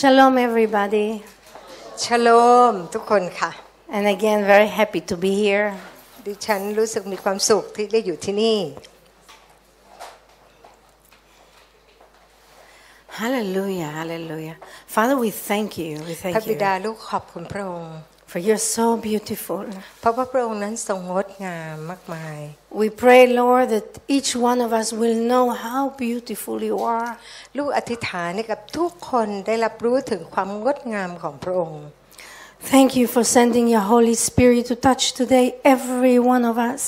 [0.00, 1.08] Shalom, everybody.
[2.02, 2.28] ชโล
[2.72, 3.50] มทุกคนค่ะ
[3.96, 5.68] And again, very happy to be here.
[6.26, 8.58] ดิฉันรู้สึกมีความสุขที่ได้อยู่ที่นี่
[13.20, 14.56] Hallelujah, hallelujah.
[14.94, 15.92] Father, we thank you.
[16.08, 17.96] We พระ thank บิ you ดาลูกขอบคุณพระองค์
[18.37, 19.63] for you're so beautiful.
[19.99, 22.39] เพราะว่าพระองค์นั้นทรงงดงามมากมาย
[22.81, 27.11] We pray, Lord, that each one of us will know how beautiful you are.
[27.57, 31.83] ลูกอธิษฐานให้กับทุกคนได้รับรู้ถึงความงดงามของพระองค์
[32.73, 35.45] Thank you for sending your Holy Spirit to touch today
[35.75, 36.83] every one of us.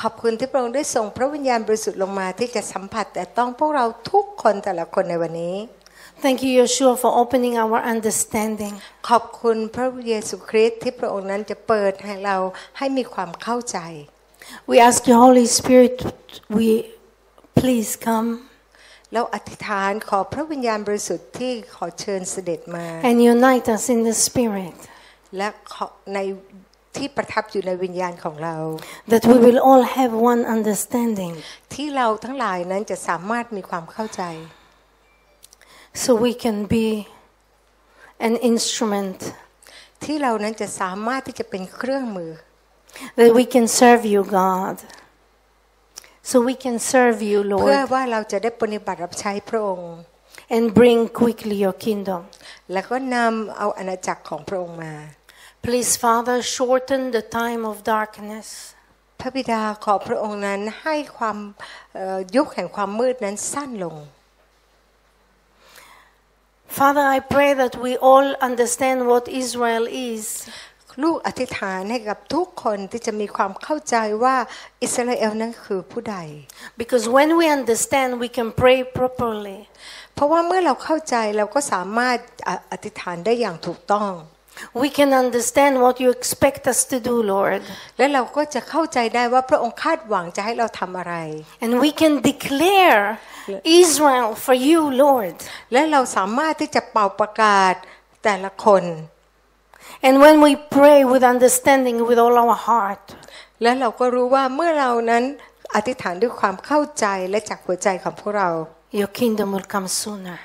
[0.00, 5.56] ขอบคุณที่พระองค์ได้ส่งพระวิญญาณบริสุทธิ์ลงมาที่จะสัมผัสแต่ต้องพวกเราทุกคนแต่ละคนในวันนี้
[6.22, 8.74] Thank you, Yeshua, for opening our understanding.
[9.08, 12.36] ขอบคุณพระเยซูคริสต์ที่พระองค์นั้นจะเปิดให้เรา
[12.78, 13.78] ให้มีความเข้าใจ
[14.70, 15.96] We ask you, Holy Spirit,
[16.56, 16.68] we
[17.60, 18.28] please come
[19.12, 24.76] แล้วอธิษฐานขอพระวิญญาณบริสุทธิ์ที่ขอเชิญเสด็จมา and unite us in the Spirit.
[25.36, 26.18] และขอใน
[26.96, 28.56] ที่ประทับอยู่ในวิญญาณของเรา
[29.12, 31.34] that we will all have one understanding
[31.74, 34.22] ที่เราทั้งหลายนั้นจะสามารถมีความเข้าใจ
[35.94, 36.86] so we can be
[38.28, 39.18] an instrument
[40.04, 42.32] ที่เรานั้นจะสามารถที่จะเป็นเครื่องมือ
[43.18, 44.76] that we can serve you God
[46.30, 49.92] so we can serve you เพื่อ Lord ว่าเราจะได้ปฏิบัติรับใช้พระองค์
[50.54, 52.22] and bring quickly your kingdom
[52.72, 54.94] แล้วก็นำเอาอาณาจักรของพระองค์มา
[55.64, 58.48] please Father shorten the time of darkness
[59.20, 61.38] พระบิดาขอพระองค์นั้นให้ความ
[61.94, 63.96] เอ่อยุคแห่งความมืดนั้นสั้นลง
[66.78, 70.24] Father I pray that we all understand what Israel is
[71.02, 74.36] ลูกอธิษฐานให้กับทุกคนที่จะมีความเข้าใจว่า
[74.82, 76.16] อิสราเอลนั้นคือผู้ใด
[76.80, 79.60] because when we understand we can pray properly
[80.14, 84.12] เพราะว่าเมื่อเราเข้าใจเราก็สามารถอะอธิษฐานได้อย่างถูกต้อง
[84.81, 87.61] we can understand what you expect us to do Lord
[87.97, 91.15] และเราก็จะเข้าใจได้ว่าพระองค์คาดหวังจะให้เราทำอะไร
[91.63, 93.03] And we can declare
[93.81, 95.35] Israel for you, Lord.
[95.73, 97.73] และเราสามารถที่จะเป่าประกาศ
[98.23, 98.83] แต่ละคน
[100.07, 103.03] And when we pray with understanding with all our heart,
[103.61, 105.23] และเราก็รู้ว่าเมื่อเรานั้น
[105.75, 108.49] อธิษฐานด้วยความเข้าใจและจากหัวใจของพวกเรา
[108.99, 110.37] your kingdom will come sooner.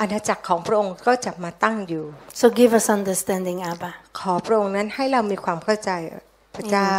[0.00, 2.04] อาณาจักรของพระองค์ก็จะมาตั้งอยู่
[2.40, 3.90] So give us understanding, Abba.
[4.18, 5.90] ขอพระองค์นั้นให้เรามีความเข้าใจ
[6.56, 6.94] พระเจ้า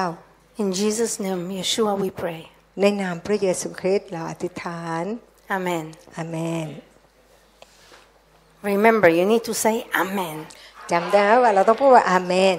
[0.62, 2.42] In Jesus' name, Yeshua, we pray.
[2.82, 5.04] ในนามพระเยซูคริสต์เราอธิษฐาน
[5.58, 5.86] Amen.
[6.18, 6.68] อาเมน
[8.72, 10.38] Remember, you need to say Amen
[10.92, 12.58] จำได้ไหมว่าเราต้องพูดว่าอาเมน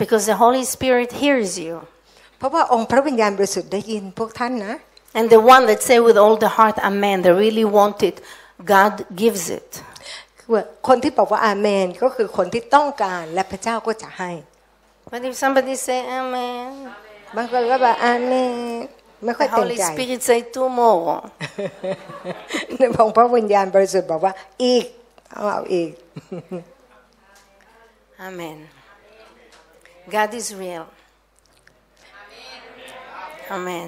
[0.00, 1.74] because the Holy Spirit hears you.
[2.38, 4.74] เพราะว่าองค์พระวิญญาณบริสุทธิ์ได้ยินพวกท่านนะ
[5.18, 8.16] And the one that say with all the heart Amen, they really want it,
[8.71, 9.71] God gives it.
[10.39, 14.31] คือว่าคนที่บอกว่าอาเมนก็คือคนที่ต้องการและพระเจ้าก็จะให้
[15.11, 16.69] But if somebody say Amen,
[17.35, 18.53] บางคนก็บอกอาเมน
[19.25, 21.03] ไม่ค่อย the เต็ม Holy ใจ Spirit say two more.
[23.01, 24.85] องค์พระวิญญาณบริสุทธิ์บอกว่าอีก
[25.31, 25.91] เอาเอาอีก
[28.27, 28.57] Amen.
[30.15, 30.85] God is real.
[33.55, 33.87] Amen.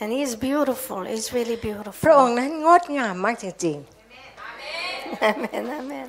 [0.00, 1.00] And He is beautiful.
[1.12, 2.12] He's really พระ beautiful.
[2.18, 3.78] องค์นั้นงดงามมากจริง
[5.30, 5.64] Amen.
[5.80, 6.08] Amen.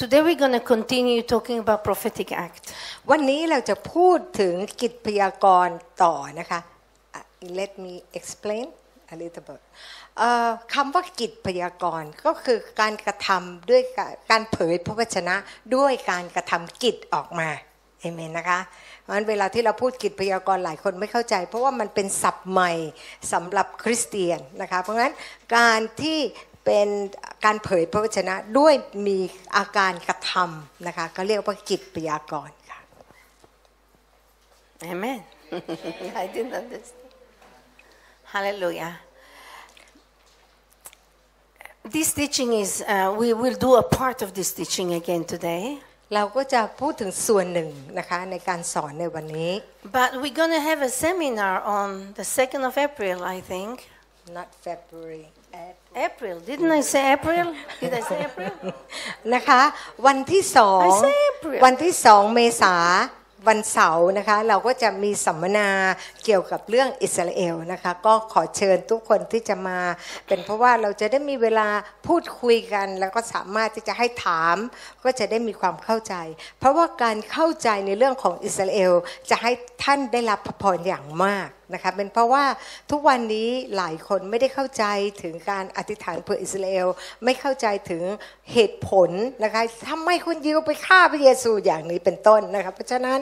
[0.00, 2.62] Today we're going to continue talking about prophetic act.
[2.86, 6.60] ๆวันนี้เราจะพูดถึงกิจพยากรณ์ต่อนะคะ
[7.14, 7.20] อะ
[7.58, 8.64] let me explain
[9.12, 9.60] a little bit
[10.18, 15.36] เอ่อคำว่ากิจพยากรณ์ก็คือการกระทำด้วยการการเผยพระวจนะ
[15.76, 17.48] ด้วยการกระทำกิจออกมา
[18.04, 18.60] เอเมนนะคะ
[19.00, 22.72] เพราะฉะนั้นเวลาที่เราพูดกิจพยากรณ์หลายคนไม่เข้าใจ เพราะว่ามันเป็นศัพท์ใหม่
[23.32, 25.14] สำหรับคริสเตียนนะคะเพราะงั้น
[25.56, 26.18] การที่
[26.64, 26.88] เป็น
[27.44, 28.74] การเผยพระวจนะด้วย
[29.06, 29.18] มี
[29.56, 32.80] อาการกระทำนะคะก็เรียกว่ากิจพยากรณ์ค่ะ
[34.92, 35.20] Amen.
[36.22, 37.08] I didn't understand.
[38.24, 39.00] Hallelujah.
[41.84, 45.78] This teaching is, uh, we will do a part of this teaching again today.
[46.14, 47.68] เราก็จะพูดถึงส่วนหนึ่ง
[47.98, 49.52] นะคะในการสอนในวันนี้
[49.98, 53.74] But we're going to have a seminar on the 2nd of April, I think.
[54.38, 55.26] not February
[55.94, 56.40] April.
[56.40, 57.54] Didn't I say April?
[57.80, 58.52] Did I say April?
[59.34, 59.62] นะคะ
[60.06, 62.74] วันที่สอง I say April วันที่สองเมษา
[63.48, 65.68] วันเสาร์นะคะเราก็จะมีสัมมนา
[66.24, 69.78] เกี่ยวกับเรื่องอิสราเอลนะคะก็ขอเชิญทุกคนที่จะมา
[70.26, 71.68] เป็นเพราะว่าเราจะได้มีเวลา
[72.06, 74.56] พูดคุยกัน แล้วก็สามารถที่จะให้ถาม
[75.04, 76.14] ก็จะได้มีความเข้าใจ
[76.58, 78.92] เพราะว่าการเข้าใจในเรื่องของอิสราเอล
[79.30, 79.52] จะให้
[79.84, 82.44] ท่านได้รับพระพรอย่างมากนะคะเป็นเพราะว่า
[82.90, 84.84] ทุกวันนี้หลายคนไม่ได้เข้าใจ
[85.22, 86.88] ถึงการอธิษฐานเพื่ออิสราเอล
[87.24, 88.02] ไม่เข้าใจถึง
[88.52, 89.10] เหตุผล
[89.44, 93.18] นะคะทำไมคนยิวไปฆ่าพระเยซูอย่างนี้เป็นต้นนะคะเพราะฉะนั้น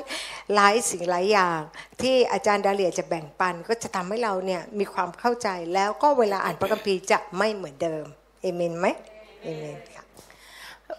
[0.54, 1.58] หลายสิ่งหลายอย่าง
[2.02, 8.04] ที่อาจารย์ดาเลียจะแบ่งปัน ก็จะทำให้เราเนี่ยมีความเข้าใจแล้วก็เวลาอ่านพระคัมภีร์จะไม่เหมือนเดิม
[8.42, 8.86] เอเมนไหม
[9.44, 10.04] เอเมนค่ะ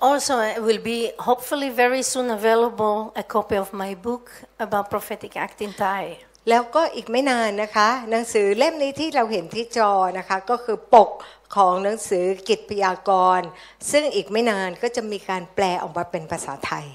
[0.01, 4.25] Also, I will be hopefully very soon available a copy of my book
[4.66, 6.04] about prophetic act in Thai.
[6.50, 11.10] แล้วก็อีกไม่นานนะคะ หนังสือเล่มนี้ที่เราเห็นที่จอนะคะก็คือปก
[11.56, 13.48] ของหนังสือกิจพยากรณ์
[13.92, 16.88] ซึ่งอีกไม่นานก็จะมีการแปลออกมาเป็นภาษาไทย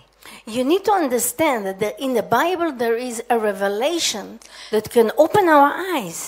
[0.56, 4.26] You need to understand that the- in the Bible there is a revelation
[4.74, 6.20] that can open our eyes.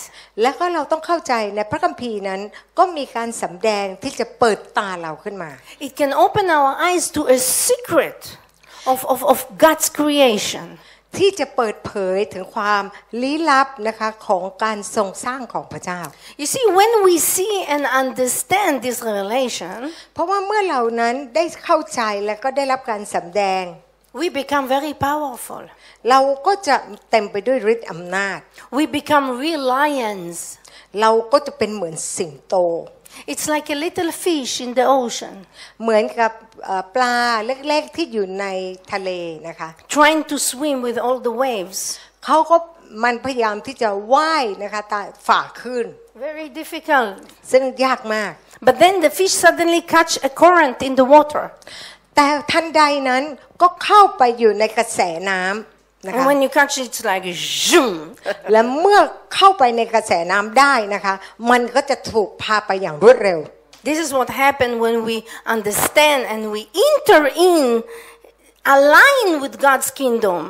[0.42, 2.40] และก็เราต้องเข้าใจในพระคัมภีร์นั้น
[2.78, 5.50] ก็มีการสำแดงที่จะเปิดตาเราขึ้นมา
[5.86, 7.38] It can open our eyes to a
[7.68, 8.20] secret
[8.92, 10.66] of, of, of God's creation.
[11.18, 12.82] ที่จะเปิดเผยถึงความ
[13.22, 16.00] ลี้ลับนะคะของการทรงสร้างของพระเจ้า
[16.40, 19.78] You see, when we see and understand this revelation,
[20.14, 23.64] เพราะว่าเมื่อเรานั้นได้เข้าใจและก็ได้รับการสำแดง
[24.20, 25.62] we become very powerful.
[26.08, 26.76] เราก็จะ
[27.10, 28.38] เต็มไปด้วยฤทธิ์อำนาจ
[28.76, 30.36] We become real lions.
[31.00, 32.54] เราก็จะเป็นเหมือนสิงโต
[33.31, 35.35] It's like a little fish in the ocean
[35.83, 36.31] เหมือนกับ
[36.65, 38.45] เอ่อปลาเล็กๆที่อยู่ใน
[38.93, 39.09] ทะเล
[39.47, 41.79] นะคะ trying to swim with all the waves.
[42.25, 42.57] เขาก็
[43.03, 45.85] มันพยายามที่จะว่ายนะคะตาฝ่าขึ้น
[46.27, 47.11] Very difficult.
[47.51, 48.31] ซึ่งยากมาก
[48.67, 51.43] But then the fish suddenly catch a current in the water.
[52.15, 53.23] แต่ทันใดนั้น
[53.61, 57.26] ก็เข้าไปอยู่ในกระแสน้ำ นะคะ And when you catch it, it's like
[57.68, 57.94] zoom.
[58.52, 59.00] และเมื่อ
[59.34, 61.14] เข้าไปในกระแสน้ำได้นะคะ
[61.50, 63.40] มันก็จะถูกพาไปอย่างรวดเร็ว
[63.88, 65.16] This is what happened when we
[65.56, 67.82] understand and we enter in,
[68.76, 70.42] align with God's kingdom.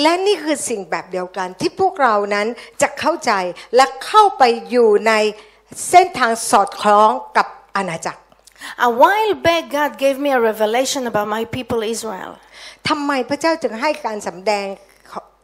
[0.00, 2.46] และนี่คือสิ่งแบบเดียวกันที่พวกเรานั้น
[2.82, 3.32] จะเข้าใจ
[3.76, 5.12] และเข้าไปอยู่ใน
[5.88, 7.46] เส้นทางสอดคล้องกับ
[7.76, 8.20] อาณาจักร
[8.86, 12.32] A while back, God gave me a revelation about my people Israel.
[12.88, 14.66] ทำไมพระเจ้าจึงให้การสำแดง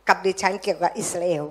[0.09, 1.47] กับดิฉันเกี่ยวกับอิสราเอล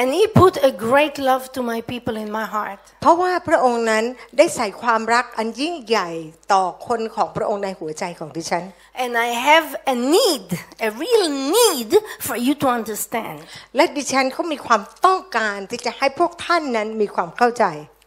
[0.00, 2.78] And He put a great love to my people in my heart.
[3.02, 4.04] เพราะว่าพระองค์นั้น
[4.38, 6.10] ได้ใส่ความรักอันยิ่งใหญ่
[6.52, 8.64] ต่อคนของพระองค์ในหัวใจของดิฉัน
[9.02, 10.46] And I have a need,
[10.88, 11.24] a real
[11.56, 11.90] need
[12.26, 13.36] for you to understand.
[13.76, 17.64] และดิฉันก็มีความต้องการที่จะให้พวกท่านนั้นมีความเข้าใจ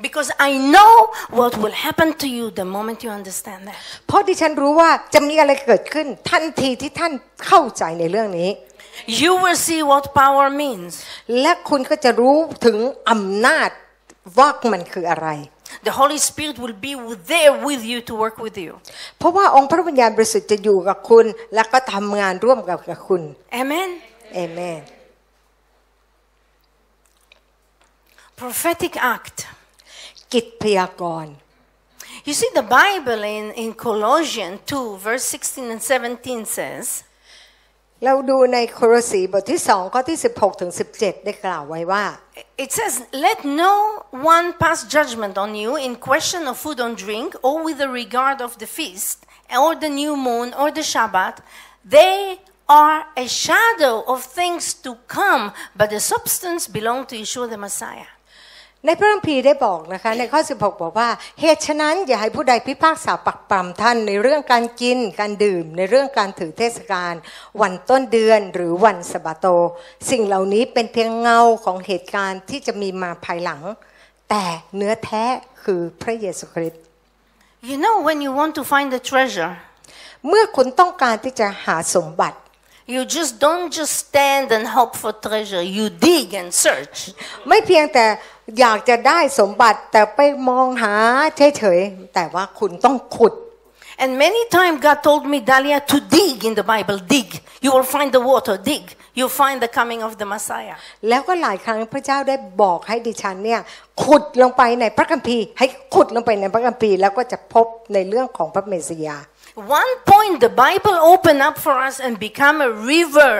[0.07, 0.93] Because I know
[1.39, 3.77] what will happen to you the moment you understand that.
[4.07, 7.13] เพราะดิฉันรู้ว่าจะมีอะไรเกิดขึ้นทันทีที่ท่าน
[7.45, 8.49] เข้าใจในเรื่องนี้
[9.22, 10.92] You will see what power means.
[11.40, 12.76] และคุณก็จะรู้ถึง
[13.10, 13.70] อำนาจ
[14.38, 15.28] ว่ามันคืออะไร
[15.86, 16.92] The Holy Spirit will be
[17.32, 18.72] there with you to work with you.
[19.18, 23.22] เพราะว่าองค์พระวิญญาณบริสุทธิ์จะอยู่กับคุณ และก็ทำงานร่วมกับกับคุณ
[23.60, 23.90] Amen.
[24.34, 24.82] เอเมน
[28.40, 29.38] Prophetic act.
[30.32, 31.34] กิจพยากรณ์
[32.28, 37.04] You see, the Bible in, in Colossians 2, verse 16 and 17 says,
[38.04, 42.04] เราดูในโครสีบทที่สองข้อที่ 16ถึง17 ได้กล่าวไว้ว่า
[42.64, 43.74] it says, Let no
[44.10, 48.40] one pass judgment on you in question of food or drink, or with the regard
[48.40, 51.38] of the feast, or the new moon, or the Shabbat.
[51.84, 57.56] They are a shadow of things to come, but the substance belong to Yeshua the
[57.56, 58.10] Messiah.
[58.85, 61.09] ในพระคัมภีร์ได้บอกนะคะ ในข้อ 16 บอกว่า
[61.41, 67.13] เหตุฉะนั้นอย่าให้ผู้ใดพิพากษาปักปรำท่านในเรื่องการกินการดื่ม ในเรื่องการถือเทศกาล
[67.61, 69.45] วันต้นเดือนหรือวันสะบาโต
[70.09, 73.61] สิ่งเหล่านี้เป็นเพียงเงาของเหตุการณ์ที่จะมีมาภายหลัง
[74.29, 74.43] แต่
[74.75, 75.25] เนื้อแท้
[75.63, 76.81] คือพระเยซูคริสต์
[77.69, 79.53] You know, when you want to find a treasure,
[80.27, 82.37] เมื่อคุณต้องการที่จะหาสมบัติ
[82.94, 85.62] you just don't just stand and hope for treasure.
[85.76, 86.98] You dig and search.
[87.48, 88.06] ไม่เพียงแต่
[88.60, 90.94] อยากจะได้สมบัติแต่ไปมองหา
[91.36, 93.34] เฉยๆแต่ว่าคุณต้องขุด
[94.02, 96.98] And many times God told me, Dahlia, to dig in the Bible.
[97.14, 97.28] Dig.
[97.60, 98.56] You will find the water.
[98.56, 98.84] Dig.
[99.12, 100.76] You'll find the coming of the Messiah.
[101.08, 103.60] แล้วก็หลายครั้งพระเจ้าได้บอกให้ดิฉันเนี่ย
[104.04, 109.16] ขุดลงไปในพระคัมภีร์ ให้ขุดลงไปในพระคัมภีร์ แล้วก็จะพบในเรื่องของพระเมสสิยา
[109.80, 113.34] One point, the Bible opened up for us and become a river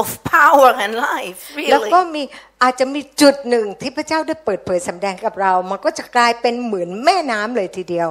[0.00, 0.06] of
[0.36, 1.40] power and life.
[1.70, 1.92] แล้ว Really.
[1.94, 2.22] ก็มี
[2.62, 8.08] อาจจะมีจุดหนึ่งที่พระเจ้าได้เปิดเผยสำแดงกับเรา มันก็จะกลายเป็นเหมือนแม่น้ำเลยทีเดียว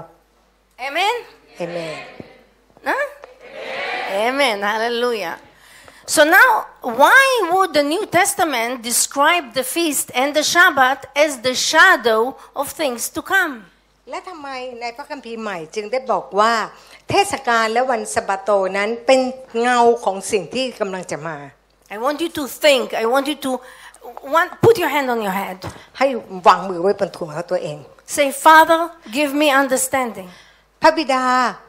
[0.87, 1.15] Amen.
[1.57, 1.97] เอเมน
[2.87, 3.05] Huh?
[4.27, 4.57] Amen.
[4.61, 5.35] Hallelujah.
[6.05, 11.55] So now, why would the New Testament describe the feast and the Shabbat as the
[11.55, 12.21] shadow
[12.55, 13.53] of things to come?
[14.10, 14.48] และทำไม
[14.80, 16.52] ในพระคัมภีร์ใหม่จึงได้บอกว่า
[17.10, 19.20] เทศกาลและวันสะบาโตนั้นเป็น
[19.60, 21.36] เงาของสิ่งที่กำลังจะมา
[21.94, 23.52] I want you to think, I want you to
[24.38, 25.58] one, put your hand on your head.
[25.98, 26.06] ให้
[26.46, 27.78] วางมือไว้บนถุงของตัวเอง
[28.16, 28.80] Say, Father,
[29.16, 30.28] give me understanding.
[30.82, 31.24] พระบิดา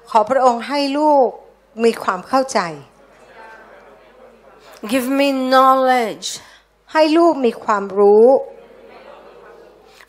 [0.09, 1.27] ขอพระองค์ให้ลูก
[1.83, 2.59] มีความเข้าใจ
[4.91, 6.27] Give me knowledge.
[6.93, 8.25] ให้ลูกมีความรู้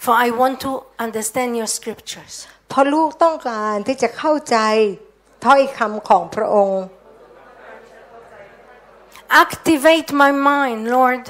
[0.05, 0.73] For I want to
[1.05, 2.35] understand your scriptures.
[2.69, 4.57] เพราะลูกต้องการที่จะเข้าใจ
[5.45, 6.83] ถ้อยคำของพระองค์
[9.45, 11.25] Activate my mind, Lord.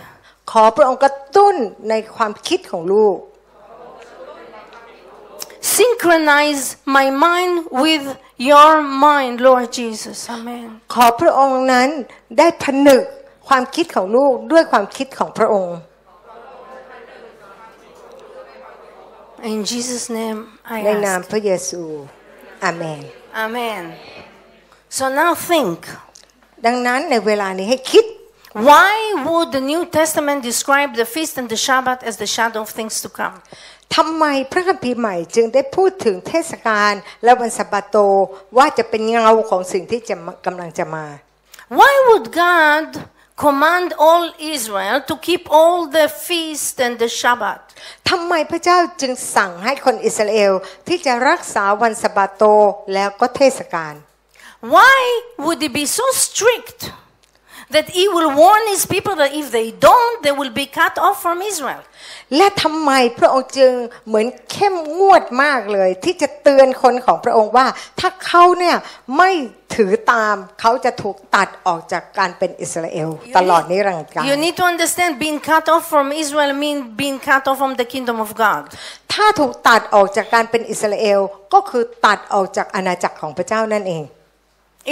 [0.50, 1.56] ขอพระองค์กระตุ้น
[1.88, 3.16] ในความคิดของลูก
[5.76, 6.64] Synchronize
[6.96, 8.04] my mind with
[8.50, 8.72] your
[9.06, 10.18] mind, Lord Jesus.
[10.36, 10.68] Amen.
[10.94, 11.88] ขอพระองค์นั้น
[12.38, 13.02] ได้ผนึก
[13.48, 15.76] ความคิดของลูกด้วยความคิดของพระองค์
[19.51, 20.39] In Jesus' name,
[20.75, 21.29] I ในนาม ask.
[21.31, 21.81] พระเยซู
[22.63, 23.01] อาเมน
[23.45, 23.83] Amen.
[24.97, 25.79] So now think.
[26.65, 28.05] ดังนั้นในเวลานี้ให้คิด
[28.69, 32.69] Why would the New Testament describe the feast and the Shabbat as the shadow of
[32.77, 33.35] things to come?
[33.95, 37.97] ทำไมพระคัมภีร์ใหม่จึงได้พูดถึงเทศกาลและวันสัปโต
[38.57, 41.05] ว่าจะเป็นเงาของสิ่งที่จะมากำลังจะมา
[41.79, 42.87] Why would God
[43.43, 44.23] command all
[44.55, 47.61] Israel to keep all the feast and the Shabbat?
[48.09, 50.53] ทำไมพระเจ้าจึงสั่งให้คนอิสราเอล
[50.87, 52.43] ที่จะรักษาวันสะบาโต
[52.93, 53.93] แล้วก็เทศกาล
[54.73, 54.99] Why
[55.43, 56.79] would he be so strict
[57.74, 61.16] That he will warn his people that if they don't, they will be cut off
[61.24, 61.82] from Israel?
[62.36, 63.72] และทำไมพระองค์จึง
[64.08, 67.66] เหมือนเข้มงวดมากเลย ที่จะเตือนคนของพระองค์ว่า
[68.00, 68.76] ถ้าเขาเนี่ย
[69.16, 69.30] ไม่
[69.76, 77.86] ถือตามเขาจะถูกตัดออกจากการเป็นอิสราเอลตลอดนิรันดร์กาล You need to understand being cut off from Israel means being cut off from the
[77.94, 78.62] kingdom of God.
[79.12, 81.20] ถ้าถูกตัดออกจากการเป็นอิสราเอล
[81.54, 84.04] ก็คือตัดออกจากอาณาจักรของพระเจ้านั่นเอง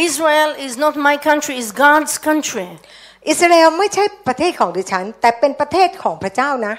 [0.07, 2.69] Israel is not my country, it's God's country.
[3.29, 6.75] อิสราเอลไม่ใช่ประเทศของดิฉัน แต่เป็นประเทศของพระเจ้านะ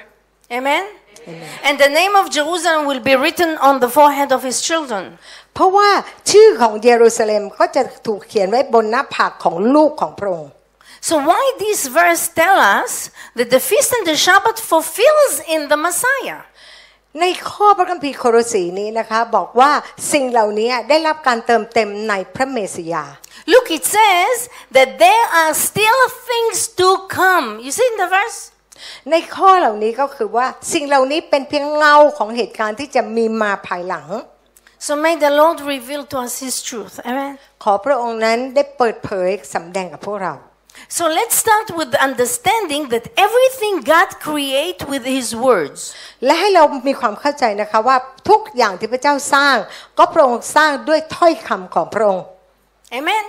[0.59, 0.85] Amen?
[1.67, 5.05] And the name of Jerusalem will be written on the forehead of his children.
[5.55, 5.91] เพราะว่า
[6.31, 10.53] ชื่อของเยรูซาเล็มก็จะถูกเขียนไว้บนหน้าผากของลูกของพระองค์
[11.09, 12.93] So why this verse tell us
[13.37, 16.41] that the feast and the Shabbat fulfills in the Messiah?
[17.22, 19.72] ในข้อพระคัมภีร์โคโรสีนี้นะคะบอกว่า
[20.12, 23.06] สิ่งเหล่านี้ได้รับการเติมเต็มในพระเมสยา
[23.54, 24.36] Look, it says
[24.76, 27.48] that there are still things to come.
[27.66, 28.40] You see in the verse?
[29.12, 34.08] ในข้อเหล่านี้ก็คือว่าสิ่งเหล่านี้เป็นเพียงเงาของเหตุการณ์ที่จะมีมาภายหลัง
[34.86, 36.96] So may the Lord reveal to us his truth.
[37.10, 37.34] Amen.
[37.64, 40.34] ขอพระองค์นั้นได้เปิดเผยสำแดงกับพวกเรา
[40.89, 45.81] So let's start with the understanding that everything God create with his words.
[46.25, 47.97] และให้เรามีความเข้าใจนะคะว่า
[48.31, 49.57] ทุกอย่างที่พระเจ้าสร้าง
[49.99, 52.25] ก็พระองค์สร้างด้วยถ้อยคำของพระองค์
[52.99, 53.25] Amen.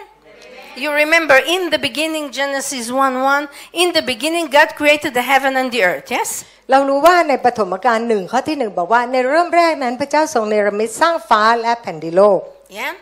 [0.83, 3.47] You remember in the beginning, Genesis 1 1,
[3.81, 6.07] in the beginning, God created the heaven and the earth.
[6.17, 6.29] Yes?
[6.71, 12.39] เรารู้ว่าในปฐมกาลหนึ่งข้อที่หนึ่งบอกว่าในเริ่มแรกนั้นพระเจ้าทรงเนรมิตสร้างฟ้าและแผ่นดินโลก
[12.79, 12.93] Yeah?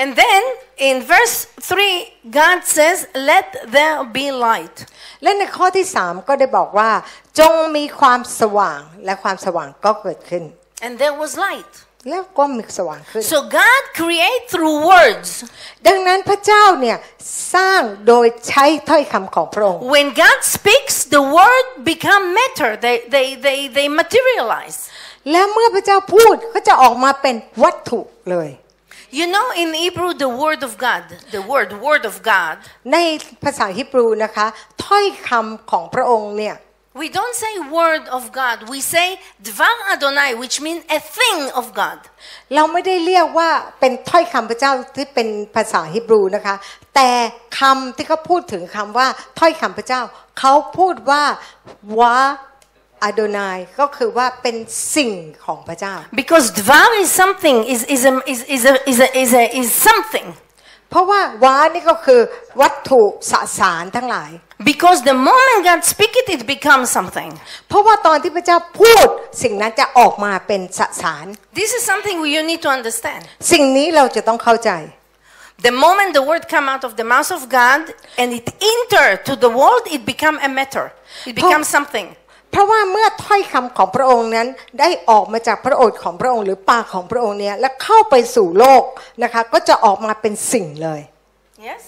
[0.00, 0.42] And then
[0.88, 4.76] in verse 3, God says, Let there be light.
[5.22, 6.90] และในข้อที่สามก็ได้บอกว่า
[7.40, 10.44] จงมีความสว่างและความสว่างก็เกิดขึ้น
[10.84, 11.72] And there was light.
[12.10, 15.30] แล้วก็มีสว่างขึ้น So God create through words.
[15.86, 16.96] ดังนั้นพระเจ้าเนี่ย
[17.54, 22.70] สร้างโดยใช้ถ้อยคำของพระองค์ When God speaks, the word become matter.
[22.84, 24.78] They, they, they, they materialize.
[25.30, 28.48] และเมื่อพระเจ้าพูดก็จะออกมาเป็นวัตถุเลย
[29.09, 32.55] You know, in Hebrew, the word of God, the word, word of God,
[32.91, 32.97] ใน
[33.43, 34.47] ภาษาฮิบรูนะคะ
[34.85, 36.55] ถ้อยคำของพระองค์เนี่ย
[36.97, 38.67] we don't say word of God.
[38.69, 41.99] We say Dvar Adonai, which means a thing of God.
[42.55, 43.49] เราไม่ได้เรียกว่า
[43.79, 46.55] เป็นถ้อยคำพระเจ้าที่เป็นภาษาฮิบรูนะคะ
[46.95, 47.09] แต่
[47.59, 49.07] คำที่เขาพูดถึงคำว่า
[49.39, 50.01] ถ้อยคำพระเจ้า
[50.39, 51.23] เขาพูดว่า
[51.99, 52.56] วะอโดนา
[53.55, 54.55] ยก็คือว่าเป็น
[54.95, 55.11] สิ่ง
[55.45, 59.69] ของพระเจ้า Because Dvar is something, is, is, a, is, is, a, is, a, is, a, is
[59.87, 60.27] something.
[60.91, 62.21] เพราะว่าวานี่ก็คือ
[62.61, 63.01] วัตถุ
[63.31, 64.31] สสารทั้งหลาย
[64.71, 67.31] Because the moment God speak it, it becomes something.
[67.69, 69.07] เพราะว่าตอนที่พระเจ้าพูด
[69.43, 71.25] สิ่งนั้นจะออกมาเป็นสสาร
[71.59, 73.21] This is something you need to understand.
[73.51, 74.71] สิ่งนี้เราจะต้องเข้าใจ
[75.67, 77.81] The moment the word come out of the mouth of God
[78.19, 80.85] and it enter to the world, it become a matter.
[81.25, 82.07] It becomes something.
[82.51, 84.47] เพราะว่าเมื่อถ้อยคำของพระองค์นั้น
[84.79, 88.83] ได้ออกมาจากพระโอษฐ์ของพระองค์ หรือปากของพระองค์เนี่ยและเข้าไปสู่โลก
[89.23, 91.01] นะคะก็จะออกมาเป็นสิ่งเลย
[91.69, 91.83] Yes?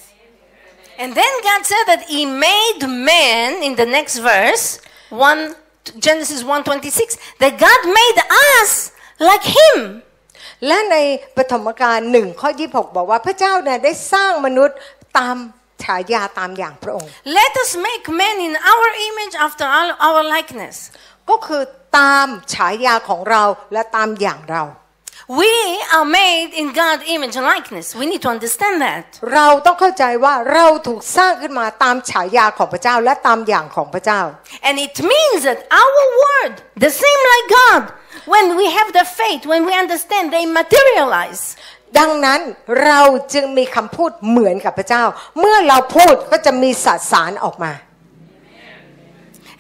[1.01, 4.65] And then God said that he made man in the next verse,
[5.09, 5.55] 1
[6.05, 8.19] Genesis 1:26, that God made
[8.51, 8.69] us
[9.29, 9.77] like him.
[10.67, 10.97] และใน
[11.37, 14.77] ปฐมกาลหนึ่งข้อ 26 บอกว่าพระเจ้าเนี่ยได้สร้างมนุษย์
[15.17, 15.35] ตาม
[15.83, 17.09] ฉายาตามอย่างพระองค์
[17.39, 20.77] Let us make men in our image after our, our likeness.
[21.29, 21.61] ก็คือ
[21.97, 23.43] ตามฉายาของเรา
[23.73, 24.63] และตามอย่างเรา
[25.41, 25.53] We
[25.95, 27.87] are made in God's image and likeness.
[28.01, 29.05] We need to understand that.
[29.33, 34.21] เราต้องเข้าใจว่าเราถูกสร้างขึ้นมาตามฉายาของพระเจ้าและตามอย่างของพระเจ้า
[34.67, 36.53] And it means that our word,
[36.85, 37.81] the same like God,
[38.33, 41.43] when we have the faith, when we understand, they materialize.
[41.97, 42.41] ดังนั้น
[42.85, 43.01] เรา
[43.33, 45.03] จึงมีคำพูดเหมือนกับพระเจ้า
[45.39, 47.73] เมื่อเราพูดก็จะมีสสารออกมา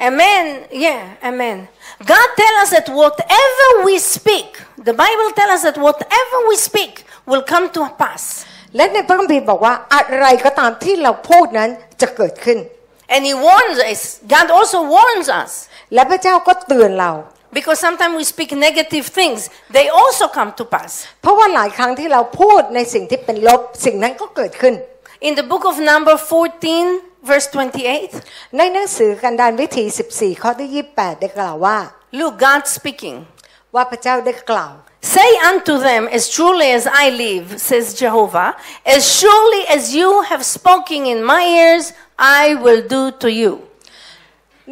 [0.09, 0.65] Amen.
[0.71, 1.67] Yeah, amen.
[2.05, 7.03] God tell us that whatever we speak, the Bible tell us that whatever we speak
[7.25, 8.23] will come to pass.
[8.75, 11.69] และในพระคัมภีร์บอกว่าอะไรก็ตามที่เราพูดนั้น
[12.01, 12.59] จะเกิดขึ้น
[13.13, 14.01] And He warns us.
[14.33, 15.51] God also warns us.
[15.93, 17.11] และพระเจ้าก็เตือนเรา
[17.56, 19.40] Because sometimes we speak negative things,
[19.76, 20.92] they also come to pass.
[21.22, 24.74] เพราะว่าหลายครั้งที่เราพูดในสิ่งที่เป็นลบสิ่งนั้นก็เกิดขึ้น
[25.28, 29.84] In the book of Number 14, verse 28, ในหนังสือกันดารวิถี
[30.14, 31.78] 14 ข้อที่ 28 ได้กล่าวว่า
[32.18, 33.16] look, God speaking.
[33.74, 34.74] ว่าพระเจ้าได้กล่าว
[35.16, 38.56] Say unto them, As truly as I live, says Jehovah,
[38.86, 43.52] as surely as you have spoken in my ears, I will do to you.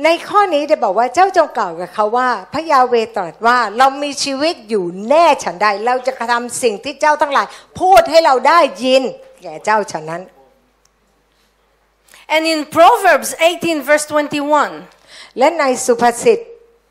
[0.04, 7.48] ในข้อนี้ได้บอกว่าเจ้าจงกล่าวกับเขาว่า พระยาเวตรัสว่าเรามีชีวิตอยู่แน่ฉันใด เราจะกระทำสิ่งที่เจ้าทั้งหลาย
[7.80, 9.04] พูดให้เราได้ยิน
[9.44, 10.24] แก่เจ้าฉะนั้น
[12.36, 16.39] And in Proverbs 18, verse 21, และในสุภาษิต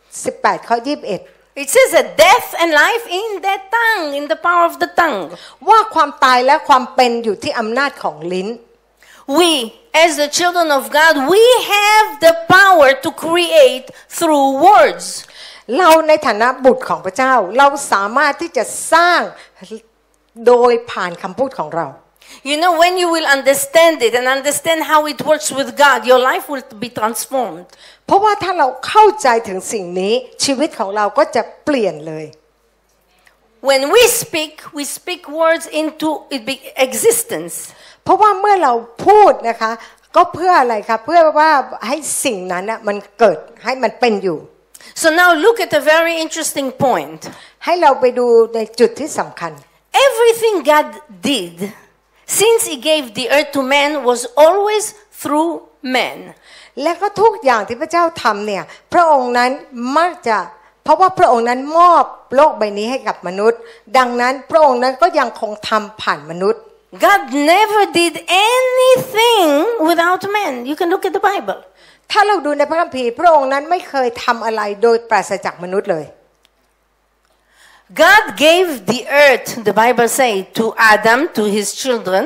[0.08, 4.90] 18ข้อ21 it says that death and life in the tongue, in the power of the
[5.00, 5.20] tongue.
[5.68, 8.48] ว่าความตายและความเป็นอยู่ที่อำนาจของลิ้น
[9.38, 9.52] We,
[10.03, 11.43] as the children of God, we
[11.75, 13.85] have the power to create
[14.17, 15.05] through words.
[15.77, 19.21] เราในฐานะบุตรของพระเจ้า เราสามารถที่จะสร้าง
[20.47, 21.87] โดยผ่านคำพูดของเรา
[22.49, 26.21] You know, when you will understand it and understand how it works with God, your
[26.29, 27.65] life will be transformed.
[28.05, 30.13] เพราะว่าถ้าเราเข้าใจถึงสิ่งนี้
[30.45, 32.25] ชีวิตของเราก็จะเปลี่ยนเลย
[33.69, 37.55] When we speak, we speak words into it be- existence.
[38.06, 38.72] เพราะว่าเมื่อเรา
[39.06, 39.72] พูดนะคะ
[40.16, 41.50] ก็เพื่ออะไรคะเพื่อว่า
[41.86, 44.38] ให้สิ่งนั้นน่ะมันเกิดให้มันเป็นอยู่
[45.00, 47.20] So now look at a very interesting point.
[47.64, 49.52] ให้เราไปดูในจุดที่สำคัญ
[50.06, 50.88] Everything God
[51.28, 51.56] did
[52.40, 54.84] since He gave the earth to man was always
[55.20, 55.52] through
[55.96, 56.18] men.
[56.82, 59.50] และก็ทุกอย่างที่พระเจ้าทำเนี่ย พระองค์นั้น
[59.98, 60.38] มักจะ
[60.84, 62.04] เพราะว่าพระองค์นั้นมอบ
[62.34, 63.60] โลกใบนี้ให้กับมนุษย์
[63.98, 66.62] ดังนั้นพระองค์นั้นก็ยังคงทำผ่านมนุษย์
[67.05, 67.21] God
[67.53, 69.47] never did anything
[69.89, 70.65] without men.
[70.69, 71.59] You can look at the Bible.
[72.11, 76.05] ถ้าเราดูในพระคัมภีร์พระองค์นั้นไม่เคยทำอะไรโดยปราศจากมนุษย์เลย
[78.03, 82.23] God gave the earth, the Bible say, to Adam, to his children,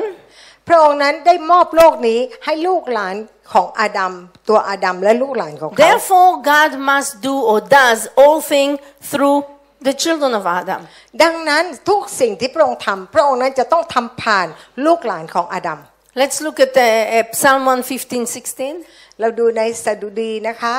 [0.68, 3.16] พระองค์นั้นได้มอบโลกนี้ให้ลูกหลาน
[3.52, 4.12] ของอาดัม
[4.48, 8.76] ตัวอาดัมและลูกหลานของเขา Therefore, God must do or does all things
[9.10, 9.38] through
[9.87, 10.81] the children of Adam.
[11.23, 14.47] ดังนั้นทุกสิ่งที่พระองค์ทำพระองค์นั้นจะต้องทำผ่าน
[14.85, 15.79] ลูกหลานของอาดัม
[16.21, 19.19] Let's look at uh, uh, Psalm 115, 16.
[19.19, 20.75] เราดูในสดุดีนะคะ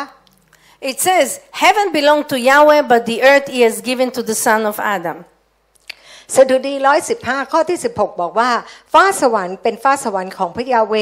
[0.90, 1.28] It says,
[1.62, 5.18] Heaven belonged to Yahweh, but the earth he has given to the son of Adam.
[6.36, 8.50] สดุดีร้อยสิบห้าข้อที่ 16 บอกว่า
[8.92, 10.94] ฟ้าสวรรค์เป็นฟ้าสวรรค์ของพระยาเว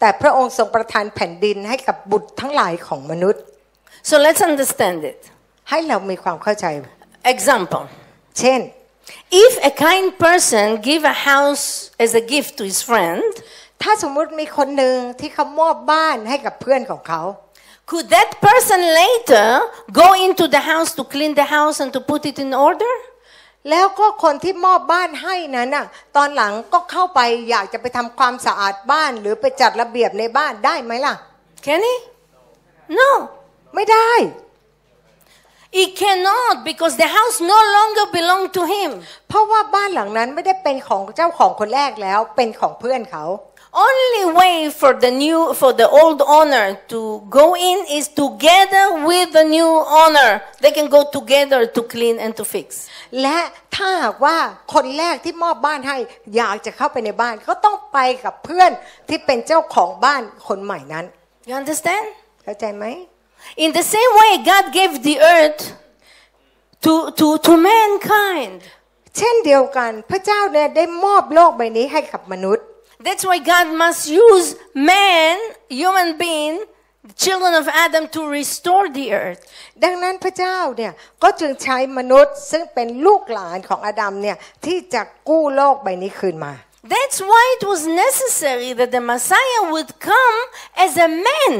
[0.00, 3.42] แต่พระองค์ทรงประทานแผ่นดินให้กับบุตรทั้งหลายของมนุษย์
[4.08, 5.20] So let's understand it.
[5.70, 6.66] ให้เรามีความเข้าใจ
[7.32, 7.84] Example.
[8.38, 8.60] เช่น
[9.44, 11.66] If a kind person give a house
[12.04, 13.22] as a gift to his friend,
[13.82, 17.22] ถ้าสมมุติมีคนหนึ่งที่เขามอบบ้านให้กับเพื่อนของเขา
[17.90, 19.48] could that person later
[20.00, 22.94] go into the house to clean the house and to put it in order?
[23.70, 25.86] แล้วก็คนที่มอบบ้านให้นั้นน่ะ
[26.16, 31.14] ตอนหลังก็เข้าไปอยากจะไปทำความสะอาดบ้านหรือไปจัดระเบียบในบ้านได้ไหมล่ะ
[31.64, 31.94] Can he?
[32.98, 33.10] No.
[33.74, 34.10] ไม่ได้
[35.76, 38.90] He cannot because the house no longer belonged to him.
[39.28, 43.24] เพราะว่าบ้านหลังนั้นไม่ได้เป็นของเจ้าของคนแรกแล้วเป็นของเพื่อนเขา
[43.88, 47.00] Only way for the new for the old owner to
[47.38, 49.70] go in is together with the new
[50.02, 50.30] owner.
[50.62, 52.68] They can go together to clean and to fix.
[53.22, 53.38] และ
[53.76, 54.38] ถ้าหากว่า
[54.74, 55.96] คนแรกที่มอบบ้านให้
[56.36, 58.70] อยากจะเข้าไปในบ้านก็ต้องไปกับเพื่อน
[59.08, 61.04] ที่เป็นเจ้าของบ้านคนใหม่นั้น
[61.48, 62.06] You understand?
[62.44, 62.84] เข้าใจไหม
[63.57, 65.61] In the same way, God gave the earth
[66.81, 68.61] to, to, to mankind.
[69.17, 72.65] เช่นเดียวกันพระเจ้าเนี่ยได้มอบโลกใบนี้ให้กับมนุษย์
[73.05, 75.35] That's why God must use man,
[75.81, 76.55] human being,
[77.09, 79.41] the children of Adam, to restore the earth.
[79.83, 80.91] ดังนั้นพระเจ้าเนี่ย
[81.23, 86.53] ก็จึงใช้มนุษย์ซึ่งเป็นลูกหลานของอาดัมเนี่ยที่จะกู้โลกใบนี้คืนมา
[86.93, 90.39] That's why it was necessary that the Messiah would come
[90.85, 91.53] as a man.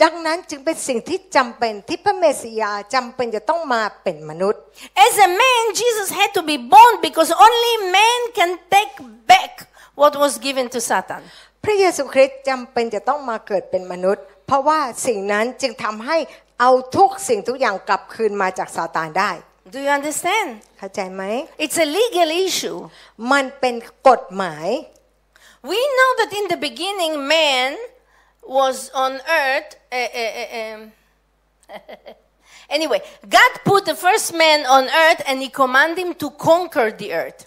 [0.00, 4.60] ดังนั้นจึงเป็นสิ่งที่จำเป็นที่พระเมสสิยาจำเป็นจะต้องมาเป็นมนุษย์
[5.06, 8.94] As a man, Jesus had to be born because only man can take
[9.30, 9.52] back
[10.00, 11.22] what was given to Satan.
[11.64, 16.16] พระเยซูคริสต์จำเป็นจะต้องมาเกิดเป็นมนุษย์ เพราะว่าสิ่งนั้นจึงทำให้
[16.60, 19.30] เอาทุกสิ่งทุกอย่างกลับคืนมาจากซาตานได้
[19.74, 20.48] Do you understand?
[20.78, 21.22] เข้าใจไหม
[21.64, 22.78] It's a legal issue.
[23.32, 23.74] มันเป็น
[24.08, 24.68] กฎหมาย
[25.70, 27.68] We know that in the beginning, man
[28.47, 29.75] was on earth.
[29.91, 30.91] uh, uh, uh, um,
[32.69, 37.13] anyway, God put the first man on earth and he commanded him to conquer the
[37.13, 37.41] earth.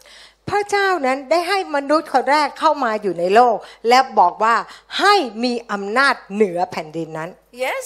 [0.49, 3.57] พระเจ้านั้นได้ให้มนุษย์คนแรกเข้ามาอยู่ในโลก
[3.89, 4.57] และบอกว่า
[4.99, 7.31] ให้มีอำนาจเหนือแผ่นดินนั้น
[7.65, 7.85] Yes?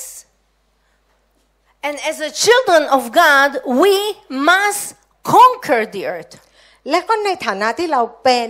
[1.87, 3.51] And as the children of God,
[3.83, 3.95] we
[4.51, 4.83] must
[5.35, 6.35] conquer the earth.
[6.90, 8.48] และก็ในฐานะที่เราเป็น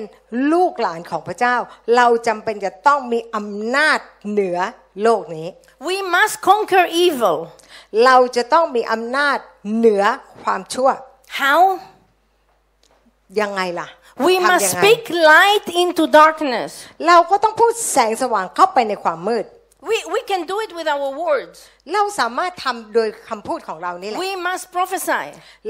[0.54, 1.56] ลูกหลานของพระเจ้า
[1.96, 4.58] เราจำเป็นจะต้องมีอำนาจเหนือ
[5.04, 5.48] โลกนี้
[5.88, 7.38] We must conquer evil.
[8.06, 9.38] เราจะต้องมีอำนาจ
[9.78, 10.04] เหนือ
[10.44, 10.90] ความชั่ว
[11.40, 11.62] How?
[13.42, 13.88] ยังไงล่ะ
[14.26, 16.70] We ทำ must ยังไง speak light into darkness.
[17.08, 19.46] เราก็ต้องพูดแสงสว่างเข้าไปในความมืด
[19.91, 21.57] We, we can do it with our words.
[21.95, 25.25] เราสามารถทำโดยคำพูดของเรานี่แหละ We must prophesy.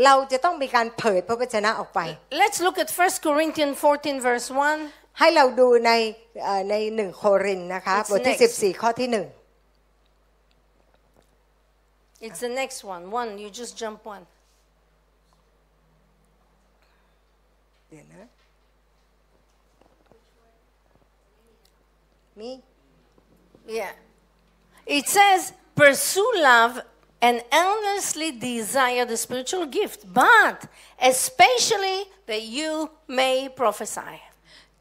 [0.04, 2.00] เราจะต้องมีการเผยพระวจนะออกไป
[2.42, 4.48] Let's look at 1 Corinthians 14, verse
[4.80, 5.18] 1.
[5.18, 5.92] ให้เราดูใน
[6.44, 8.62] เอ่อในหนึ่งโครินธ์นะคะ It's บทที่ next.
[8.74, 9.26] 14 ข้อที่หนึ่ง
[12.26, 13.04] It's the next one.
[13.20, 14.24] One, you just jump one.
[17.88, 18.28] เดี๋ยวนะ
[22.40, 22.50] มี
[23.69, 23.91] Yeah.
[24.85, 26.81] It says, pursue love
[27.21, 30.65] and earnestly desire the spiritual gift, but
[30.99, 34.15] especially that you may prophesy.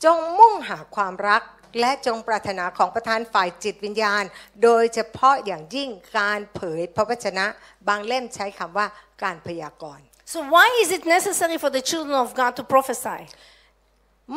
[0.04, 1.42] จงมุ่งหาความรัก
[1.80, 4.24] และจงปรารถนาของประธานฝ่ายจิตวิญญาณ
[4.62, 7.46] โดยเฉพาะอย่างยิ่งการเผยพระวจนะ
[7.88, 8.86] บางเล่มใช้คำว่า
[9.22, 13.20] การพยากรณ์ So, why is it necessary for the children of God to prophesy?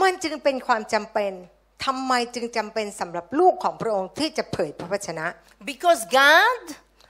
[0.01, 1.33] มันจึงเป็นความจำเป็น
[1.85, 5.25] ทำไมจึงจำเป็นสำหรับลูกของพระองค์ที่จะเผยพระวจนะ
[5.69, 6.61] Because God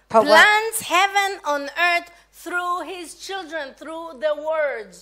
[0.10, 2.10] เพราะว่า plans heaven on earth
[2.44, 4.98] through his children, through the words.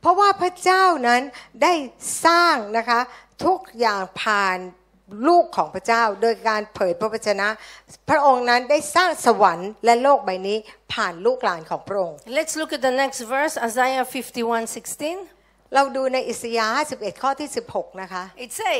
[0.00, 1.22] เพราะว่าพระเจ้านั้น
[1.62, 1.74] ได้
[2.26, 3.00] สร้างนะคะ
[3.44, 4.58] ทุกอย่างผ่าน
[5.28, 7.48] ลูกของพระเจ้า โดยการเผยพระวจนะ
[8.10, 10.58] พระองค์นั้นได้สร้างสวรรค์และโลกใบนี้
[10.92, 15.74] ผ่านลูกหลานของพระองค์ Let's look at the next verse, Isaiah 51 16.
[15.74, 18.76] เราดูในอิสยาห์51 ข้อที่ 16 นะคะ It say,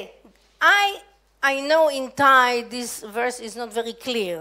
[0.61, 0.85] I
[1.51, 4.37] I know in Thai this verse is not very clear,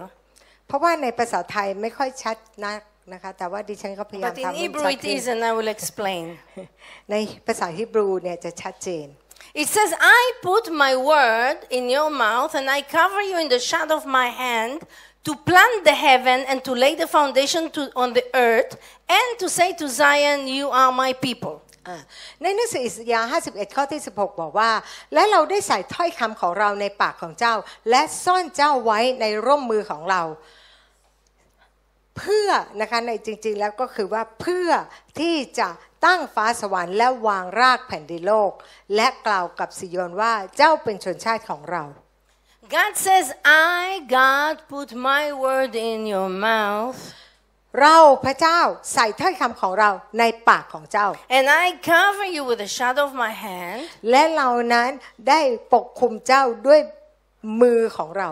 [0.66, 2.80] เพราะว่าในภาษาไทยไม่ค่อยชัดนัก
[3.12, 6.24] นะคะ แต่ว่าดิฉันก็พยายาม but in ทำให้มัน Hebrew ชัด it ขึ้น is, and I will explain.
[7.10, 7.14] ใน
[7.46, 9.06] ภาษาฮิบรูเนี่ยจะชัดเจน
[9.62, 13.60] It says, I put my word in your mouth, and I cover you in the
[13.70, 14.78] shadow of my hand
[15.26, 18.72] to plant the heaven and to lay the foundation to, on the earth,
[19.08, 21.62] and to say to Zion, You are my people.
[22.41, 24.71] ในหนังสืออิสยาห์51 ข้อที่ 16 บอกว่า
[25.13, 27.55] และเราได้ใส่ถ้อยคำของเราในปากของเจ้า
[27.89, 30.21] และซ่อนเจ้าไว้ในร่มมือของเรา
[32.17, 32.49] เพื่อ
[32.81, 34.69] นะคะในจริง ๆ แล้วก็คือว่าเพื่อ
[35.19, 35.69] ที่จะ
[36.05, 38.51] ตั้งฟ้าสวรรค์และวางรากแผ่นดินโลก
[38.95, 41.83] และกล่าวกับสิโยนว่าเจ้าเป็นชนชาติของเรา
[42.75, 47.01] God says, I, God, put my word in your mouth,
[47.81, 48.59] เราพระเจ้า
[48.93, 53.79] ใส่ถ้อยคำของเราในปากของเจ้า and I cover you with the shadow of my hand.
[54.09, 54.89] และเรานั้น
[55.29, 55.41] ได้
[55.73, 56.79] ปกคุมเจ้าด้วย
[57.61, 58.29] มือของเรา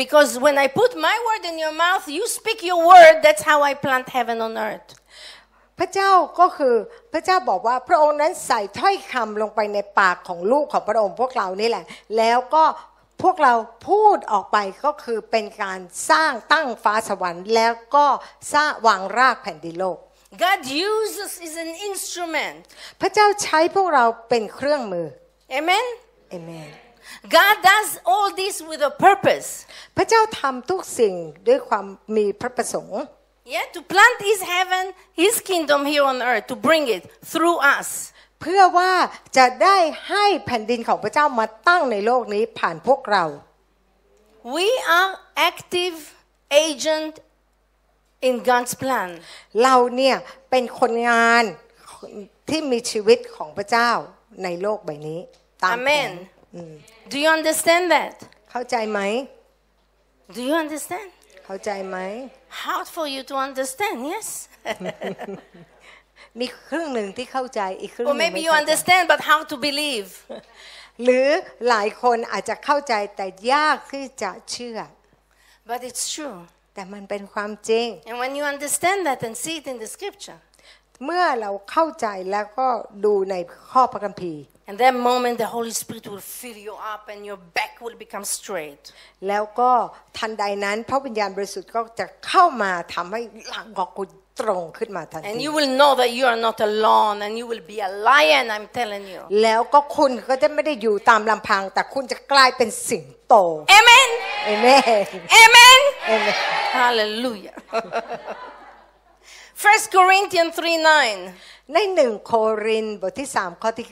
[0.00, 3.14] Because when I put my word in your mouth, you speak your word.
[3.24, 4.90] That's how I plant heaven on earth.
[5.78, 6.10] พระเจ้า
[6.40, 6.74] ก็คือ
[7.12, 11.84] พระเจ้าบอกว่าพระองค์นั้นใส่ถ้อยคำลงไปในปากของลูกของพระองค์พวกเรานี่แหละ
[12.16, 12.64] แล้วก็
[13.22, 13.54] พวกเรา
[13.88, 18.06] พูดออกไปก็คือเป็นการสร้างตั้งฟ้าสวรรค์แล้วก็
[18.54, 19.98] สร้างวางรากแผ่นดินโลก
[20.44, 22.58] God uses is an instrument.
[23.00, 25.06] พระเจ้าใช้พวกเราเป็นเครื่องมือ
[25.58, 25.86] Amen.
[26.30, 26.70] เอเมน
[27.36, 29.48] God does all this with a purpose.
[29.96, 31.14] พระเจ้าทำทุกสิ่ง
[31.48, 33.02] ด้วยความมีพระประสงค์
[33.54, 34.84] Yeah, to plant His heaven,
[35.22, 37.02] His kingdom here on earth, to bring it
[37.32, 37.88] through us.
[38.40, 38.92] เพื่อว่า
[39.36, 39.76] จะได้
[40.08, 43.24] ให้แผ่นดินของพระเจ้ามาตั้งในโลกนี้ผ่านพวกเรา
[44.56, 44.68] We
[44.98, 45.12] are
[45.50, 45.98] active
[46.66, 47.14] agent
[48.28, 49.10] in God's plan.
[49.62, 50.16] เราเนี่ย
[50.50, 51.44] เป็นคนงาน
[52.48, 53.90] ที่มีชีวิตของพระเจ้า
[54.44, 55.20] ในโลกใบนี้
[55.62, 56.10] ตามแผน Amen.
[57.12, 58.14] Do you understand that?
[58.50, 59.00] เข้าใจไหม
[60.36, 61.08] Do you understand?
[61.46, 61.98] เข้าใจไหม
[62.62, 64.28] Hard for you to understand, yes?
[66.40, 70.08] มีครึ่งหนึ่งที่เข้าใจอีกครึ่งห or นึ่ง maybe ไม่ you เข้าใจ understand, but how to believe?
[71.04, 71.28] หรือ
[71.68, 74.78] หลายคนอาจจะเข้าใจแต่ยากที่จะเชื่อ
[75.70, 76.38] But it's true.
[76.74, 80.38] แต่มันเป็นความจริง And when you understand that and see it in the scripture,
[81.04, 82.68] เมื่อเราเข้าใจแล้วก็
[83.04, 83.34] ดูใน
[83.72, 88.24] ข้อพระคัมภีร์ and that moment the Holy Spirit will fill you up and your back will become
[88.38, 88.82] straight.
[89.28, 89.70] แล้วก็
[90.18, 93.20] ทันใดนั้นพระวิญญาณบริสุทธิ์ก็จะเข้ามาทำให้
[93.50, 94.08] หลังของคุณ
[94.40, 97.78] ตรงขึ้นมาทัน And ที you will know that you are not alone and you will be
[97.88, 99.20] a lion, I'm telling you.
[99.42, 103.34] แล้วก็คุณก็จะไม่ได้อยู่ตามลำพัง แต่คุณจะกลายเป็นสิงโต
[103.78, 104.08] Amen.
[104.46, 104.78] เอเมน
[105.42, 105.80] Amen.
[106.08, 106.36] เอเมน
[106.78, 107.56] Hallelujah.
[109.62, 111.72] First Corinthians 3 9.
[111.74, 112.32] ในหนึ่งโค
[112.66, 113.88] รินธ์บทที่สามข้อที่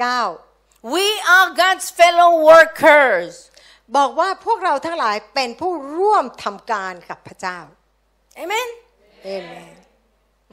[0.95, 3.33] We are God's fellow workers.
[3.65, 7.59] 9บอกว่าพวกเราทั้งหลายเป็นผู้ร่วมทำการกับพระเจ้า
[8.43, 8.69] Amen.
[9.25, 9.75] เอเมน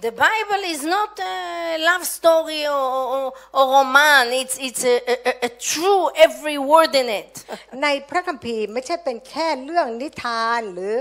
[0.00, 4.26] The Bible is not a love story or, or, or roman.
[4.42, 7.33] It's, it's a, a, a true every word in it.
[7.83, 10.94] ในพระคัมภีร์ไม่ใช่เป็นแค่เรื่องนิทานหรือ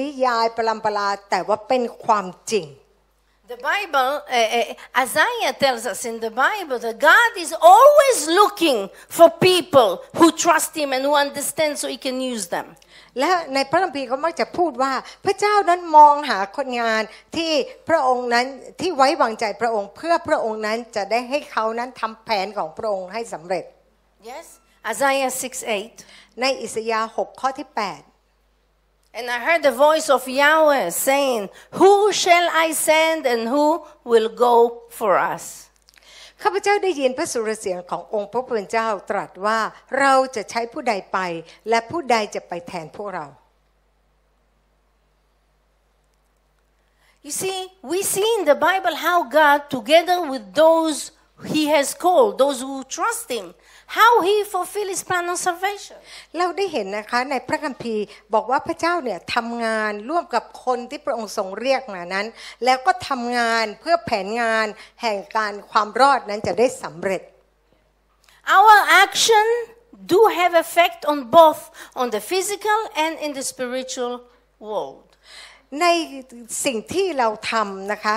[0.00, 2.66] นิยายปรำปราแต่ว่าเป็นความจริง
[3.52, 8.88] The Bible, uh, uh, Isaiah tells us in the Bible that God is always looking
[9.16, 12.66] for people who trust Him and who understand so He can use them.
[13.19, 14.93] และในพระคัมภีร์เขามักจะพูดว่า
[15.25, 17.01] พระเจ้านั้นมองหาคนงาน
[17.35, 17.51] ที่
[17.89, 18.45] พระองค์นั้น
[18.81, 23.63] ที่ไว้วางใจพระองค์ เพื่อพระองค์นั้นจะได้ให้เขานั้นทำแผนของพระองค์ให้สำเร็จ
[24.29, 24.45] Yes?
[24.91, 26.05] Isaiah 6 8.
[26.41, 27.67] ในอิสยาห์6ข้อที่
[29.17, 34.29] And I heard the voice of Yahweh saying, Who shall I send and who will
[34.29, 35.66] go for us?
[36.41, 39.59] ข้าพเจ้าได้ยินพระสุรเสียงขององค์พระผู้เป็นเจ้าตรัสว่า
[39.99, 41.19] เราจะใช้ผู้ใดไป
[41.69, 43.27] และผู้ใดจะไปแทนพวกเรา
[47.27, 51.11] You see, we see in the Bible how God, together with those
[51.45, 53.53] He has called, those who trust Him,
[53.97, 55.97] how He fulfilled His plan of salvation.
[56.37, 62.27] เราได้เห็นนะคะในพระคัมภีร์บอกว่าพระเจ้าเนี่ยทำงานร่วมกับคนที่พระองค์ทรงเรียกมานั้น
[62.65, 64.67] แล้วก็ทำงานเพื่อแผนงาน
[65.01, 67.21] แห่งการความรอดนั้นจะได้สำเร็จ
[68.57, 69.47] Our action
[70.13, 71.61] do have effect on both
[72.01, 74.13] on the physical and in the spiritual
[74.67, 75.07] world.
[75.81, 75.85] ใน
[76.65, 78.15] สิ่งที่เราทำนะคะ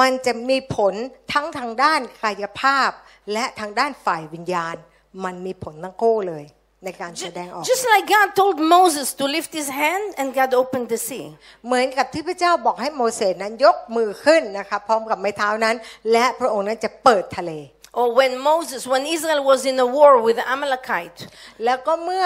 [0.00, 0.94] มันจะมีผล
[1.32, 2.90] ทั้งทางด้านกายภาพ
[3.32, 4.76] และทางด้านฝ่ายวิญญาณ
[5.24, 6.44] มันมีผลทั้งคู่เลย
[6.84, 11.00] ในการแส Ju- ดงออก Just like God told Moses to lift his hand and God opened the
[11.08, 11.26] sea.
[11.66, 15.76] เหมือนกับที่พระเจ้าบอกให้โมเสสนั้นยกมือขึ้นนะคะพร้อมกับไม้เท้านั้น
[16.12, 17.52] และพระองค์นั้นจะเปิดทะเล
[18.00, 21.18] Or when Moses, when Israel was in a war with the Amalekite,
[21.64, 22.24] แล้วก็เมื่อ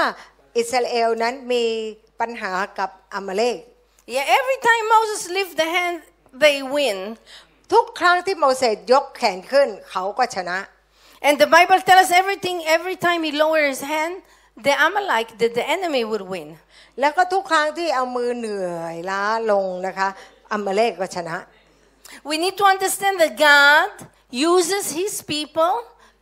[0.58, 1.64] อิสราเอลนั้นมี
[2.20, 3.58] ปัญหากับอามาเลก
[4.14, 5.96] yeah, every time Moses lift the hand,
[6.42, 6.98] they win.
[7.72, 10.58] ทุกครั้งที่โมเสสยกแขนขึ้นเขาก็ชนะ
[11.26, 14.14] And the Bible tells us everything, every time he lowered his hand,
[14.66, 16.48] the Amalek, the, the enemy would win.
[17.00, 20.08] แล้วก็ทุกครั้งที่เอามือเหนื่อยล้าลงนะคะ
[20.52, 21.36] อามาเลกก็ชนะ
[22.28, 23.90] We need to understand that God
[24.52, 25.74] uses his people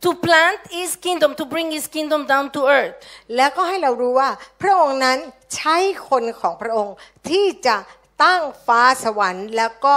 [0.03, 2.95] to plant his kingdom, to bring his kingdom down to earth.
[3.35, 4.29] แล้วก็ให้เรารู้ว่า
[4.61, 5.17] พระองค์นั้น
[5.55, 5.77] ใช้
[6.09, 6.95] คนของพระองค์
[7.29, 7.77] ที่จะ
[8.23, 9.95] ตั้งฟ้าสวรรค์แล้วก็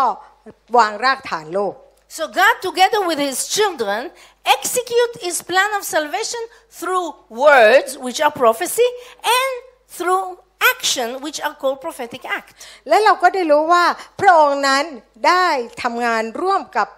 [0.76, 1.74] วางรากฐานโลก
[2.16, 4.10] So God, together with his children,
[4.56, 8.88] execute his plan of salvation through words, which are prophecy,
[9.38, 9.52] and
[9.96, 10.38] through
[10.74, 12.50] action, which are called prophetic act.
[12.88, 13.84] และเราก็ได้รู้ว่า
[14.20, 14.84] พระองค์นั้น
[15.28, 15.46] ได้
[15.82, 16.88] ทำงานร่วมกับ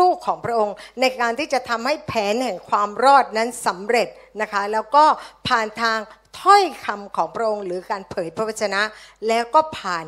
[0.00, 4.08] ลูกๆของพระองค์ ในการที่จะทำให้แผนแห่งความรอดนั้นสำเร็จ
[4.40, 5.04] นะคะ แล้วก็
[5.48, 5.98] ผ่านทาง
[6.40, 8.82] ถ้อยคำของพระองค์ หรือการเผยพระวจนะ
[9.28, 10.06] แล้วก็ผ่าน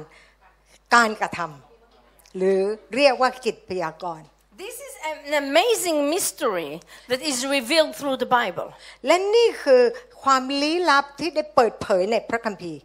[0.95, 2.61] การกระทำหรือ
[2.95, 4.29] เรียกว่ากิจพยากรณ์
[4.67, 4.95] This is
[5.31, 6.71] an amazing mystery
[7.09, 8.69] that is revealed through the Bible.
[9.07, 9.83] และนี่คือ
[10.23, 12.81] ความลี้ลับที่ได้เปิดเผยในพระคัมภีร์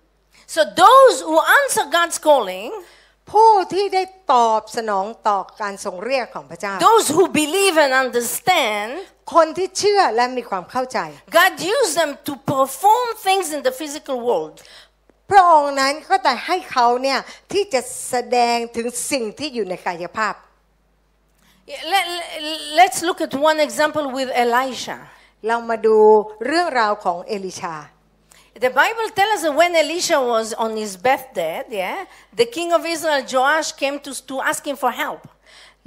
[0.56, 2.70] So those who answer God's calling,
[3.32, 8.90] ผู้ที่ได้ตอบสนองต่อการทรงเรียกของพระเจ้า those who believe and understand,
[9.36, 11.00] คนที่เชื่อและมีความเข้าใจ
[11.40, 14.56] God used them to perform things in the physical world.
[15.32, 17.20] พระองค์นั้นก็แต่ให้เขาเนี่ย
[17.52, 20.45] ที่จะแสดงถึงสิ่งที่อยู่ในกายภาพ Yeah,
[21.68, 22.06] Let,
[22.76, 24.98] let's look at one example with Elisha.
[25.48, 25.98] เรามาดู
[26.48, 27.76] เรื่องราวของเอลิชา
[28.66, 32.06] The Bible tells us that when Elisha was on his deathbed, yeah,
[32.42, 35.22] the king of Israel, Joash, came to, to ask him for help.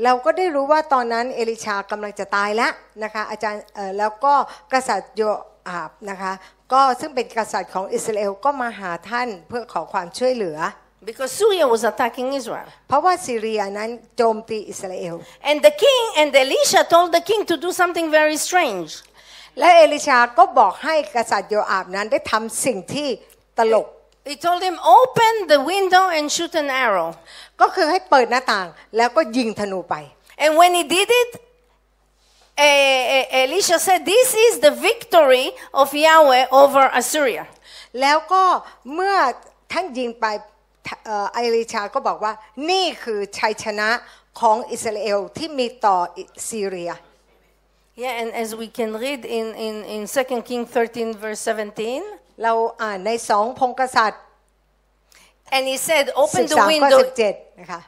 [0.05, 4.35] เราก็ได้รู้ว่าตอนนั้นเอลิชากำลังจะตายแล้วนะคะอาจารย์เอ่อแล้วก็
[4.73, 5.23] กษัตริย์โย
[5.69, 6.33] อาบนะคะ
[6.73, 10.59] ก็ซึ่งเป็นกษัตริย์ของอิสราเอลก็มาหาท่านเพื่อขอความช่วยเหลือ
[11.08, 12.68] Because Syria was attacking Israel.
[12.88, 15.16] เพราะว่าซีเรียนั้นโจมตีอิสราเอล
[15.50, 18.90] And the king and Elisha told the king to do something very strange.
[19.60, 23.10] และเอลิชาก็บอกให้กษัตริย์โยอาบนั้นได้ทำสิ่งที่
[23.60, 23.88] ตลก
[24.32, 27.10] He told him, Open the window and shoot an arrow.
[27.62, 29.96] ก็คือให้เปิดหน้าต่างแล้วก็ยิงธนูไป
[30.44, 31.32] And when he did it,
[32.66, 35.46] eh, eh, Elisha said, This is the victory
[35.82, 37.46] of Yahweh over Assyria.
[38.02, 38.44] แล้วก็
[38.94, 39.16] เมื่อ
[39.72, 40.26] ท่านยิงไป
[41.07, 42.33] เอ่อเอลิชาก็บอกว่า
[42.71, 43.89] นี่คือชัยชนะ
[44.41, 45.97] ของอิสราเอลที่มีต่อ
[46.49, 46.93] ซีเรีย
[48.03, 54.23] Yeah, and as we can read in, in, in 2 King 13, verse 17, เราอ่านในสองพงกษัตริย์
[55.57, 57.81] and he said, Open the 13ข้อ window, 17นะคะ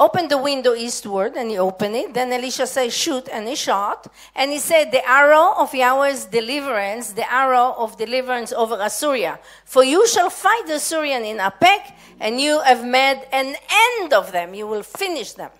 [0.00, 2.14] open the window eastward, and he opened it.
[2.14, 4.10] Then Elisha said, Shoot, and he shot.
[4.34, 9.38] And he said, The arrow of Yahweh's deliverance, the arrow of deliverance over Assyria.
[9.66, 14.32] For you shall fight the Assyrian in Apek, and you have made an end of
[14.32, 14.54] them.
[14.54, 15.50] You will finish them.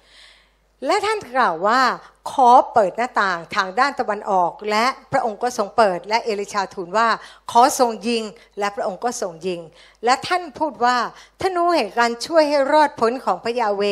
[0.86, 1.80] และท่านกล่าวว่า
[2.32, 7.08] ขอเปิดหน้าต่างทางด้านตะวันออก และพระองค์ก็ทรงเปิด และเอลิชาทูลว่า
[7.50, 8.22] ขอทรงยิง
[8.58, 9.60] และพระองค์ก็ทรงยิง
[10.04, 10.96] และท่านพูดว่า
[11.42, 13.82] ธนูแห่งการช่วยให้รอดพ้นของพระยาเว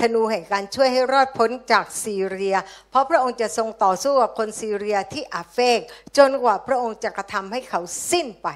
[0.00, 2.56] ธนูแห่งการช่วยให้รอดพ้นจากซีเรีย
[2.90, 5.80] เพราะพระองค์จะทรงต่อสู้กับคนซีเรียที่อาเฟก
[6.16, 7.80] จนกว่าพระองค์จะกระทำให้เขา
[8.10, 8.48] สิ้นไป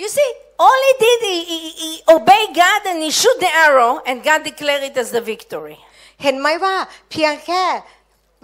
[0.00, 4.00] You see, all he did, he, he, he obey God and he shoot the arrow,
[4.06, 5.78] and God declared it as the victory.
[6.22, 6.74] เห็นไหมว่า
[7.10, 7.64] เพียงแค่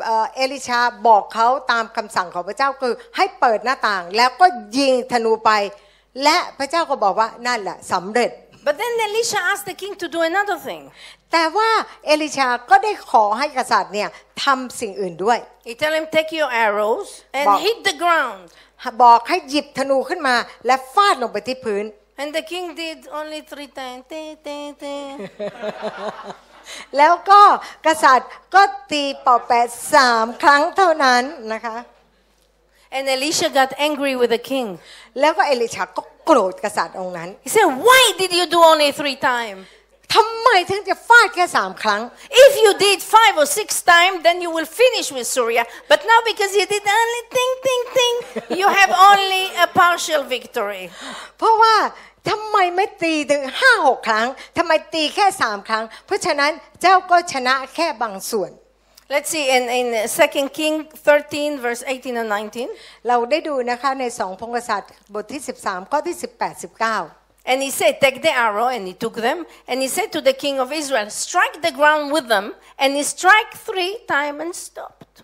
[0.04, 4.46] เอ่อเอลิชาบอกเขาตามคำสั่งของพระเจ้าคือให้เปิดหน้าต่างแล้วก็
[4.78, 5.50] ยิงธนูไป
[6.24, 8.32] และพระเจ้าก็บอกว่านั่นแหละสำเร็จ
[8.68, 10.82] But then Elisha asked the king to do another thing.
[11.32, 11.70] แต่ว่า
[12.06, 14.08] เอลิชาก็ได้ขอให้กษัตริย์เนี่ย
[14.44, 17.08] ทำสิ่งอื่นด้วย He tell him, take your arrows
[17.38, 17.58] and Wow.
[17.66, 18.42] hit the ground.
[19.04, 20.36] บอกให้หยิบธนูขึ้นมา
[20.66, 21.84] และฟาดลงไปที่พื้น
[22.22, 24.02] And the king did only three times.
[26.65, 26.97] Te, te, te.
[26.97, 27.41] แล้วก็
[27.87, 28.61] กษัตริย์ก็
[28.91, 31.77] ตีเป่าแปดสามครั้งเท่านั้นนะคะ
[32.91, 34.67] and Elisha got angry with the king.
[35.19, 39.61] แล้วก็เอลิชาก็โกรธกษัตริย์องค์นั้น He said, Why did you do only three times?
[40.15, 42.01] ทำไมถึงจะฟาดแค่สามครั้ง
[42.45, 45.63] If you did five or six times, then you will finish with Syria.
[45.91, 48.15] But now, because you did only ting, ting, ting,
[48.59, 50.83] you have only a partial victory.
[51.37, 51.75] เพราะว่า
[52.28, 58.52] ทำไมไม่ตีถึงห้าหกครั้งทำไมตีแค่สามครั้ง เพราะฉะนั้นเจ้าก็ชนะแค่บางส่วน
[59.08, 62.68] Let's see in, in 2 King 13, verse 18 and 19.
[63.08, 69.46] เราได้ดูนะคะในสองพงศษัตริย์บทที่ 13 ข้อที่ 18 19 And he said, Take the arrow, and he took them.
[69.68, 72.54] And he said to the king of Israel, Strike the ground with them.
[72.76, 75.22] And he struck three times and stopped.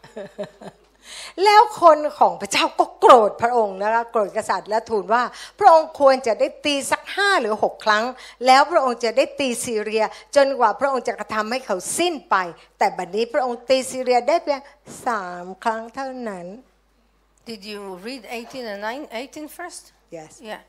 [1.45, 5.23] แล้วคนของพระเจ้าก็โกรธพระองค์นะคะโกรธกษัตริย์และทูลว่า
[5.59, 8.05] พระองค์ควรจะได้ตีสักห้าหรือหกครั้ง
[8.47, 10.05] แล้วพระองค์จะได้ตีซีเรีย
[10.37, 12.37] จนกว่าพระองค์จะกระทำให้เขาสิ้นไป
[12.79, 14.61] แต่บัดนี้พระองค์ตีซีเรียได้เพียง
[15.07, 16.47] สามครั้งเท่านั้น
[17.45, 19.93] Did you read 18 and 9, 18 first?
[20.11, 20.61] yes Yeah.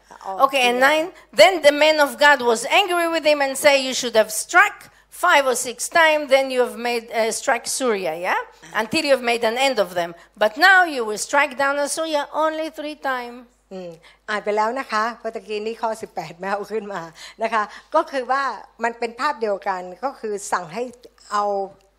[0.46, 0.80] Okay, and together.
[0.80, 1.12] nine.
[1.32, 4.76] Then the man of God was angry with him and say, "You should have struck
[5.24, 6.24] five or six times.
[6.36, 8.42] Then you have made uh, strike Syria, yeah,
[8.82, 10.12] until you have made an end of them.
[10.44, 13.40] But now you will strike down Assyria only three times."
[13.72, 13.92] อืม
[14.30, 17.02] อ่านไปแล้วนะคะเมื่อตะกี้นี้ข้อ 18 แมวขึ้นมา
[17.44, 17.64] นะคะ
[17.96, 18.44] ก็คือว่า
[18.84, 20.84] มันเป็นภาพเดียวกันก็คือสั่งให้
[21.32, 21.44] เอา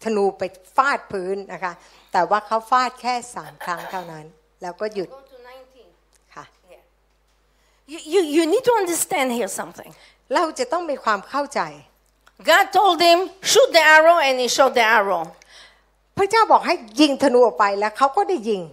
[0.05, 0.43] ธนูไป
[0.77, 1.73] ฟาดพื้นนะคะ
[2.13, 4.25] แต่ว่าเขาฟาดแค่สามครั้งเท่านั้น
[4.63, 5.39] แล้วก็หยุด Go to
[5.87, 6.35] 19.
[6.35, 6.85] ค่ะ Yeah.
[7.93, 9.91] You, you, you need to understand here something.
[10.35, 11.61] เราจะต้องมีความเข้าใจ
[12.52, 13.20] God told him,
[13.52, 15.22] "Shoot the arrow," and he shot the arrow.
[16.18, 18.64] พระเจ้าบอกให้ยิงธนูออกไปแล้วเขาก็ได้ยิง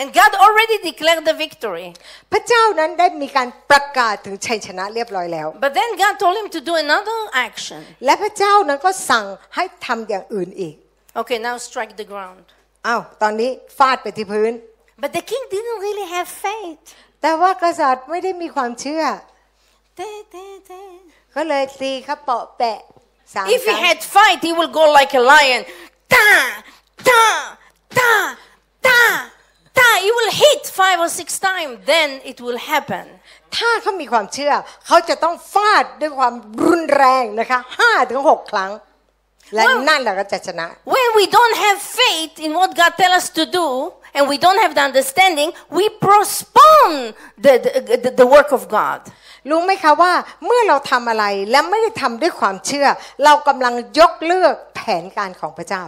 [0.00, 1.86] And God already declared the victory.
[2.32, 7.80] พระเจ้านั้นได้มีการประกาศถึงชัยชนะเรียบร้อยแล้ว But then God told him to do another action.
[8.04, 9.24] และพระเจ้านั้นก็สั่ง
[9.54, 10.74] ให้ทำอย่างอื่นอีก
[11.20, 12.44] Okay, now strike the ground.
[12.86, 14.52] อ้าวตอนนี้ฟาดไปที่พื้น
[15.02, 16.84] But the king didn't really have faith.
[17.22, 19.04] แต่ว่ากษัตริย์ไม่ได้มีความเชื่อ
[19.98, 20.80] Te- te- te.
[21.34, 22.78] ก็เลยตีเขาเปาะแปะ
[23.33, 25.61] สาม If ค he รั้ง had fight, he will go like a lion.
[26.13, 26.27] Ta,
[27.09, 27.23] ta,
[27.99, 28.11] ta,
[28.87, 28.99] ta,
[29.77, 29.89] ta.
[30.05, 31.73] He will hit five or six times.
[31.91, 33.05] Then it will happen.
[33.57, 34.53] ถ้าเขามีความเชื่อ
[34.87, 36.33] เขาจะต้องฟาดด้วยความ
[36.65, 38.71] รุนแรงนะคะห้าถึงหกครั้ง
[39.55, 43.67] และว้าวนั่นแหละก็จะชนะ When we don't have faith in what God tells us to do,
[44.16, 47.14] and we don't have the understanding, we postpone
[47.44, 49.00] the, the, the, the work of God.
[49.50, 50.12] รู้ไหมคะว่า
[50.46, 52.86] เมื่อเราทำอะไรและไม่ได้ทำด้วยความเชื่อ
[53.24, 55.84] เรากำลังยกเลิกแผนการของพระเจ้า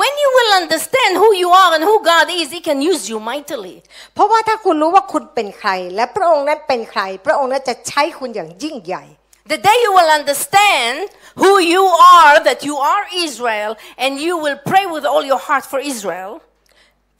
[0.00, 3.18] When you will understand who you are and who God is, He can use you
[3.30, 3.76] mightily.
[4.14, 9.04] เพราะว่าถ้าคุณรู้ว่าคุณเป็นใคร และพระองค์นั้นเป็นใคร พระองค์นั้นจะใช้คุณอย่างยิ่งใหญ่
[9.52, 10.96] The day you will understand
[11.42, 11.84] who you
[12.18, 16.30] are, that you are Israel, and you will pray with all your heart for Israel,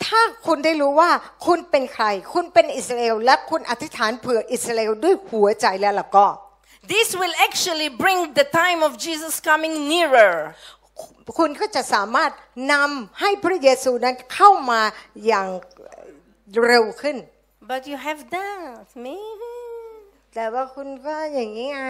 [0.05, 1.11] ถ้าคุณได้รู้ว่า
[1.45, 6.27] คุณเป็นใคร คุณเป็นอิสราเอลและคุณอธิษฐานเผื่ออิสราเอลด้วยหัวใจแล้วล่ะก็
[6.93, 10.35] this will actually bring the time of Jesus coming nearer.
[11.37, 12.31] คุณก็จะสามารถ
[12.73, 14.81] นำให้พระเยซูนั้นเข้ามา
[15.25, 15.47] อย่าง
[16.65, 17.17] เร็วขึ้น
[17.71, 18.89] But you have doubt.
[19.07, 19.55] Maybe.
[20.35, 21.83] แต่ว่าคุณก็อย่างนี้ไง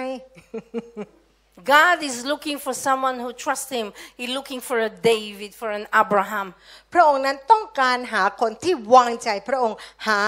[1.74, 3.92] God is looking for someone who trusts Him.
[4.18, 6.48] He's looking for a David, for an Abraham.
[6.92, 9.76] พระองค์นั้นต้องการหาคนที่วางใจพระองค์
[10.08, 10.20] หา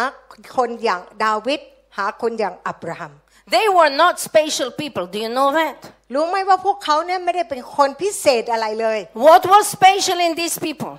[0.57, 1.61] คนอย่างดาวิด
[1.99, 3.13] หาคนอย่างอับราฮัม
[3.55, 5.05] They were not special people.
[5.15, 5.77] Do you know that?
[6.15, 10.95] รู้ไหมว่าพวกเขาเนี่ยไม่ได้เป็นคนพิเศษอะไรเลย What was special in these people?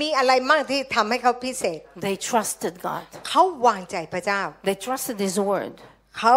[0.00, 3.04] มีอะไรมั่งที่ทำให้เขาพิเศษ They trusted God.
[3.28, 5.74] เขาวางใจพระเจ้า They trusted His word.
[6.18, 6.36] เขา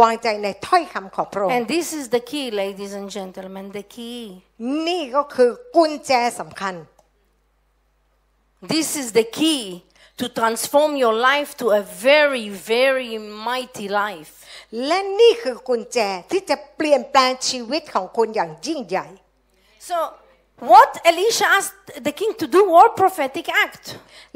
[0.00, 4.20] วางใจในถ้อยคำของพระองค์ And this is the key, ladies and gentlemen, the key.
[4.88, 6.74] นี่ก็คือกุญแจสำคัญ
[8.74, 9.62] This is the key
[10.20, 13.12] to transform your life to a very, very
[13.48, 14.32] mighty life.
[14.86, 15.98] และนี่คือกุญแจ
[16.32, 19.06] ที่จะเปลี่ยนแปลงชีวิตของคุณอย่างยิ่งใหญ่
[19.88, 19.96] So,
[20.72, 23.84] what Elisha asked the king to do was prophetic act.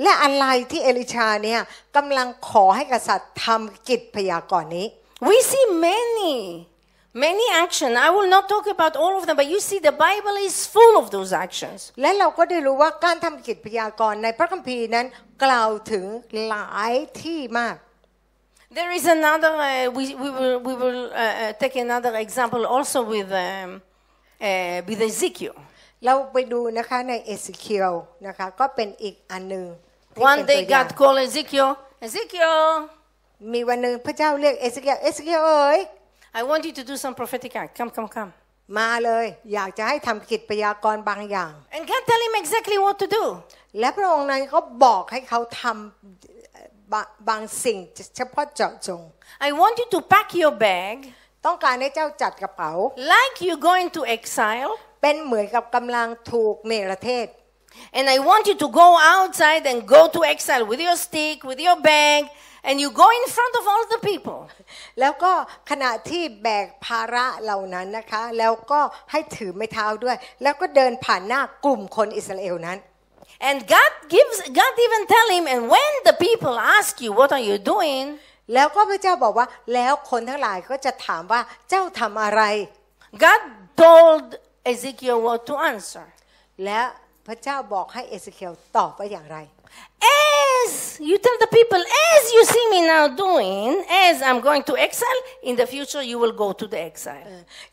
[0.03, 1.61] และอะไรที่เอลิชาเนี่ย
[1.97, 4.87] กำลังขอให้กษัตริย์ทำกิจพยากรณ์นี้
[5.30, 6.36] We see many,
[7.26, 7.90] many action.
[8.08, 10.94] I will not talk about all of them, but you see the Bible is full
[11.02, 11.80] of those actions.
[12.02, 15.06] และเราก็ได้รู้ว่าการทำกิจพยากรณ์ในพระคัมภีร์นั้น
[15.44, 16.06] กล่าวถึง
[16.48, 17.76] หลายที่มาก
[18.80, 23.00] There is another, uh, we, we will, we will uh, uh, take another example also
[23.14, 23.70] with, um,
[24.42, 25.56] uh, with Ezekiel.
[26.06, 27.94] เราไปดูนะคะในเอสเคียว
[28.28, 29.66] นะคะก็เป็นอีกอันหนึ่ง
[30.16, 31.70] ที่ One เป็นตัว day อย่าง God called Ezekiel,
[32.08, 32.60] Ezekiel,
[33.53, 35.79] มีวันหนึ่งพระเจ้าเรียกเอสเคียวเอสเคียวเอ๋ย
[36.39, 37.73] I want you to do some prophetic act.
[37.79, 38.31] Come, come, come.
[38.79, 43.25] มาเลยอยากจะให้ทำกิจพยากรณ์บางอย่าง And God tell him exactly what to do.
[43.79, 47.79] และพระองค์นั้นก็บอกให้เขาทำบะบางสิ่ง
[48.17, 49.03] เฉพาะเจาะจง
[49.47, 50.97] I want you to pack your bag
[51.47, 52.73] ต้องการให้เจ้าจัดกระเป๋า
[53.15, 54.73] like you're going to exile.
[55.03, 57.27] เป็นเหมือนกับกำลังถูกเนรเทศ
[57.97, 61.61] And I want you to go outside and go to exile with your stick, with
[61.67, 62.21] your bag,
[62.67, 64.41] and you go in front of all the people.
[65.01, 65.33] แล้วก็
[65.71, 68.81] ขณะที่แบกภาระเหล่านั้นนะคะ แล้วก็
[69.11, 72.79] ให้ถือไม้เท้าด้วย แล้วก็เดินผ่านหน้ากลุ่มคนอิสราเอลนั้น
[73.49, 77.45] And God gives, God even tell him, and when the people ask you, what are
[77.51, 78.05] you doing?
[78.55, 82.43] แล้วก็พระเจ้าบอกว่า แล้วคนทั้งหลายก็จะถามว่าเจ้าทำอะไร
[83.25, 83.43] God
[83.83, 84.25] told
[84.73, 86.07] Ezekiel what to answer.
[86.65, 86.81] และ
[87.27, 89.39] พระเจ้าบอกให้เอสเคียวตอบว่าอย่างไร
[90.01, 91.83] As you tell the people,
[92.15, 96.19] as you see me now doing, as I'm going to exile, in the future you
[96.23, 97.33] will go to the exile.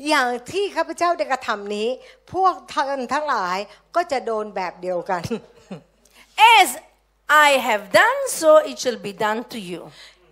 [0.10, 1.88] อย่างที่ข้าพเจ้าได้กระทำนี้
[2.34, 3.58] พวกท่านทั้งหลาย
[3.96, 5.24] ก็จะโดนแบบเดียวกัน
[6.58, 6.70] As
[7.48, 9.82] I have done, so it shall be done to you.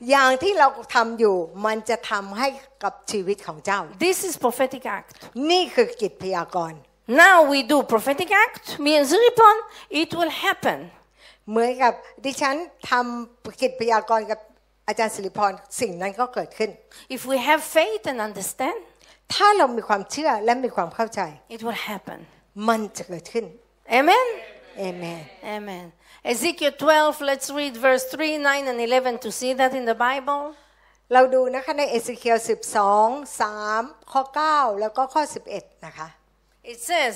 [0.09, 1.35] อย่างที่เราทำอยู่
[1.65, 2.47] มันจะทำให้
[2.83, 5.09] กับชีวิตของเจ้า This is prophetic act.
[5.51, 6.79] นี่คือกิจพยากรณ์
[7.23, 9.57] Now we do prophetic act, me and Ziripon,
[10.01, 10.79] it will happen.
[11.49, 11.93] เหมือนกับ
[12.25, 12.55] ดิฉัน
[12.89, 14.39] ทำกิจพยากรณ์กับ
[14.87, 16.69] อาจารย์สิริพรสิ่งนั้นก็เกิดขึ้น
[17.15, 18.77] If we have faith and understand,
[19.33, 21.21] ถ้าเรามีความเชื่อและมีความเข้าใจ
[21.55, 22.19] it will happen.
[22.69, 23.45] มันจะเกิดขึ้น
[23.99, 24.27] Amen?
[24.79, 25.21] เอเมน
[25.55, 25.85] Amen.
[26.31, 30.43] Ezekiel 12, let's read verse 3, 9, and 11 to see that in the Bible.
[31.13, 32.37] เราดูนะคะในเอสเคียล
[32.99, 34.21] 12 3 ข้อ
[34.51, 35.23] 9 แล้วก็ข้อ
[35.53, 36.07] 11 นะคะ
[36.71, 37.13] It says,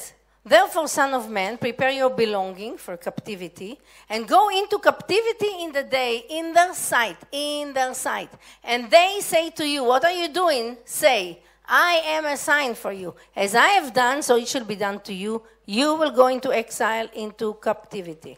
[0.48, 3.78] Therefore, Son of Man, prepare your belonging for captivity,
[4.10, 8.30] and go into captivity in the day, in their sight, in their sight.
[8.64, 10.78] And they say to you, What are you doing?
[10.86, 13.14] Say, I am a sign for you.
[13.36, 15.44] As I have done, so it shall be done to you.
[15.66, 18.38] You will go into exile, into captivity.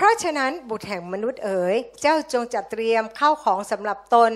[0.00, 4.30] เพราะฉะนั้นบุตรแห่งมนุษย์เอ๋ย เจ้าจงจัดเตรียมข้าวของสำหรับตน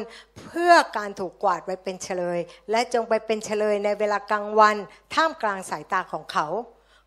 [0.47, 2.39] เพื่อการถูกกวาดไว้เป็นเฉลย
[2.71, 4.77] และจงไปเป็นเฉลยในเวลากลางวัน
[5.15, 6.47] ท่ามกลางสายตาของเขา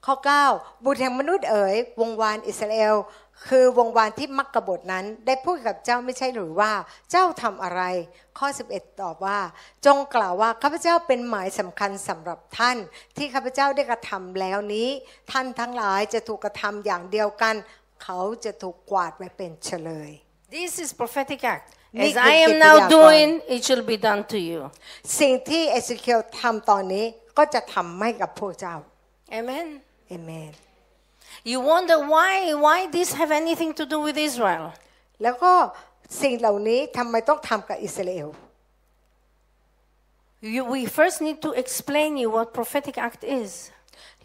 [0.05, 0.15] ข้อ
[0.49, 2.95] 9 บุตรแห่งมนุษย์เอ๋ย วงวานอิสราเอล
[3.47, 6.71] คือวงวานที่มักกบฏนั้น ได้พูดกับเจ้าไม่ใช่หรือว่า
[7.11, 7.81] เจ้าทำอะไร
[8.37, 9.39] ข้อ 11 ตอบว่า
[9.85, 12.77] จงกล่าวว่าข้าพเจ้าเป็นหมายสำคัญสำหรับท่าน
[13.17, 14.89] ที่ข้าพเจ้าได้กระทำแล้วนี้
[15.31, 17.55] ท่านทั้งหลายจะถูกกระทำอย่างเดียวกัน
[18.03, 20.11] เขาจะถูกกวาดไปเป็นเฉลย
[20.57, 21.65] This is prophetic act.
[21.97, 22.65] Ni As I am kukipiyakon.
[22.67, 24.59] now doing, it shall be done to you.
[25.19, 27.05] สิ่งที่เอสเคียลทำตอนนี้
[27.37, 28.75] ก็จะทำให้กับพวกเจ้า
[29.39, 29.67] Amen.
[30.07, 30.53] เอเมน
[31.51, 32.33] You wonder why
[32.65, 34.65] why this have anything to do with Israel?
[35.23, 35.53] แล้วก็
[36.21, 38.29] สิ่งเหล่านี้ทำไมต้องทำกับอิสราเอล
[40.55, 43.51] You, we first need to explain you what prophetic act is.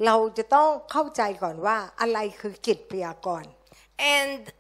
[0.07, 3.51] เราจะต้องเข้าใจก่อนว่าอะไรคือกิจพยากรณ์
[4.01, 4.53] and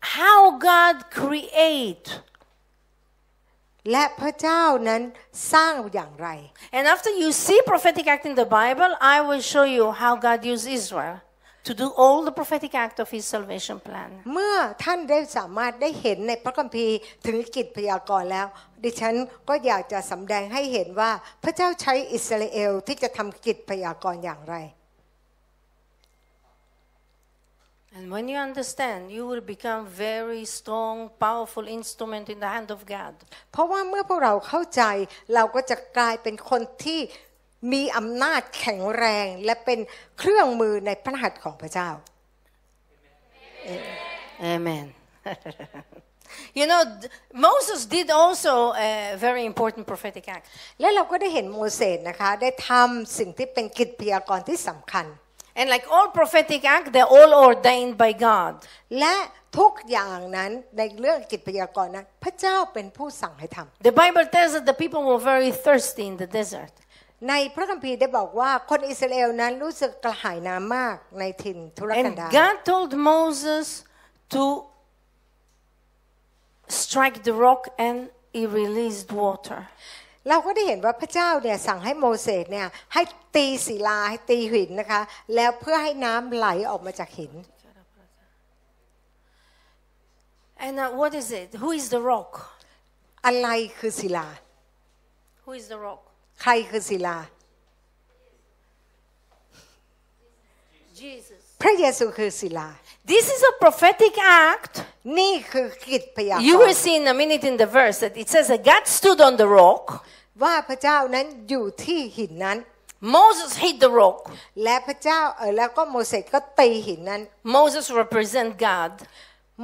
[0.00, 2.08] how God create.
[3.92, 5.02] และพระเจ้านั้น
[5.52, 6.28] สร้างอย่างไร
[6.76, 10.38] And after you see prophetic act in the Bible, I will show you how God
[10.52, 11.16] used Israel
[11.68, 14.10] to do all the prophetic act of his salvation plan.
[14.32, 18.46] เมื่อท่านได้สามารถได้เห็นในพระคัมภีร์ถึงกิจพยากรณ์แล้ว
[18.84, 19.14] ดิฉัน
[19.48, 21.10] ก็อยากจะสำแดงให้เห็นว่า
[21.44, 24.56] พระเจ้าใช้อิสราเอลที่จะทำกิจพยากรณ์อย่างไร
[27.95, 30.95] And when you understand, you will become very strong,
[31.27, 33.13] powerful instrument in the hand of God.
[33.51, 34.83] เพราะว่าเมื่อพวกเราเข้าใจ
[35.35, 36.99] เราก็จะกลายเป็นคนที่
[37.73, 39.79] มีอำนาจแข็งแรง และเป็น
[40.19, 41.89] เครื่องมือในพระหัตถ์ของพระเจ้า
[44.53, 44.85] Amen.
[46.59, 48.53] you know, th- Moses did also
[48.89, 50.45] a very important prophetic act.
[50.79, 55.05] และเราก็ได้เห็นโมเสสนะคะ ได้ทำสิ่งที่เป็นกิจพยากรณ์ที่สำคัญ
[55.59, 58.51] And like all prophetic act, they're all ordained by God.
[58.99, 59.15] และ
[59.57, 66.73] ทุกอย่างนั้นในเรื่องกิจพยากรณ์นั้น พระเจ้าเป็นผู้สั่งให้ทำ The Bible tells that the people were very thirsty in the desert.
[67.29, 73.67] ในพระคัมภีร์ได้บอกว่าคนอิสราเอลนั้นรู้สึกกระหายน้ำมากในถิ่นทุรกัน And ดาร God told Moses
[74.35, 74.43] to
[76.81, 77.97] strike the rock and
[78.37, 79.59] he released water.
[80.28, 83.02] เราก็ได้เห็นว่าพระเจ้าเนี่ยสั่งให้โมเสสเนี่ยให้
[83.34, 85.00] ตีศิลาให้ตีหินนะคะ
[85.34, 87.34] แล้วเพื่อให้น้ำไหลออกมาจากหิน
[90.66, 91.48] And uh, what is it?
[91.62, 92.32] Who is the rock?
[93.26, 93.48] อะไร
[93.78, 94.28] คือศิลา
[95.44, 96.02] Who is the rock?
[96.42, 97.18] ใครคือศิลา
[101.02, 101.43] Jesus.
[101.63, 102.69] พระเยซูคือศิลา
[103.13, 104.13] This is a prophetic
[104.47, 104.73] act.
[105.19, 108.45] นี่คือกิจพยาก You ร will ณ์ see in a minute in the verse that it says
[108.51, 109.85] that God stood on the rock.
[110.43, 112.57] ว่าพระเจ้านั้นอยู่ที่หินนั้น
[113.17, 114.19] Moses hit the rock.
[114.63, 117.21] และพระเจ้าเออแล้วก็โมเสสก็ตีหินนั้น
[117.57, 118.91] Moses represent God.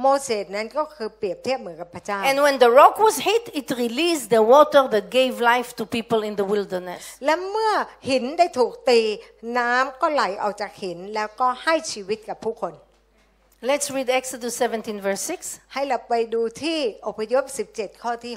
[0.02, 5.82] โมเสสนั้นก็คือเปรียบเทียบเหมือนกับพระเจ้า And when the rock was hit, it released the water that gave life to
[5.96, 7.02] people in the wilderness.
[7.24, 7.72] และเมื่อ
[8.10, 9.00] หินได้ถูกตี
[9.58, 12.74] น้ำก็ไหลออกจากหินแล้วก็ให้ชีวิตกับผู้คน
[13.70, 15.72] Let's read Exodus 17, verse 6.
[15.72, 17.44] ให้เราไปดูที่อพยพ
[17.74, 18.34] 17 ข้อที่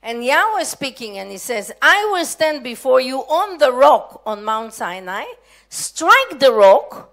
[0.00, 4.44] And Yahweh speaking, and he says, I will stand before you on the rock on
[4.44, 5.24] Mount Sinai,
[5.68, 7.10] strike the rock,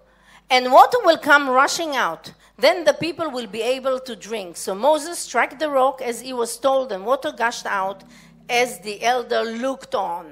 [0.53, 2.23] and water will come rushing out.
[2.65, 4.49] Then the people will be able to drink.
[4.57, 8.03] So Moses struck the rock as he was told, and water gushed out
[8.61, 10.25] as the elder looked on.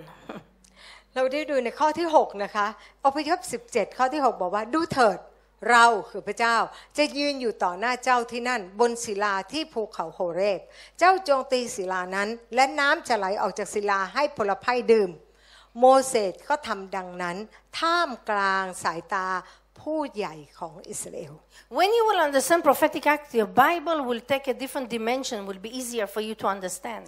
[1.15, 2.67] เราได้ดูในข้อที่ 6 นะคะ
[3.05, 3.39] อพยพ
[3.70, 5.17] 17 ข้อที่ 6 บอกว่า ดูเถิด
[5.70, 6.57] เราคือพระเจ้า
[6.97, 10.59] จะยืนอยู่ต่อหน้าเจ้าที่นั่น บนศิลาที่ภูเขาโฮเรบ
[10.99, 15.09] เจ้าจงตีศิลานั้น และน้ำจะไหลออกจากศิลาให้พลภัยดื่ม
[15.80, 17.38] โมเสสก็ทำดังนั้น
[17.80, 19.28] ท่ามกลางสายตา
[19.80, 21.34] ผู้ใหญ่ของอิสราเอล
[21.78, 25.72] When you will understand prophetic act, your Bible will take a different dimension, will be
[25.80, 27.05] easier for you to understand.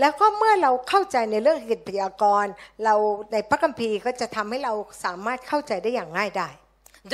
[0.00, 2.52] แล้วก็เมื่อเราเข้าใจในเรื่องกิจพยากรณ์
[2.84, 2.94] เรา
[3.32, 4.72] ในพระคัมภีร์ก็จะทำให้เรา
[5.04, 6.54] สามารถเข้าใจได้อย่างง่ายดาย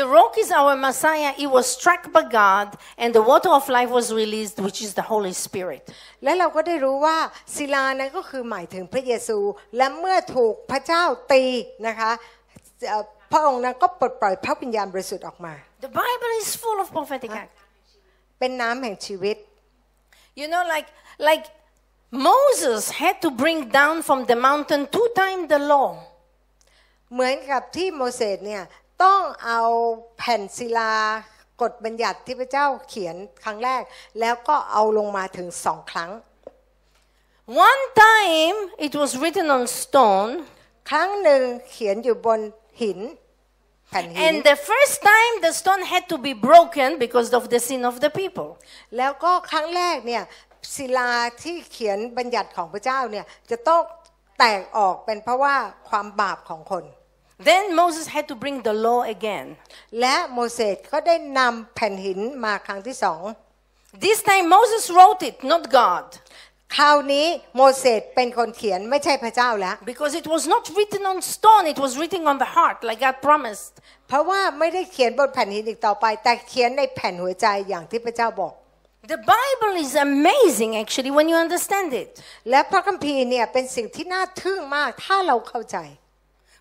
[0.00, 1.32] The rock is our Messiah.
[1.42, 5.06] He was struck by God, and the water of life was released, which is the
[5.12, 5.82] Holy Spirit.
[6.24, 7.18] และเราก็ได้รู้ว่า
[7.56, 9.38] ศิลานั้นก็คือหมายถึงพระเยซู
[9.76, 11.44] และเมื่อถูกพระเจ้าตี
[11.86, 12.10] นะคะ
[12.88, 15.53] เอ่อ พระองค์นั้นก็ปลดปล่อยพระวิญญาณบริสุทธิ์ออกมา
[15.85, 17.53] The Bible is full of prophetic act.
[18.39, 19.37] เป็นน้ำแห่งชีวิต
[20.39, 20.89] You know, like
[21.29, 21.45] like
[22.29, 25.89] Moses had to bring down from the mountain two times the law.
[27.13, 28.63] เหมือนกับที่โมเสสเนี่ย
[29.03, 29.61] ต้องเอา
[30.17, 30.93] แผ่นศิลา
[31.61, 33.81] กฎบัญญัติที่พระเจ้าเขียนครั้งแรก
[34.19, 36.11] แล้วก็เอาลงมาถึงสองครั้ง
[37.69, 40.31] One time it was written on stone,
[40.89, 42.39] ครั้งหนึ่งเขียนอยู่บน
[42.81, 42.99] หิน
[43.89, 47.95] แผ่นหิน and the first time the stone had to be broken because of the sin of
[48.03, 48.49] the people.
[48.97, 50.23] แล้วก็ครั้งแรกเนี่ย
[50.75, 51.11] ศิลา
[51.43, 53.81] ที่เขียนบัญญัติของพระเจ้าเนี่ยจะต้อง
[54.39, 55.55] แตกออกเป็นเพราะว่า
[55.89, 56.85] ความบาปของคน
[57.49, 59.45] Then Moses had to bring the law again.
[59.99, 63.21] และโมเสสก็ได้นำแผ่นหินมาครั้งที่สอง
[64.05, 66.05] This time Moses wrote it, not God.
[66.75, 72.99] คราวนี้โมเสสเป็นคนเขียนไม่ใช่พระเจ้าแล้ว Because it was not written on stone, it was written on the heart, like
[73.05, 73.73] God promised.
[74.07, 78.53] เพราะว่าไม่ได้เขียนบนแผ่นหินอีกต่อไป แต่เขียนในแผ่นหัวใจอย่างที่พระเจ้าบอก
[79.13, 82.09] The Bible is amazing actually when you understand it.
[82.49, 85.77] และพระคัมภีร์เนี่ยเป็นสิ่งที่น่าทึ่งมากถ้าเราเข้าใจ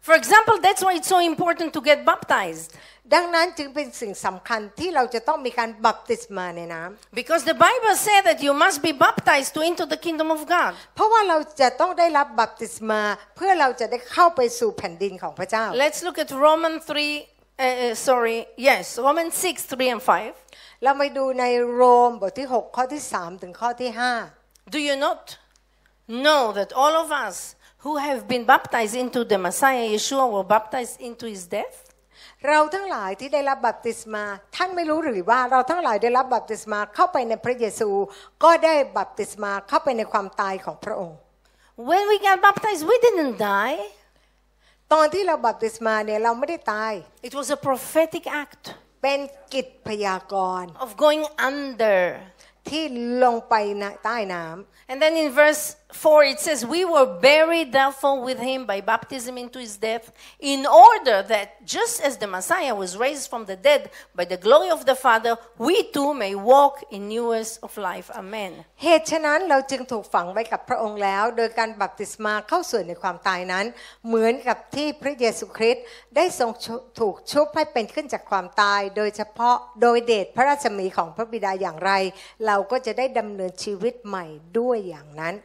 [0.06, 2.66] For example, that's why it's so important to get baptized.
[3.13, 10.41] ดังนั้นจึงเป็นสิ่งสำคัญที่เราจะต้องมีการบัพติศมาในน้ำ Because the Bible said that you must be baptized to enter the kingdom of
[10.55, 10.71] God.
[10.95, 13.01] เพราะว่าเราจะต้องได้รับบัพติศมา
[13.35, 17.31] เพื่อเราจะได้เข้าไปสู่แผ่นดินของพระเจ้า Let's look at Romans 3
[17.61, 20.33] uh, uh, sorry, yes, Romans 6, 3 and 5.
[20.83, 23.91] เราไปดูในโรมบทที่ 6 ข้อที่ 3 ถึงข้อที่
[24.73, 25.37] Do you not
[26.07, 30.99] know that all of us who have been baptized into the Messiah Yeshua were baptized
[31.01, 31.84] into his death?
[32.26, 34.24] 5เราทั้งหลายที่ได้รับบัพติศมา
[34.56, 37.90] ท่านไม่รู้หรือว่าเราทั้งหลายได้รับบัพติศมาเข้าไปในพระเยซู
[38.44, 41.18] ก็ได้บัพติศมาเข้าไปในความตายของพระองค์
[41.90, 43.76] When we got baptized, we didn't die.
[44.92, 46.92] ตอนที่เราบัพติศมาเนี่ยเราไม่ได้ตาย
[47.28, 48.62] It was a prophetic act
[49.02, 49.18] เป็น
[49.54, 52.00] กิจพยากรณ์ of going under.
[52.68, 52.84] ที่
[53.24, 59.38] ลงไปในใต้น้ำ And then in verse 4 it says, We were buried therefore with him by baptism
[59.38, 63.90] into his death, in order that just as the Messiah was raised from the dead
[64.14, 68.10] by the glory of the Father, we too may walk in newness of life.
[68.14, 68.52] Amen.
[68.82, 73.66] เหตุฉะนั้นเราจึงถูกฝังไว้กับพระองค์แล้ว โดยการบัพติศมาเข้าส่วนในความตายนั้น
[74.06, 75.84] เหมือนกับที่พระเยซูคริสต์
[76.16, 81.92] ได้ทรงชุถูกชุบให้เป็นขึ้นจากความตาย โดยเฉพาะโดยเดชพระราชมีของพระบิดาอย่างไร
[82.46, 84.24] เราก็จะได้ดำเนินชีวิตใหม่
[84.58, 85.36] ด้วยอย่างนั้น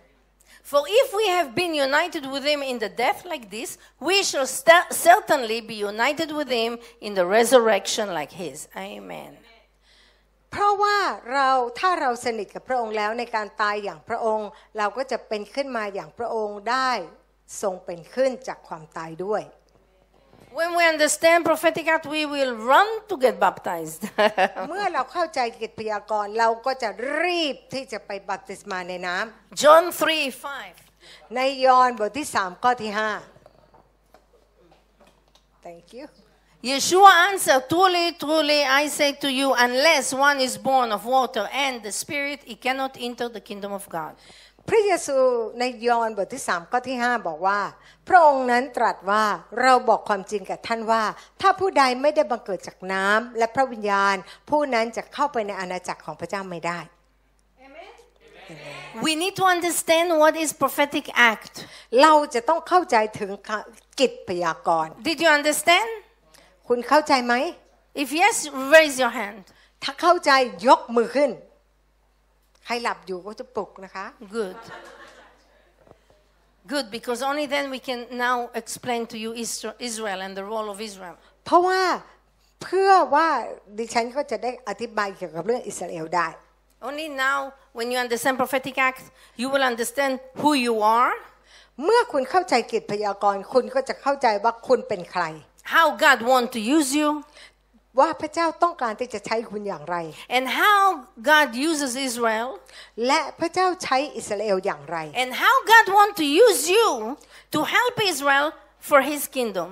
[0.70, 4.46] For if we have been united with him in the death like this, we shall
[4.46, 8.68] sta- certainly be united with him in the resurrection like his.
[8.76, 9.32] Amen.
[10.50, 10.98] เพราะว่า
[11.32, 11.50] เรา
[11.80, 14.48] ถ้าเราสนิทกับพระองค์แล้วในการตายอย่างพระองค์
[14.78, 16.90] เราก็จะเป็นขึ้นมาอย่างพระองค์ได้
[17.62, 19.42] ทรงเป็นขึ้นจากความตายด้วย
[20.58, 24.00] When we understand prophetic act, we will run to get baptized.
[24.68, 26.88] เมื่อเราเข้าใจกิจพยากรณ์เราก็จะ
[27.22, 30.30] รีบที่จะไปบัพติศมาในน้ำ John 3
[30.74, 31.34] 5.
[31.34, 33.00] ในยอห์นบทที่ 3 ข้อที่ 5
[35.66, 36.06] thank you
[36.70, 41.82] Yeshua answered, Truly, truly, I say to you, unless one is born of water and
[41.86, 44.16] the Spirit, he cannot enter the kingdom of God.
[44.69, 45.17] พระเยซู
[45.59, 47.59] ในยอห์นบทที่3ข้อที่ 5 บอกว่า
[48.07, 49.23] พระองค์นั้นตรัสว่า
[49.61, 51.03] เราบอกความจริงกับท่านว่า
[51.41, 54.15] ถ้าผู้ใดไม่ได้บังเกิดจากน้ำและพระวิญญาณ
[54.49, 56.79] ผู้นั้นจะเข้าไปในอาณาจักรของพระเจ้าไม่ได้
[59.05, 61.53] We need to understand what is prophetic act.
[62.01, 63.31] เราจะต้องเข้าใจถึง
[63.99, 65.89] กิจพยากรณ์ Did you understand?
[66.67, 67.33] คุณเข้าใจไหม
[68.01, 68.35] If yes,
[68.73, 69.39] raise your hand.
[69.83, 70.31] ถ้าเข้าใจ
[70.67, 71.31] ยกมือขึ้น
[72.65, 74.05] ใครหลับอยู่ก็จะปลุกนะคะ
[74.35, 74.59] Good.
[76.73, 80.67] Good, because only then we can now explain to you Isra- Israel and the role
[80.73, 81.15] of Israel.
[81.45, 81.81] เพราะว่า
[82.63, 83.29] เพื่อว่า
[83.77, 86.27] ดิฉันก็จะได้อธิบายเกี่ยวกับเรื่องอิสราเอลได้
[86.87, 87.37] Only now,
[87.77, 89.03] when you understand prophetic act,
[89.41, 91.13] you will understand who you are,
[91.85, 95.23] เมื่อคุณเข้าใจกิจพยากรณ์คุณก็จะเข้าใจว่าคุณเป็นใคร
[95.75, 97.09] how God wants to use you,
[97.99, 99.95] ว่าพระเจ้าต้องการที่จะใช้คุณอย่างไร
[100.37, 100.81] and how
[101.29, 102.47] God uses Israel,
[103.07, 106.87] และพระเจ้าใช้อิสราเอลอย่างไร and how God wants to use you
[107.53, 108.47] to help Israel
[108.89, 109.69] for His kingdom.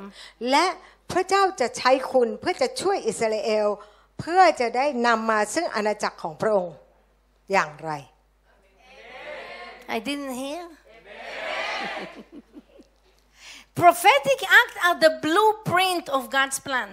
[0.51, 0.65] และ
[1.11, 3.67] พระเจ้าจะใช้คุณเพื่อจะช่วยอิสราเอล
[4.20, 6.76] เพื่อจะได้นำมาซึ่งอาณาจักรของพระองค์
[7.53, 7.91] อย่างไร
[9.95, 10.63] I didn't hear.
[13.82, 16.91] Prophetic acts are the blueprint of God's plan.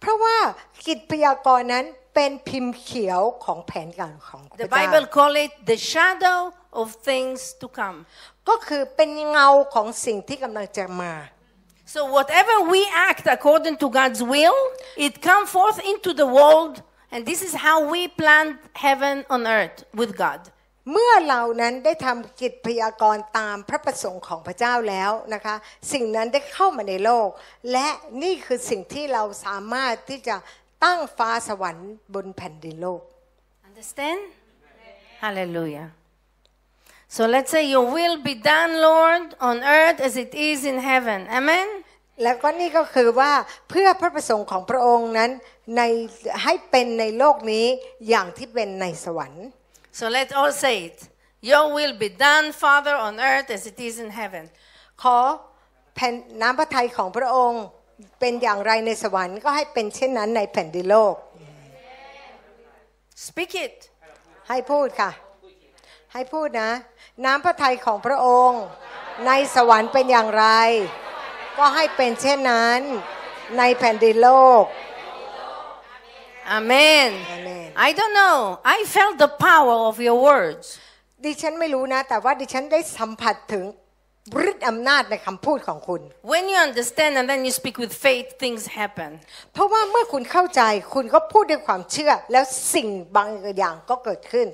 [0.00, 0.36] เพราะว่า
[0.86, 6.38] กิจพยากรณ์นั้นเป็นพิมพ์เขียวของแผนการของพ The ระเจ้า Bible call it the shadow
[6.80, 7.98] of things to come.
[8.48, 11.14] ก็คือเป็นเงาของสิ่งที่กำลังจะมา
[11.94, 14.58] So whatever we act according to God's will,
[15.06, 16.74] it come forth into the world,
[17.12, 18.46] and this is how we plan
[18.86, 20.40] heaven on earth with God.
[20.91, 25.55] เมื่อเรานั้นได้ทำกิจพยากรณ์ตามพระประสงค์ของพระเจ้าแล้วนะคะ
[25.91, 27.29] สิ่งนั้นได้เข้ามาในโลก
[27.71, 27.87] และ
[28.23, 30.35] นี่คือสิ่งที่เราสามารถที่จะ
[30.83, 33.01] ตั้งฟ้าสวรรค์บนแผ่นดินโลก
[33.67, 34.21] Understand?
[35.23, 35.87] Hallelujah.
[37.15, 41.19] So let's say your will be done, Lord, on earth as it is in heaven.
[41.39, 41.69] Amen.
[42.23, 43.31] แล้วก็นี่ก็คือว่า
[43.69, 45.31] เพื่อพระประสงค์ของพระองค์นั้น
[45.77, 45.81] ใน
[46.43, 47.65] ให้เป็นในโลกนี้
[48.09, 49.45] อย่างที่เป็นในสวรรค์
[49.91, 50.97] So let's all say it.
[51.41, 54.45] Your will be done, Father, on earth as it is in heaven.
[55.01, 55.17] ขอ
[55.95, 57.63] แผ่นน้ำพระทัยของพระองค์
[58.19, 61.15] เป็นอย่างไรในสวรรค์ก็ให้เป็นเช่นนั้นในแผ่นดินโลก
[63.25, 63.75] Speak it.
[64.49, 65.11] ให้พูดค่ะ
[66.13, 66.71] ให้พูดนะ
[67.25, 68.63] น้ำพระทัยของพระองค์
[69.27, 70.45] ในสวรรค์เป็นอย่างไร
[71.57, 72.79] ก็ให้เป็นเช่นนั้น
[73.57, 74.29] ในแผ่นดินโล
[74.61, 74.63] ก
[76.47, 77.09] Amen.
[77.37, 77.71] Amen.
[77.75, 78.59] I don't know.
[78.65, 80.79] I felt the power of your words.
[81.25, 83.63] ดิฉันไม่รู้นะ แต่ว่าดิฉันได้สัมผัสถึง
[84.49, 86.01] ฤทธิ์อำนาจในคำพูดของคุณ
[86.33, 89.11] When you understand and then you speak with faith, things happen.
[89.53, 90.61] เพราะว่าเมื่อคุณเข้าใจ
[90.93, 92.87] คุณก็พูดด้วยความเชื่อ แล้วสิ่ง
[93.17, 94.47] บางอย่างก็เกิดขึ้น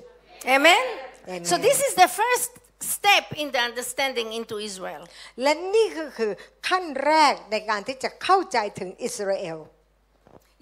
[0.56, 0.84] Amen?
[1.28, 1.46] Amen.
[1.52, 2.52] So this is the first
[2.96, 5.02] step in the understanding into Israel.
[5.42, 6.32] และนี่ก็คือ
[6.68, 9.58] ขั้นแรกในการที่จะเข้าใจถึงอิสราเอล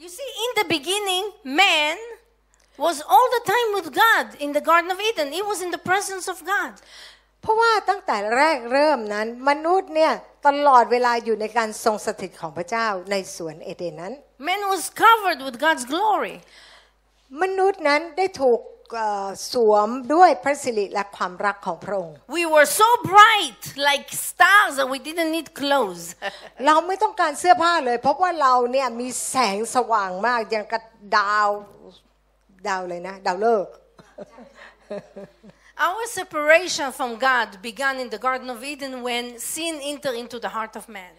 [0.03, 1.97] You see, in the beginning, man
[2.79, 5.33] was all the time with God in the Garden of Eden.
[5.39, 6.73] He was in the presence of God.
[7.43, 10.13] เพราะว่าตั้งแต่แรกเริ่มนั้น มนุษย์เนี่ย
[10.47, 14.13] ตลอดเวลาอยู่ในการทรงสถิตของพระเจ้าในสวนเอเดนนั้น
[14.49, 16.37] Man was covered with God's glory.
[17.43, 18.74] มนุษย์นั้นได้ถูกเอ่อ
[19.54, 26.04] สวมด้วยพระสิริและความรักของพระองค์ We were so bright, like stars, that we didn't need clothes.
[26.66, 30.84] เราไม่ต้องการเสื้อผ้าเลย เพราะว่าเราเนี่ยมีแสงสว่างมากอย่างกับ
[31.18, 31.50] ดาว
[32.68, 33.74] ดาวเลยนะ ดาวเลิกษ์
[35.88, 40.48] Our separation from God began in the Garden of Eden when sin entered into the
[40.48, 41.12] heart of man.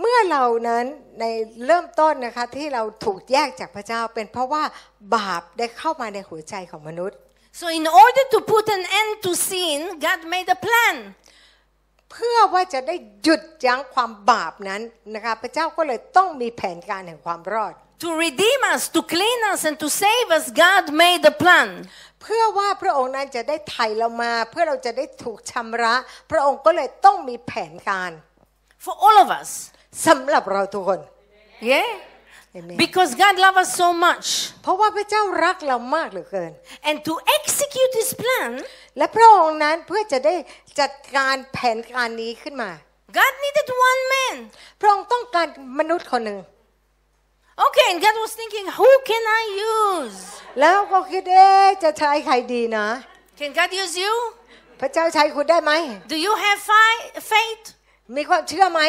[0.00, 0.84] เมื่อเรานั้น
[1.20, 1.24] ใน
[1.66, 4.64] เริ่มต้นนะคะที่เราถูกแยกจากพระเจ้าเป็นเพราะว่า
[5.16, 7.18] บาปได้เข้ามาในหัวใจของมนุษย์
[7.60, 10.96] So, in order to put an end to sin, God made a plan.
[12.12, 14.82] เพื่อว่าจะได้หยุดยั้งความบาปนั้น
[15.14, 17.74] นะคะพระเจ้าก็เลยต้องมีแผนการแห่งความรอด
[18.04, 21.68] To redeem us, to clean us, and to save us, God made a plan.
[22.22, 25.94] เพื่อว่าพระองค์นั้นจะได้ไถ่เรามา เพื่อเราจะได้ถูกชำระ
[26.30, 28.10] พระองค์ก็เลยต้องมีแผนการ
[28.84, 29.50] For all of us.
[30.06, 31.00] สำหรับเราทุกคน
[31.72, 31.88] Yeah?
[32.58, 32.76] Amen.
[32.84, 34.26] Because God loves us so much.
[34.62, 36.52] เพราะว่าพระเจ้ารักเรามากเหลือเกิน
[36.88, 38.50] And to execute His plan,
[38.98, 40.34] และพระองค์นั้นเพื่อจะได้
[40.80, 42.70] จัดการแผนการนี้ขึ้นมา
[43.18, 44.36] God needed one man.
[44.80, 45.46] พระองค์ต้องการ
[45.78, 46.38] มนุษย์คนหนึ่ง
[47.64, 49.42] Okay, and God was thinking, who can I
[49.76, 50.18] use?
[50.60, 52.86] แล้วก็คิดเอ๊ะจะใช้ใครดีนะ
[53.38, 54.14] Can God use you?
[54.80, 55.72] พระเจ้าใช้คุณได้ไหม
[56.12, 57.64] Do you have fi- faith?
[58.16, 58.80] มีความเชื่อไหม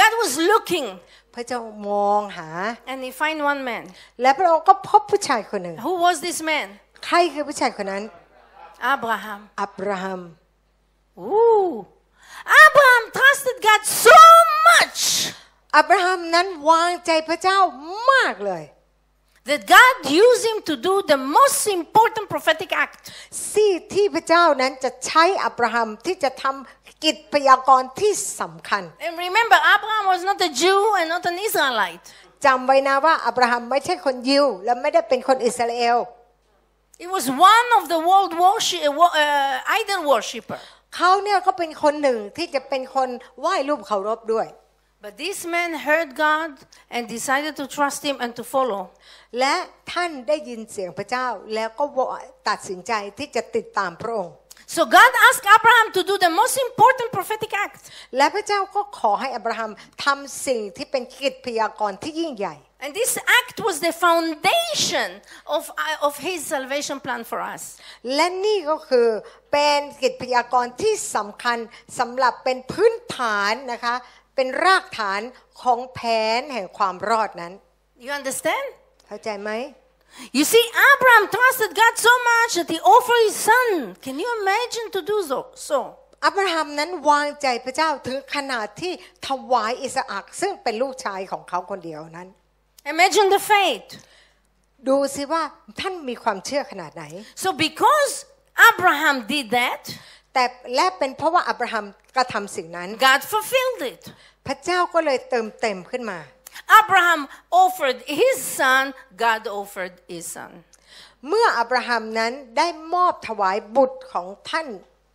[0.00, 0.86] God was looking
[1.34, 2.48] พระเจ้ามองหา
[2.90, 3.84] and He find one man.
[4.22, 6.66] และพระองค์ก็พบผู้ชายคนหนึ่ง Who was this man?
[7.06, 8.02] ใครคือผู้ชายคนนั้น
[8.94, 9.40] Abraham.
[9.62, 10.20] อับราฮัม
[11.18, 11.70] Ooh.
[12.64, 14.20] Abraham trusted God so
[14.68, 15.00] much
[15.76, 17.58] อับราฮัมนั้นวางใจพระเจ้า
[18.10, 18.64] มากเลย
[19.48, 22.96] that God used him to do the most important prophetic act.
[23.50, 32.05] ซี่ที่พระเจ้านั้นจะใช้อับราฮัมที่จะทำ กิจพยากรณ์ที่สำคัญ And remember, Abraham was not a Jew and not an Israelite.
[32.45, 35.99] จำไว้นะว่าอับราฮัมไม่ใช่คนยิว และไม่ได้เป็นคนอิสราเอล
[37.03, 40.59] He was one of the world worship, uh, idol worshipper.
[40.95, 44.47] เขาเนี่ยก็เป็นคนหนึ่งที่จะเป็นคนไหว้รูปเคารพด้วย
[45.03, 46.51] But this man heard God
[46.95, 48.83] and decided to trust him and to follow.
[49.39, 49.55] และ
[49.91, 51.85] ท่านได้ยินเสียงพระเจ้าแล้วก็
[52.49, 54.35] ตัดสินใจที่จะติดตามพระองค์
[54.75, 57.81] So God asked Abraham to do the most important prophetic act.
[58.17, 59.71] และพระเจ้าก็ขอให้อับราฮัม
[60.05, 65.09] ทำสิ่งที่เป็นกิจพยากรณ์ที่ยิ่งใหญ่ And this act was the foundation
[65.55, 67.63] of, uh, of his salvation plan for us.
[68.15, 69.07] และนี่ก็คือ
[69.51, 71.57] เป็นกิจพยากรณ์ที่สำคัญ
[71.99, 73.95] สำหรับเป็นพื้นฐานนะคะ
[74.35, 75.21] เป็นรากฐาน
[75.61, 75.99] ของแผ
[76.39, 77.53] นแห่งความรอดนั้น
[78.03, 78.65] You understand?
[79.07, 79.51] เข้าใจไหม
[80.31, 83.95] You see, Abraham trusted God so much that he offered his son.
[84.01, 85.39] Can you imagine to do so?
[85.69, 85.79] so?
[86.25, 88.93] อับราฮัมนั้นวางใจพระเจ้าถึงขนาดที่
[89.27, 92.27] ถวายอิสอักซึ่งเป็นลูกชายของเขาคนเดียวนั้น
[92.93, 93.89] Imagine the faith.
[94.87, 95.43] ดูสิว่า
[95.79, 97.03] ท่านมีความเชื่อขนาดไหน
[97.43, 98.13] So, because
[98.69, 99.83] Abraham did that,
[100.33, 100.43] แต่
[100.75, 101.85] และเป็นเพราะว่าอับราฮัม
[102.15, 104.03] กระทำสิ่งนั้น God fulfilled it.
[104.47, 106.19] พระเจ้าก็เลยเติมเต็มขึ้นมา
[106.79, 107.21] Abraham
[107.63, 108.83] offered his son,
[109.23, 110.51] God offered his son.
[111.27, 114.67] เมื่ออับราฮัมนั้นได้มอบถวายบุตรของท่าน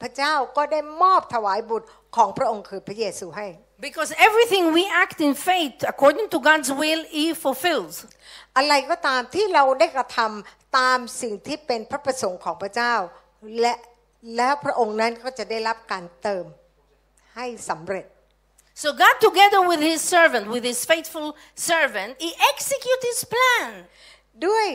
[0.02, 3.48] พระเจ้าก็ได้มอบถวายบุตรของพระองค์คือพระเยซูให้
[3.86, 7.94] Because everything we act in faith according to God's will, he fulfills.
[8.56, 12.94] อะไรก็ตามที่เราได้กระทำตามสิ่งที่เป็นพระประสงค์ของพระเจ้า
[13.60, 13.74] และ
[14.36, 16.44] แล้วพระองค์นั้นก็จะได้รับการเติม
[17.36, 18.06] ให้สำเร็จ
[18.83, 23.69] So God, together with his servant, with his faithful servant, he execute his plan.
[24.47, 24.67] ด้วย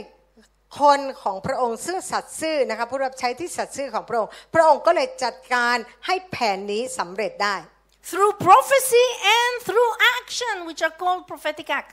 [0.81, 5.77] คนของพระองค์ซึ่งสัตย์ซื่อนะคะผู้รับใช้ที่สัตย์ซื่อของพระองค์ พระองค์ก็เลยจัดการ
[6.07, 7.57] ให้แผนนี้สำเร็จได้
[8.11, 9.07] Through prophecy
[9.39, 11.91] and through action, which are called prophetic act.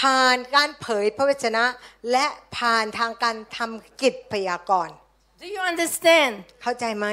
[0.00, 1.64] ผ่านการเผยพระวจนะ
[2.12, 2.26] และ
[2.56, 4.94] ผ่านทางการทำกิจพยากรณ์
[5.42, 6.32] Do you understand?
[6.62, 7.06] เข้าใจไหม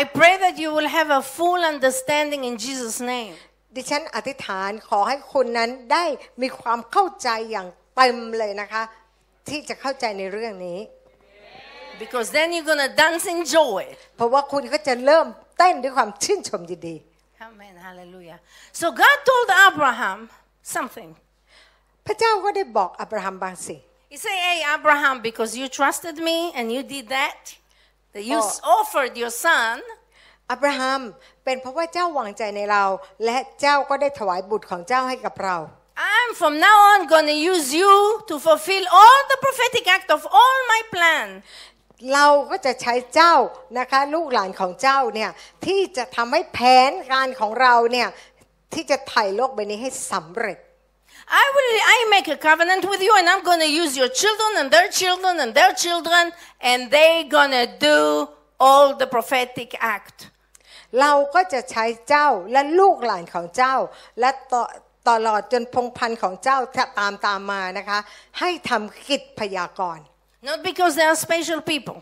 [0.00, 3.34] I pray that you will have a full understanding in Jesus' name.
[3.75, 6.05] ดิฉันอธิษฐานขอให้คุณนั้นได้
[6.41, 8.83] มีความเข้าใจอย่างเต็มเลยนะคะ
[9.49, 10.79] ที่จะเข้าใจในเรื่องนี้
[12.03, 13.81] Because then you're going to dance in joy.
[14.15, 16.95] เพราะว่าคุณก็จะเริ่มเต้นด้วยความชื่นชมยินดี
[17.47, 17.73] Amen.
[17.87, 18.39] Hallelujah.
[18.79, 20.19] So God told Abraham
[20.75, 21.09] something.
[22.07, 23.81] พระเจ้าก็ได้บอกอับราฮัมบางสิ่ง
[24.13, 27.41] He said, Hey, Abraham, because you trusted me and you did that,
[28.13, 28.77] that you Oh.
[28.79, 29.75] offered your son,
[30.51, 31.01] อับราฮัม
[31.43, 32.83] เป็นเพราะว่าเจ้าวางใจในเรา
[33.25, 35.57] และเจ้าก็ได้ถวายบุตรของเจ้าให้กับเรา
[36.13, 37.93] I'm from now on going to use you
[38.29, 41.27] to fulfill all the prophetic act of all my plan.
[42.13, 43.33] เราก็จะใช้เจ้า
[43.79, 45.29] นะคะ ลูกหลานของเจ้าเนี่ย
[45.65, 48.07] ที่จะทำให้แผนการของเราเนี่ย
[48.73, 50.57] ที่จะไถ่โลกใบนี้ให้สำเร็จ
[51.43, 54.51] I will I make a covenant with you and I'm going to use your children
[54.59, 56.23] and their children and their children
[56.69, 58.27] and they going to do
[58.59, 60.30] all the prophetic act.
[60.99, 63.75] เราก็จะใช้เจ้าและลูกหลานของเจ้า
[64.19, 64.63] และต่อ
[65.09, 66.57] ตลอดจนพงศ์พันธุ์ของเจ้า
[66.99, 67.99] ตามตามมานะคะ
[68.39, 70.05] ให้ทำกิจพยากรณ์
[70.49, 71.97] Not because they are special people.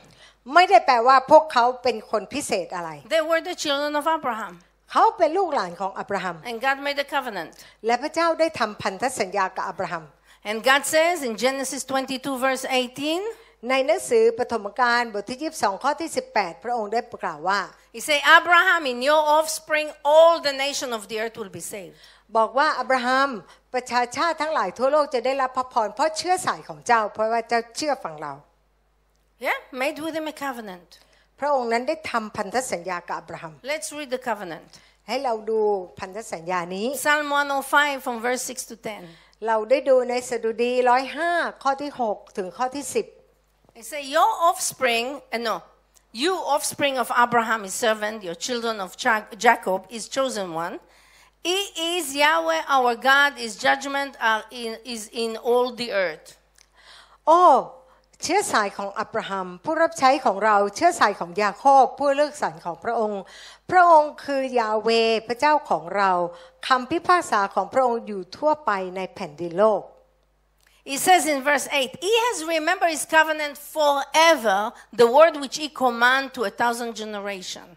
[0.54, 4.54] ไม่ได้แปลว่าพวกเขาเป็นคนพิเศษอะไร They were the children of Abraham
[4.92, 7.52] เขาเป็นลูกหลานของอับราฮัม and God made a covenant.
[7.86, 10.04] และพระเจ้าได้ทำพันธสัญญากับอับราฮัม
[10.50, 13.22] And God says in Genesis 22 verse 18,
[13.68, 17.62] ในหนังสือปฐมกาลบทที่ 22 ข้อที่ 18 พระองค์ได้กล่าวว่า
[17.96, 21.96] He say, Abraham, in your offspring, all the nation of the earth will be saved.
[22.38, 23.30] บอกว่าอับราฮัม
[23.74, 28.34] ประชาชาติทั้งหลายทั่วโลกจะได้รับพระพรเพราะเชื่อสายของเจ้า เพราะว่าเจ้าเชื่อฟังเรา
[29.48, 30.90] Yeah, made with him a covenant.
[31.40, 34.70] พระองค์นั้นได้ทำพันธสัญญากับอับราฮัม Let's read the covenant.
[35.08, 35.60] ให้เราดู
[36.00, 37.26] พันธสัญญานี้ Psalm
[37.66, 38.76] 105 from verse 6 to
[39.12, 39.48] 10.
[39.48, 40.74] เราได้ดูในสดุดี
[41.18, 42.86] 105 ข้อที่ 6 ถึงข้อที่
[43.79, 45.63] It say, Your offspring, uh, no,
[46.13, 50.79] you offspring of Abraham, his servant, your children of Ja- Jacob, his chosen one.
[51.43, 51.59] He
[51.97, 56.27] is Yahweh our God, his judgment are in, is in all the earth.
[56.37, 57.43] 10 โอ้
[58.23, 63.23] เชื้อสายของอับราฮัม ผู้รับใช้ของเราเชื้อสายของยาโคบ ผู้เลือกสรรของพระองค์
[63.71, 64.89] พระองค์คือยาเว
[65.29, 66.11] พระเจ้าของเรา
[66.69, 69.83] คำพิพากษาของพระองค์อยู่ทั่วไปในแผ่นดินโลก
[70.89, 75.69] He says in verse 8, He has remembered His covenant forever, the word which He
[75.71, 77.77] command to a thousand generations.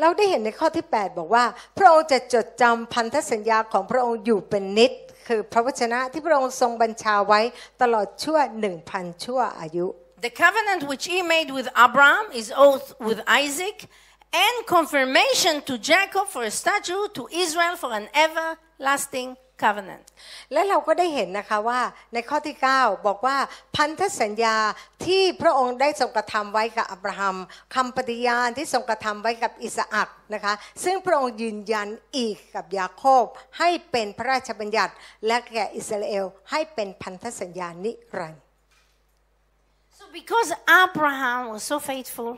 [0.00, 1.44] เราได้เห็นในข้อที่ 8 บอกว่า
[1.78, 4.92] พระองค์จะจดจำพันธสัญญาของพระองค์อยู่เป็นนิด
[5.28, 7.40] คือพระวจนะที่พระองค์ทรงบัญชาไว้
[7.82, 9.86] ตลอดชั่วหนึ่งพันชั่วอายุ
[10.26, 13.78] The covenant which He made with Abraham, His oath with Isaac,
[14.46, 19.28] and confirmation to Jacob for a statute, to Israel for an everlasting
[19.63, 20.03] covenant.
[20.53, 21.81] และเราก็ได้เห็นนะคะว่า
[22.13, 23.37] ในข้อที่ 9 บอกว่า
[23.75, 24.57] พันธสัญญา
[25.05, 27.37] ที่พระองค์ได้ทรงกระทำไว้กับอับราฮัม
[27.75, 30.53] คำปฏิญาณที่ทรงกระทำไว้กับอิสอักนะคะ
[30.83, 31.87] ซึ่งพระองค์ยืนยัน
[32.17, 33.23] อีกกับยาโคบ
[33.57, 34.93] ให้เป็นพระราชบัญญัติ
[35.27, 38.43] และแก่อิสราเอลให้เป็นพันธสัญญานิรันดร์
[39.99, 40.49] So, because
[40.83, 42.31] Abraham was so faithful,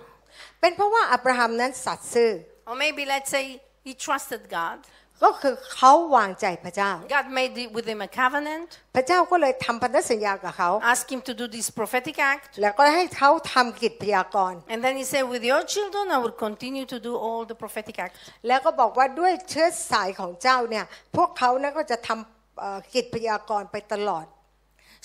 [0.62, 2.32] เป็นเพราะว่าอับราฮัมนั้นสัตย์ซื่อ
[2.68, 3.46] or maybe let's say
[3.86, 4.80] he trusted God,
[5.25, 12.17] ก็คือเขาวางใจพระเจ้า God made it with him a covenant, พระเจ้าก็เลยทำพันธสัญญากับเขา asked him to do this prophetic
[12.33, 12.45] act.
[12.63, 17.57] แล้วก็ให้เขาทำกิจพยากรณ์ And then he said, With your children, I will continue to do all the
[17.63, 18.17] prophetic acts.
[18.49, 20.85] แล้วก็บอกว่าด้วยเชื้อสายของเจ้าเนี่ย
[21.17, 24.27] พวกเขานั้นก็จะทำเอ่อกิจพยากรณ์ไปตลอด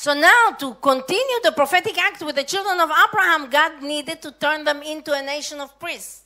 [0.05, 4.31] So now, to continue the prophetic act with the children of Abraham, God needed to
[4.31, 6.22] turn them into a nation of priests.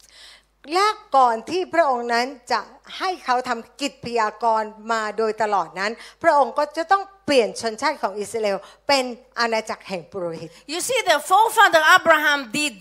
[0.74, 2.60] และก่อนที่พระองค์นั้นจะ
[2.98, 5.92] ให้เขาทำกิจพยากรณ์มาโดยตลอดนั้น
[6.22, 8.58] พระองค์ก็จะต้องเปลี่ยนชนชาติของอิสราเอล
[8.88, 9.04] เป็น
[9.38, 12.76] อาณาจักรแห่งปุโรหิต You see, the forefather Abraham did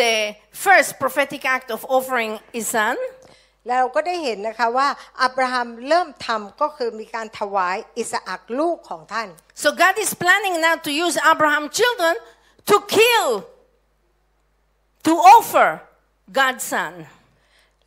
[0.00, 0.14] the
[0.64, 2.96] first prophetic act of offering his son.
[3.66, 4.88] แล้วเราก็ได้เห็นนะคะว่า
[5.22, 9.28] อับราฮัมเริ่มทำก็คือมีการถวายอิสอักลูกของท่าน
[9.62, 12.14] So God is planning now to use Abraham's children
[12.70, 13.28] to kill,
[15.06, 15.68] to offer
[16.38, 16.92] God's son.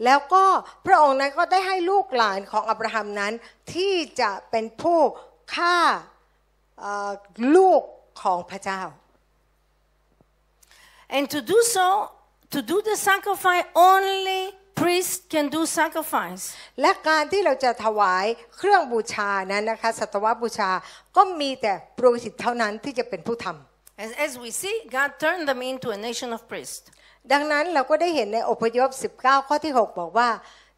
[0.03, 0.43] แล้วก็
[0.85, 3.33] พระองค์นั้นก็ได้ให้ลูกหลานของอับราฮัมนั้น
[3.73, 4.99] ที่จะเป็นผู้
[5.55, 5.77] ฆ่า
[6.79, 7.11] เอ่อ
[7.55, 7.81] ลูก
[8.21, 8.81] ของพระเจ้า
[11.17, 11.87] And to do so,
[12.49, 14.41] to do the sacrifice, only
[14.75, 16.43] priests can do sacrifice.
[16.81, 18.25] และการที่เราจะถวาย
[18.57, 20.71] เครื่องบูชานั้นนะคะสัตวบูชา
[21.15, 26.85] ก็มีแต่ปุโรหิตเท่านั้นที่จะเป็นผู้ทำ As, as we see, God turned them into a nation of priests.
[27.31, 30.29] ดังนั้นเราก็ได้เห็นในอพยพ 19 ข้อที่ 6 บอกว่า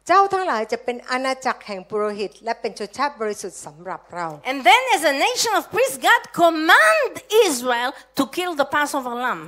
[0.06, 7.12] เจ้าทั้งหลายจะเป็นอาณาจักรแห่งปุโรหิต และเป็นชนชาติบริสุทธิ์สำหรับเรา And then, as a nation of priests, God command
[7.46, 9.42] Israel to kill the Passover lamb.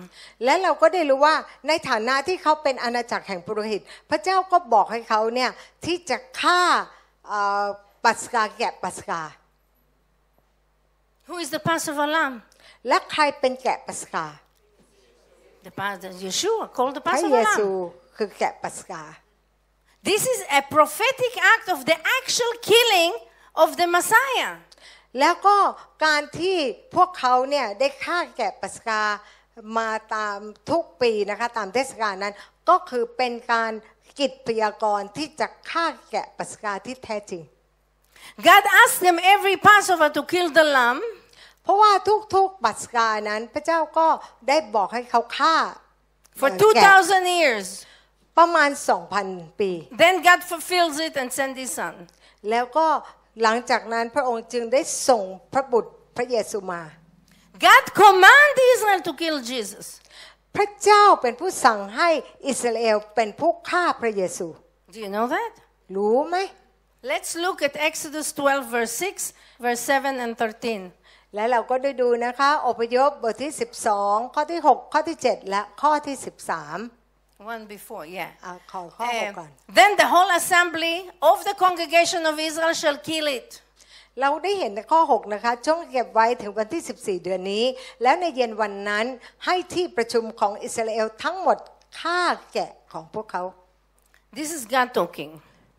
[0.44, 1.34] และเราก็ได้รู้ว่า
[1.68, 3.80] ในฐานะที่เขาเป็นอาณาจักรแห่งปุโรหิต
[4.10, 5.50] พระเจ้าก็บอกให้เขาเนี่ย
[5.84, 6.62] ที่จะฆ่า
[7.28, 7.66] เอ่อ
[8.04, 9.22] ปัสกาแกะปัสกา
[11.28, 12.34] Who is the Passover lamb?
[12.88, 14.26] และใครเป็นแกะปัสกา
[15.66, 18.16] The, Pa- the Yeshua called the พระ Passover เยซู lamb.
[18.16, 19.02] คือแกะปัสกา
[20.10, 23.12] This is a prophetic act of the actual killing
[23.62, 24.52] of the Messiah.
[25.20, 25.56] แล้วก็
[26.04, 26.56] การที่
[26.94, 29.02] พวกเขาเนี่ยได้ฆ่าแกะปัสกา
[29.78, 30.38] มาตาม
[30.70, 32.34] ทุกปีนะคะตามเทศกาลนั้น
[32.68, 33.72] ก็คือเป็นการ
[34.18, 37.42] กิจพยากรณ์ที่จะฆ่าแกะปัสกาที่แท้จริง
[38.48, 41.00] God asked them every Passover to kill the lamb.
[41.62, 41.92] เพราะว่า
[42.34, 44.08] ทุกๆปัสกานั้นพระเจ้าก็
[44.48, 45.56] ได้บอกให้เขาฆ่า
[46.40, 47.68] For เอ่อแกะ2,000 years.
[48.38, 48.70] ประมาณ
[49.14, 49.70] 2,000 ปี
[50.02, 51.94] Then God fulfills it and sends His Son.
[52.50, 52.86] แล้วก็
[53.42, 56.82] หลังจากนั้นพระองค์จึงได้ส่งพระบุตรพระเยซูมา
[57.66, 59.86] God commanded Israel to kill Jesus.
[60.56, 62.10] พระเจ้าเป็นผู้สั่งให้
[62.48, 64.46] อิสราเอลเป็นผู้ฆ่าพระเยซู
[64.92, 65.52] Do you know that?
[65.96, 66.36] รู้ไหม
[67.12, 69.32] Let's look at Exodus 12, verse 6,
[69.64, 70.92] verse 7, and 13.
[71.34, 73.52] และเราก็ได้ดูนะคะอพยพบทที่
[73.92, 76.26] 12 ข้อที่ 6 ข้อที่ 7 และข้อที่ 13
[77.54, 78.30] One before, yeah.
[78.42, 80.96] เอาขอข้อ Uh, 6ก่อน then the whole assembly
[81.30, 83.48] of the congregation of Israel shall kill it.
[84.20, 87.64] เราได้เห็นในข้อ 6 นะคะจงเก็บไว้ถึงวันที่ 14 เดือนนี้
[88.02, 89.06] แล้วในเย็นวันนั้น
[89.46, 91.58] ให้ที่ประชุมของอิสราเอลทั้งหมด
[92.00, 92.20] ฆ่า
[92.52, 93.42] แกะของพวกเขา
[94.38, 95.32] This is God talking.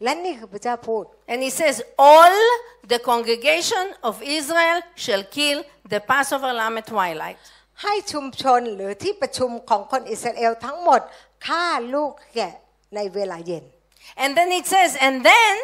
[0.03, 1.75] และนี่คือพระเจ้าพูด And he says,
[2.11, 2.35] All
[2.91, 5.57] the congregation of Israel shall kill
[5.93, 7.37] the Passover lamb at twilight.
[7.83, 11.01] ให้ชุมชนหรือที่ประชุมของคนอิสราเอลทั้งหมด
[11.47, 12.53] ฆ่าลูกแกะ
[12.95, 13.63] ในเวลาเย็น
[14.23, 15.55] And then it says, And then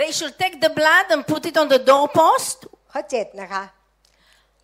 [0.00, 2.58] they shall take the blood and put it on the doorpost
[2.92, 3.64] ข้อ7นะคะ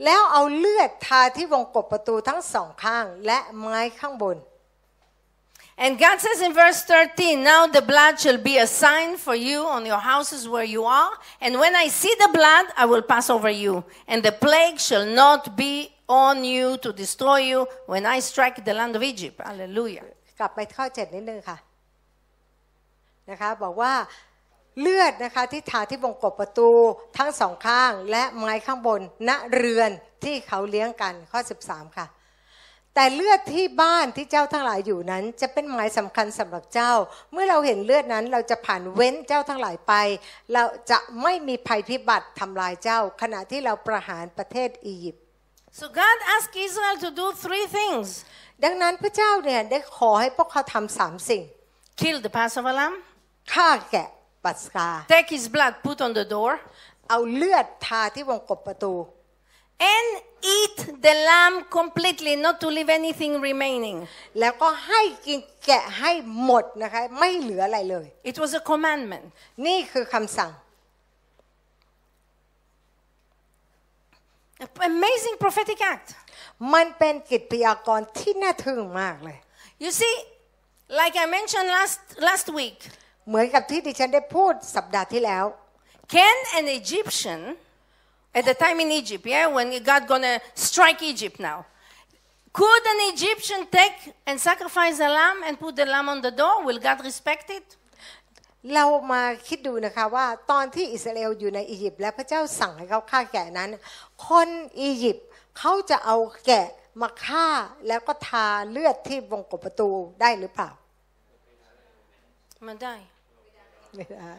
[0.05, 4.37] แล้วเอาเลือดทาที่วงกบประตูทั้งสองข้างและไม้ข้างบน
[5.82, 9.60] And God says in verse 13, Now the blood shall be a sign for you
[9.68, 11.12] on your houses where you are.
[11.40, 13.86] And when I see the blood, I will pass over you.
[14.08, 18.74] And the plague shall not be on you to destroy you when I strike the
[18.74, 19.42] land of Egypt.
[19.46, 20.06] Hallelujah.
[20.40, 21.58] กลับไปข้อ 7 นิดนึงค่ะ
[23.30, 23.94] นะคะ บอกว่า
[24.80, 26.70] เลือดนะคะที่ทาที่วงกบประตู
[27.18, 29.92] ทั้งสองข้าง และไม้ข้างบน ณเรือน
[30.24, 32.06] ที่เขาเลี้ยงกันข้อ 13 ค่ะ
[32.95, 36.93] แต่เลือดที่บ้านที่เจ้าทั้งหลายอยู่นั้น จะเป็นหมายสำคัญสำหรับเจ้า
[37.33, 39.93] เมื่อเราเห็นเลือดนั้นเราจะผ่านเว้นเจ้าทั้งหลายไป
[40.53, 45.23] เราจะไม่มีภัยพิบัติทำลายเจ้า ขณะที่เราประหารประเทศอียิปต์
[45.79, 48.09] So God asked Israel to do three things
[48.65, 51.43] ดังนั้นพระเจ้าเนี่ยได้ขอให้พวกเขาทำสามสิ่ง
[52.01, 52.95] kill the Passover lamb,
[53.53, 54.09] ฆ่าแกะ
[54.45, 56.53] ปัสกา take his blood, put on the door,
[57.09, 58.95] เอาเลือดทาที่วงกบประตู
[59.79, 63.99] and eat the lamb completely, not to leave anything remaining.
[64.41, 66.13] แล้วก็ให้กินแกะให้
[66.45, 69.27] หมดนะคะ ไม่เหลืออะไรเลย It was a commandment.
[69.67, 70.51] นี่คือคำสั่ง
[74.93, 76.09] Amazing prophetic act.
[76.75, 79.39] มันเป็นกิจพยากรณ์ที่น่าทึ่งมากเลย
[79.83, 80.15] You see,
[81.01, 82.79] like I mentioned last, last week,
[83.29, 85.45] เหมือนกับที่ดิฉันได้พูดสัปดาห์ที่แล้ว
[86.15, 87.41] can an Egyptian,
[88.35, 91.67] at the time in Egypt, yeah, when God gonna strike Egypt now,
[92.53, 96.65] could an Egyptian take and sacrifice a lamb and put the lamb on the door?
[96.65, 97.67] Will God respect it?
[98.75, 103.71] เรามาคิดดูนะคะว่าตอนที่อิสราเอลอยู่ในอียิปต์และพระเจ้าสั่งให้เขาฆ่าแกะนั้น
[104.29, 104.49] คน
[104.81, 105.27] อียิปต์
[105.59, 106.17] เขาจะเอา
[106.47, 106.67] แกะ
[107.01, 107.47] มาฆ่า
[107.89, 109.89] แล้วก็ทาเลือดที่วงกบประตู
[110.21, 110.71] ได้หรือเปล่า
[112.69, 113.01] Madai.
[113.95, 114.33] ไม่ได้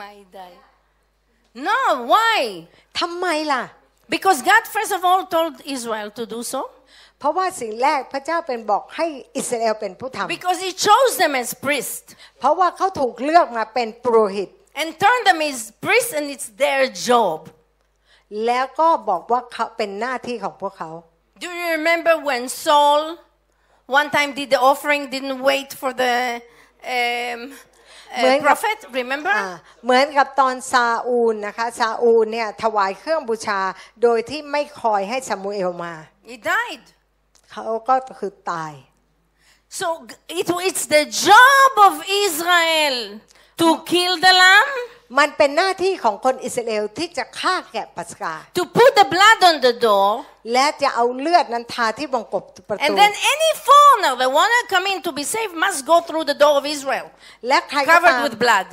[0.00, 0.52] Madai.
[1.69, 1.79] No,
[2.13, 2.37] why?
[2.99, 3.63] ทำไมล่ะ
[4.15, 6.61] Because God first of all told Israel to do so.
[7.19, 9.05] เพราะว่าสิ่งแรกพระเจ้าเป็นบอกให้
[9.37, 16.83] อิสราเอลเป็นผู้ทำ Because He chose them as priests เพราะว่าเขาถูกเลือกมาเป็นปุโรหิต and turned them as priests, and it's their
[17.09, 17.39] job.
[18.45, 20.91] แล้วก็บอกว่าเขาเป็นหน้าที่ของพวกเขา
[21.43, 23.01] Do you remember when Saul
[23.99, 26.15] one time did the offering, didn't wait for the
[26.95, 27.39] um,
[28.16, 28.78] uh, When- prophet?
[29.00, 29.34] Remember?
[29.36, 29.48] อ่า
[29.84, 33.60] เหมือนกับตอนซาอูลนะคะซาอูลเนี่ยถวายเครื่องบูชา
[34.02, 35.94] โดยที่ไม่คอยให้ซามูเอลมา
[36.28, 36.84] He died.
[37.52, 38.72] เขาก็คือตาย
[39.80, 41.94] So g- it, it's the job of
[42.24, 42.96] Israel
[43.60, 44.72] to kill the lamb,
[45.19, 50.07] มันเป็นหน้าที่ของคนอิสราเอลที่จะฆ่าแกะปัสกา to put the blood on the door,
[50.53, 55.97] และจะเอาเลือดนั้นทาที่วงกบประตู and then any foreigner that want to come in to be saved must go
[56.07, 57.07] through the door of Israel,
[57.47, 58.67] และใครก็ covered ตาม with blood.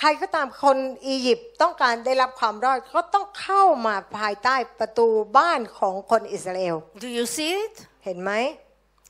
[0.00, 5.06] ใครก็ตามคนอียิปต์ต้องการได้รับความรอดก็ต้องเข้ามาภายใต้ประตู
[5.38, 7.74] บ้านของคนอิสราเอล Do you see it?
[8.04, 8.32] เห็นไหม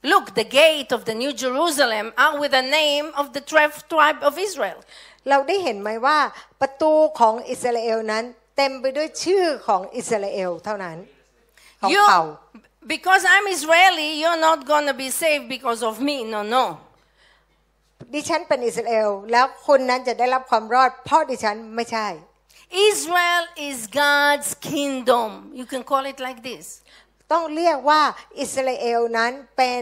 [0.03, 4.21] Look, the gate of the New Jerusalem are with the name of the 12th tribe
[4.23, 4.79] of Israel.
[5.30, 6.20] เราได้เห็นไหมว่า
[6.62, 8.24] ประตูของอิสราเอลนั้น
[8.58, 10.98] เต็มไปด้วยชื่อของอิสราเอลเท่านั้น
[11.82, 12.24] ของ You, เผ่า
[12.94, 16.18] because I'm Israeli, you're not going to be saved because of me.
[16.34, 16.66] No, no.
[18.14, 22.08] ดิฉันเป็นอิสราเอลแล้วคนนั้นจะได้รับความรอด เพราะดิฉันไม่ใช่
[22.90, 25.30] Israel is God's kingdom.
[25.60, 26.66] You can call it like this.
[27.32, 28.02] ต้องเรียกว่า
[28.40, 29.82] อิสราเอลนั้นเป็น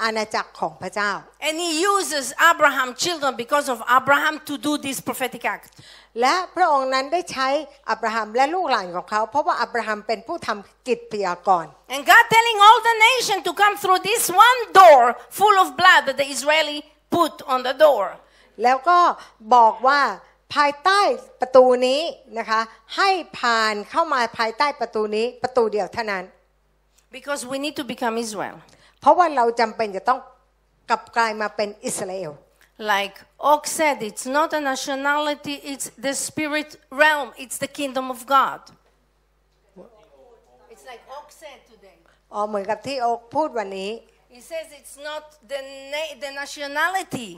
[0.00, 1.12] อาณาจักรของพระเจ้า
[1.48, 5.66] And he uses Abraham children because of Abraham to do this prophetic act.
[6.20, 7.48] และพระองค์นั้นได้ใช้
[7.90, 15.02] อับราฮัมและลูกหลานของเขา เพราะว่าอับราฮัมเป็นผู้ทำกิจพยากรณ์ And God telling all the nation to come through this one door
[15.40, 16.78] full of blood that the Israeli
[17.16, 18.04] put on the door.
[18.62, 18.98] แล้วก็
[19.54, 20.00] บอกว่า
[20.54, 21.00] ภายใต้
[21.40, 22.00] ประตูนี้
[22.38, 22.60] นะคะ
[22.96, 26.24] ให้ผ่านเข้ามาภายใต้ประตูนี้ประตูเดียวเท่านั้น
[27.18, 28.56] Because we need to become Israel.
[29.02, 30.20] เพราะว่าเราจำเป็นจะต้อง
[30.90, 32.32] กลับกลายมาเป็นอิสราเอล
[32.94, 33.16] Like
[33.52, 36.70] Oak said, it's not a nationality, it's the spirit
[37.02, 38.60] realm, it's the kingdom of God.
[40.72, 41.98] It's like Oak said today.
[42.32, 43.90] อ๋อเหมือนกับที่โอ๊คพูดวันนี้
[44.36, 45.60] He says it's not the,
[45.92, 47.28] na- the nationality.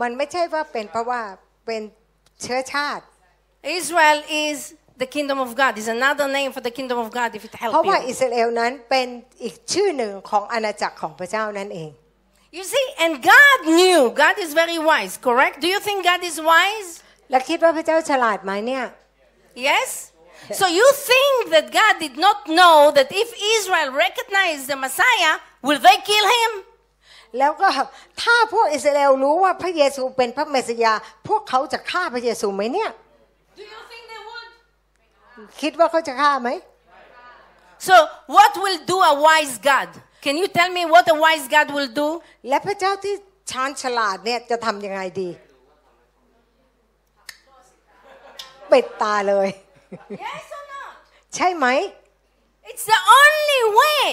[0.00, 1.22] มันไม่ใช่ว่าเป็นเพราะว่า
[1.66, 1.82] เป็น
[2.42, 3.04] เชื้อชาติ
[3.78, 4.58] Israel is
[5.03, 5.71] the kingdom of God.
[5.81, 8.07] Is another name for the kingdom of God if it เพราะ helps ว่า you.
[8.09, 9.07] อิสราเอลนั้นเป็น
[9.43, 11.91] อีกชื่อหนึ่งของอาณาจักรของพระเจ้านั่นเอง
[12.57, 13.99] You see, and God knew.
[14.23, 15.55] God is very wise, correct?
[15.63, 16.89] Do you think God is wise?
[17.29, 18.85] แล้วคิดว่าพระเจ้าฉลาดไหมเนี่ย
[19.69, 19.89] Yes?
[20.59, 25.33] So you think that God did not know that if Israel recognized the Messiah,
[25.67, 26.51] will they kill him?
[27.39, 27.67] แล้วก็
[28.21, 30.93] ถ้าพวกอิสราเอลรู้ว่าพระเยซูเป็นพระเมสยา
[31.27, 32.89] พวกเขาจะฆ่าพระเยซูไหมเนี่ย
[35.60, 36.50] คิดว่าเขาจะฆ่าไหม
[37.88, 37.94] So
[38.36, 39.88] what will do a wise God?
[40.24, 42.08] Can you tell me what a wise God will do?
[42.48, 43.14] และพระเจ้าที่
[43.50, 45.30] ชาญฉลาดเนี่ยจะทำยังไงดี
[48.72, 49.48] ปิดตาเลย
[50.24, 50.90] Yes or not?
[51.34, 51.66] ใช่ไหม
[52.70, 54.06] It's the only way.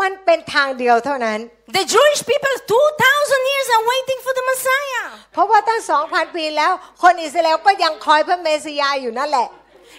[0.00, 1.38] มันเป็นทางเดียวเท่านั้น
[1.76, 5.06] The Jewish people, 2,000 years are waiting for the Messiah.
[5.32, 9.48] เพราะว่าตั้งสองพันปีแล้ว คนอิสราเอลก็ยังคอยพระเมสยาอยู่นั่นแหละ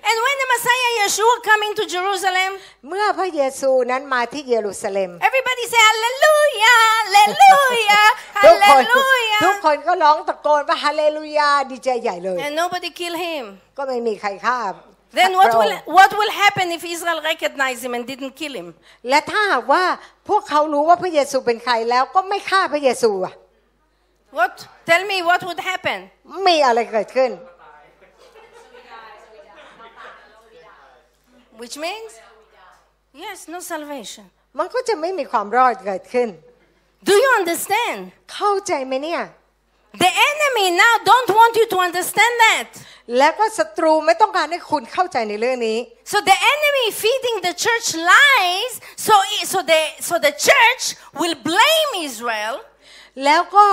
[0.08, 2.50] And when the Messiah Yeshua come into Jerusalem,
[2.88, 6.80] เมื่อพระเยซูนั้นมาที่เยรูซาเล็ม everybody say Hallelujah,
[7.14, 8.06] Hallelujah,
[8.44, 8.82] ทุกคน
[9.44, 9.64] ทุก Hallelujah.
[9.64, 13.44] คนก็ร้องตะโกนว่าฮาเลลูยาดีใจใหญ่เลย And nobody kill him.
[13.76, 14.58] ก็ไม่มีใครฆ่า
[15.18, 18.34] Then พ what ระอง will, ค์ what will happen if Israel recognized him and didn't
[18.40, 18.68] kill him?
[19.08, 19.84] และถ้าหากว่า
[20.28, 23.34] พวกเขารู้ว่าพระเยซูเป็นใครแล้วก็ไม่ฆ่าพระเยซูอะ
[24.38, 24.54] What?
[24.90, 25.98] Tell me what would happen.
[26.46, 27.30] มีอะไรเกิดขึ้น
[31.60, 32.10] Which means?
[33.22, 34.24] Yes, no salvation.
[34.58, 36.28] มันก็จะไม่มีความรอดเกิดขึ้น
[37.08, 37.98] Do you understand?
[38.34, 39.22] เข้าใจไหมเนี่ย
[40.04, 42.68] The enemy now don't want you to understand that.
[43.18, 45.78] แล้วก็ศัตรูไม่ต้องการให้คุณเข้าใจในเรื่องนี้
[46.12, 48.72] So the enemy feeding the church lies,
[49.06, 49.14] so,
[49.52, 50.82] so, the, so the church
[51.20, 52.54] will blame Israel
[53.23, 53.65] แล้วก็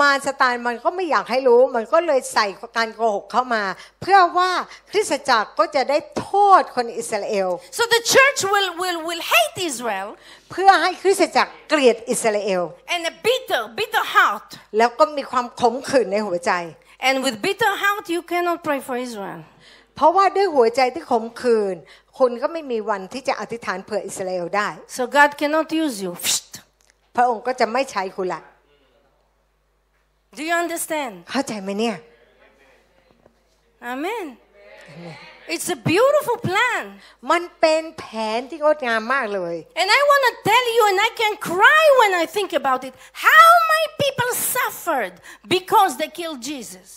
[0.00, 3.62] มารสตานมันก็ไม่อยากให้รู้ มันก็เลยใส่การโกหกเข้ามา
[4.02, 4.50] เพื่อว่า
[4.90, 10.08] คริสตจักรก็จะได้โทษคนอิสราเอล So the church will, will, will hate Israel
[10.50, 12.62] เพื่อให้คริสตจักรเกลียดอิสราเอล
[12.94, 14.48] and a bitter, bitter heart.
[14.78, 16.52] แล้วก็มีความขมขื่นในหัวใจ
[17.08, 19.40] And with bitter heart, you cannot pray for Israel.
[19.96, 21.76] เพราะว่าด้วยหัวใจที่ขมขื่น
[22.18, 26.12] คุณก็ไม่มีวันที่จะอธิษฐานเผื่ออิสราเอลได้ So God cannot use you.
[27.16, 28.42] พระองค์ก็จะไม่ใช้คุณละ
[30.36, 31.14] Do you understand?
[31.30, 31.96] เข้าใจไหมเนี่ย
[33.92, 34.26] Amen.
[35.54, 36.82] It's a beautiful plan.
[37.30, 38.04] มันเป็นแผ
[38.38, 42.94] นที่งดงามมากเลย And I want to tell you, and I can cry when I think about it,
[43.26, 45.14] how my people suffered
[45.56, 46.88] because they killed Jesus.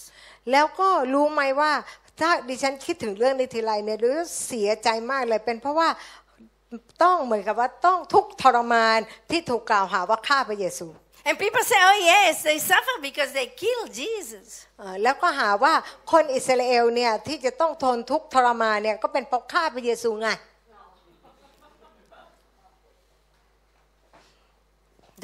[0.52, 1.74] แล้วก็รู้ไหมว่า
[2.20, 5.90] ถ้าดิฉันคิดถึงเรื่องนี้ทีไรเนี่ยรู้สึกเสียใจมากเลยเป็นเพราะว่า
[7.04, 10.88] ต้องเหมือนกับว่าต้องทุกข์ทรมานที่ถูกกล่าวหาว่าฆ่าพระเยซู
[11.29, 14.47] And people say, oh, yes, they suffer because they killed Jesus.
[14.79, 15.75] เอ่อแล้วก็หาว่า
[16.13, 20.29] คนอิสราเอลเนี่ยที่จะต้องทนทุกข์ทรมานเนี่ยก็เป็นเพราะฆ่าพระเยซูไง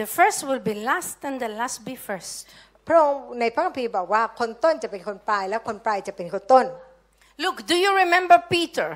[0.00, 2.34] The first will be last, and the last be first.
[2.86, 6.66] พระองค์ในพระคัมภีร์บอกว่าคนต้นจะเป็นคนปลาย แล้วคนปลายจะเป็นคนต้น
[7.44, 8.88] Look, do you remember Peter?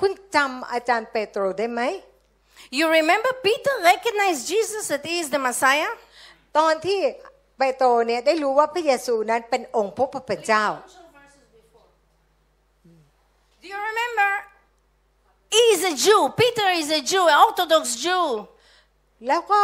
[0.00, 1.82] คุณจำอาจารย์เปโตรได้ไหม
[2.78, 5.92] You remember Peter recognized Jesus that he is the Messiah?
[6.57, 6.99] ตอนที่
[7.57, 10.65] เปโตรเนี่ยได้รู้ว่าพระเยซูนั้นเป็นองค์พระผู้เป็นเจ้า
[13.61, 14.29] Do you remember?
[15.55, 16.21] He is a Jew.
[16.41, 18.23] Peter is a Jew, an Orthodox Jew.
[19.27, 19.61] แล้วก็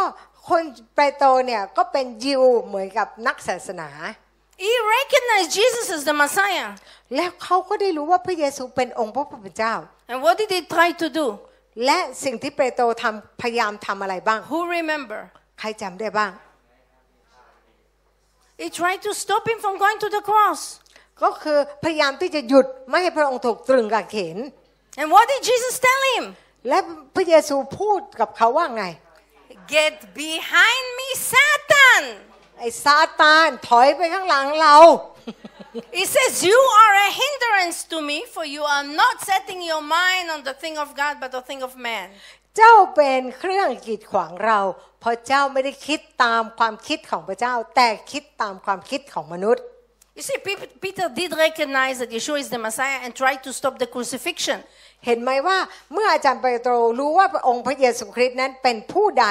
[0.50, 0.64] คน
[0.96, 3.90] เปโตรเนี่ยก็เป็นยิวเหมือนกับนักศาสนา
[4.66, 6.68] He recognized Jesus as the Messiah.
[7.16, 9.74] แล้วเขาก็ได้รู้ว่าพระเยซูเป็นองค์พระผู้เป็นเจ้า
[10.12, 11.28] And what did he try to do?
[11.86, 15.22] และสิ่งที่เปโตรทำพยายามทำอะไรบ้าง Who remember?
[15.60, 16.32] ใครจำได้บ้าง
[18.63, 20.61] He tried to stop him from going to the cross.
[21.23, 24.39] ก็คือพยายามที่จะหยุดไม่ให้พระองค์ถูกตรึงกางเขน
[25.01, 26.25] And what did Jesus tell him?
[26.69, 26.79] และ
[27.15, 28.85] พระเยซูพูดกับเขาว่าไง
[29.77, 31.57] Get behind me, Satan.
[31.67, 32.05] Satan.
[32.59, 34.77] ไอ้ซาตานถอยไปข้างหลังเรา
[35.99, 40.27] He says, You are a hindrance to me, for you are not setting your mind
[40.35, 42.09] on the thing of God, but the thing of man.
[42.58, 44.60] เจ้าเป็นเครื่องกีดขวางเรา
[45.00, 49.64] เพราะเจ้าไม่ได้คิดตามความคิดของพระเจ้า แต่คิดตามความคิดของมนุษย์
[50.18, 53.80] You see, Pe- Peter did recognize that Yeshua is the Messiah and tried to stop
[53.84, 54.60] the crucifixion.
[55.06, 55.58] เห็นไหมว่า
[55.94, 59.28] เมื่ออาจารย์เปโตรรู้ว่าพระองค์พระเยซูคริสต์นั้นเป็นผู้ใด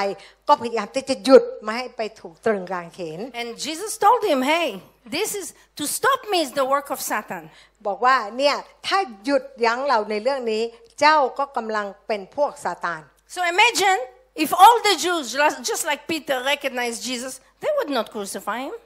[0.49, 4.69] ก็พยายามที่จะหยุดไม่ให้ไปถูกตรึงกลางเขน And Jesus told him, Hey,
[5.05, 7.43] this is to stop me is the work of Satan.
[7.87, 8.57] บอกว่าเนี่ย
[8.87, 10.63] ถ้าหยุดยั้งเราในเรื่องนี้
[11.01, 13.01] เจ้าก็กำลังเป็นพวกซาตาน
[13.35, 13.99] So imagine
[14.45, 17.33] if all the Jews, just- just like Peter, recognized Jesus,
[17.63, 18.77] they would not crucify him.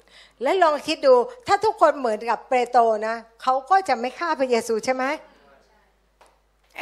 [0.42, 1.14] และลองคิดดู
[1.46, 5.04] ถ้าทุกคนเหมือนกับเปโตรนะเขาก็จะไม่ฆ่าพระเยซูใช่ไหม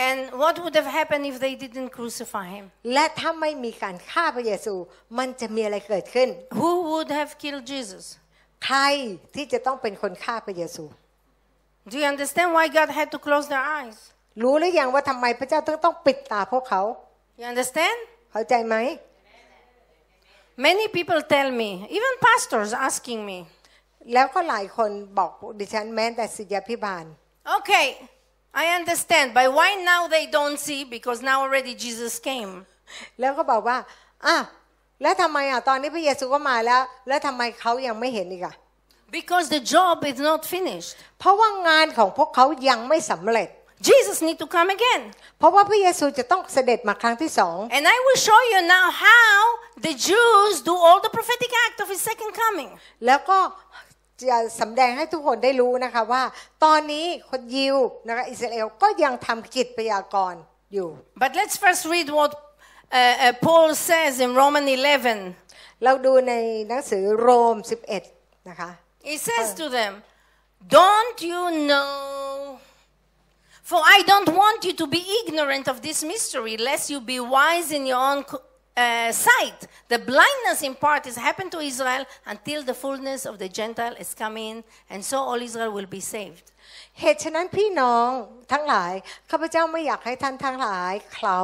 [0.07, 2.65] And what would have happened if they didn't crucify him?
[2.95, 4.75] และถ้าไม่มีการฆ่าพระเยซู
[5.19, 6.29] มันจะมีอะไรเกิดขึ้น
[6.61, 8.05] Who would have killed Jesus?
[8.65, 8.79] ใคร
[9.35, 10.85] ที่จะต้องเป็นคนฆ่าพระเยซู
[11.91, 13.99] Do you understand why God had to close their eyes?
[14.43, 16.83] รู้หรือยังว่าทำไมพระเจ้าต้องต้องปิดตาพวกเขา
[17.41, 17.99] You understand?
[18.33, 18.77] เข้าใจไหม
[20.67, 23.39] Many people tell me, even pastors asking me,
[24.13, 27.05] แล้วก็หลายคนบอกดิฉันแม้แต่ศิษยาพิบาล
[27.57, 27.87] okay,
[28.63, 30.81] I understand, but why now they don't see?
[30.95, 32.53] Because now already Jesus came.
[33.21, 33.79] แล้วก็บอกว่า
[34.27, 34.37] อะ
[35.03, 38.55] แล้วทำไมอะตอนนี้พระเยซูก็มาแล้ว แล้วทำไมเขายังไม่เห็นอีกอะ
[39.19, 40.91] Because the job is not finished.
[41.19, 43.49] เพราะว่างานของพวกเขายังไม่สำเร็จ
[43.89, 45.03] Jesus need to come again.
[45.39, 49.37] เพราะว่าพระเยซูจะต้องเสด็จมาครั้งที่สอง And I will show you now how
[49.87, 52.71] the Jews do all the prophetic act of his second coming.
[53.07, 53.39] แล้วก็
[54.31, 56.23] จะสำแดงให้ทุกคนได้รู้นะคะว่า
[56.65, 57.77] ตอนนี้คนยิว
[58.09, 60.41] นะคะอิสราเอลก็ยังทำกิจพยากรณ์
[60.75, 60.89] อยู่
[61.23, 62.31] But let's first read what
[62.92, 65.36] uh, uh, Paul says in Roman 11.
[65.84, 66.34] เราดูใน
[66.68, 67.58] หนังสือโรม
[68.04, 68.70] 11 นะคะ
[69.12, 69.92] He says to them,
[70.78, 72.60] Don't you know?
[73.70, 77.72] For I don't want you to be ignorant of this mystery, lest you be wise
[77.78, 78.42] in your own co-
[78.76, 79.60] uh, sight.
[79.88, 84.14] The blindness in part has happened to Israel until the fullness of the Gentile is
[84.14, 86.51] come in, and so all Israel will be saved.
[87.01, 88.09] เหตุฉะนั้นพี่น้อง
[88.53, 88.93] ทั้งหลาย
[89.31, 91.41] ข้าพเจ้าไม่อยากให้ท่านทั้งหลายเขา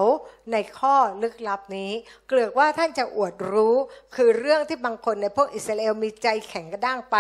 [0.53, 1.93] ในข้อลึกลับนี้
[2.29, 3.75] เกลือกว่าท่านจะอวดรู้
[4.15, 7.17] คือเรื่องที่บางคนในพวกอิสราเอลมีใจแข็งกระด้างไป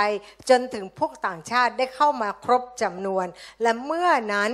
[0.48, 3.26] จนถึงพวกต่างชาติได้เข้ามาครบจำนวน
[3.62, 4.50] และเมื่อนั้น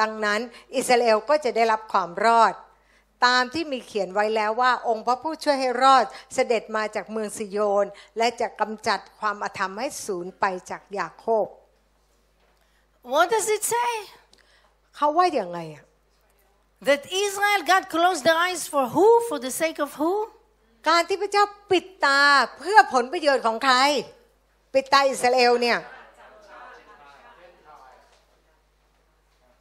[0.00, 0.40] ดังนั้น
[0.76, 2.52] อิสราเอลก็จะได้รับความรอด
[3.26, 7.86] ตามที่มีเขียนไว้แล้วว่า องค์พระผู้ช่วยให้รอดเสด็จมาจากเมืองซิโยน
[8.18, 11.46] และจะกำจัดความอธรรมให้สูญไปจากยาโคบ
[13.14, 13.92] What does it say?
[14.96, 15.84] เขาว่าอย่างไงอะ
[16.88, 19.08] That Israel, God closed their eyes for who?
[19.28, 20.12] For the sake of who?
[20.88, 22.22] การที่พระเจ้าปิดตา
[22.58, 23.76] เพื่อผลประโยชน์ของใคร
[24.74, 25.78] ปิดตาอิสราเอลเนี่ย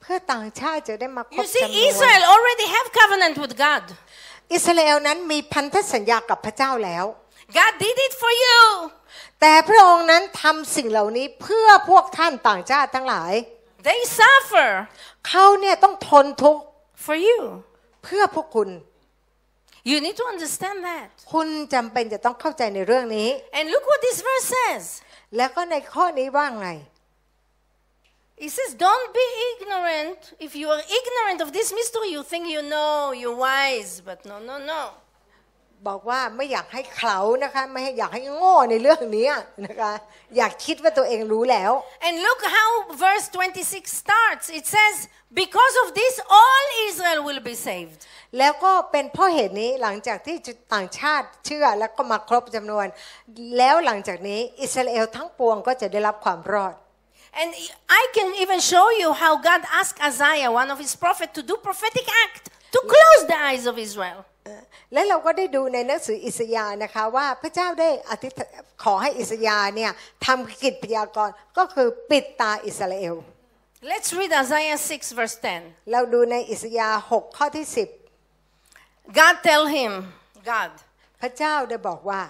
[0.02, 3.84] เพื่อต่างชาติจะได้มาคร You บ see, จำนวน Israel already have covenant with God.
[4.54, 7.06] อิสราเอลนั้นมีพันธสัญญากับพระเจ้าแล้ว
[7.58, 8.58] God did it for you.
[9.42, 13.34] แต่พระองค์นั้นทำสิ่งเหล่านี้เพื่อพวกท่านต่างชาติทั้งหลาย
[13.88, 14.70] They suffer
[15.28, 16.64] เขาเนี่ยต้องทนทุกข์
[17.06, 17.40] for you.
[18.04, 18.70] เพื่อพวกคุณ
[19.90, 21.08] You need to understand that.
[21.34, 24.84] คุณจำเป็นจะต้องเข้าใจในเรื่องนี้ And look what this verse says.
[25.38, 26.70] แล้วก็ในข้อนี้ว่าไง
[28.38, 30.34] It says, Don't be ignorant.
[30.40, 34.02] If you are ignorant of this mystery, you think you know, you're wise.
[34.02, 34.82] But no, no, no.
[35.88, 39.28] บอกว่าไม่อยากให้เขานะคะไม่ให้อยากให้โง่ในเรื่องนี้
[39.68, 39.94] นะคะ
[40.38, 41.72] อยากคิดว่าตัวเองรู้แล้ว
[42.08, 42.70] And look how
[43.06, 44.46] verse 26 starts.
[44.60, 44.96] It says,
[45.44, 48.00] Because of this, all Israel will be saved.
[48.38, 50.36] แล้วก็เป็นเพราะเหตุนี้หลังจากที่
[50.74, 52.86] ต่างชาติเชื่อแล้วก็มาครบจำนวน
[53.58, 56.76] แล้วหลังจากนี้อิสราเอลทั้งปวงก็จะได้รับความรอด
[57.42, 57.52] And
[58.02, 61.56] I can even show you how God asked Isaiah, one of his prophets, to do
[61.68, 62.44] prophetic act
[62.76, 64.20] to close the eyes of Israel.
[64.94, 68.50] และเราก็ได้ดูในหนังสืออิสยาห์นะคะว่าพระเจ้าได้อธิษฐาน
[68.84, 69.92] ขอให้อิสยาห์เนี่ย
[70.26, 73.16] ทำกิจพยากรณ์ก็คือปิดตาอิสราเอล
[73.92, 75.92] Let's read Isaiah 6, verse 10.
[75.92, 77.66] เราดูในอิสยาห์6ข้อที่
[79.20, 79.92] God tell him,
[80.52, 82.22] God, 10พระเจ้าได้บอกว่า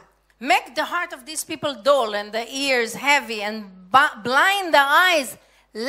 [0.52, 3.58] make the heart of these people dull and the ears heavy and
[3.96, 5.30] bu- blind the eyes,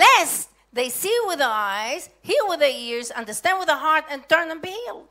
[0.05, 4.19] lest they see with the eyes, hear with the ears, understand with the heart, and
[4.33, 5.09] turn and be healed.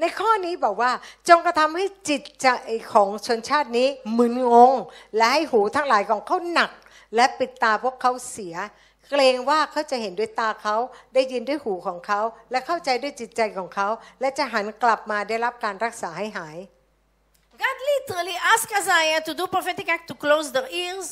[0.00, 0.92] ในข้อนี้บอกว่า
[1.28, 2.48] จงกระทำให้จิตใจ
[2.92, 3.88] ของชนชาตินี้
[4.18, 4.72] มึนงง
[5.16, 6.70] และให้หูทั้งหลายของเขาหนัก
[7.14, 8.54] และปิดตาพวกเขาเสีย
[9.10, 10.76] เกรงว่าเขาจะเห็นด้วยตาเขา
[11.14, 13.88] ได้ยินด้วยหูของเขา และเข้าใจด้วยจิตใจของเขา
[14.20, 16.58] และจะหันกลับมาได้รับการรักษาให้หาย
[17.62, 21.08] God literally asked Isaiah to do prophetic act to close their ears,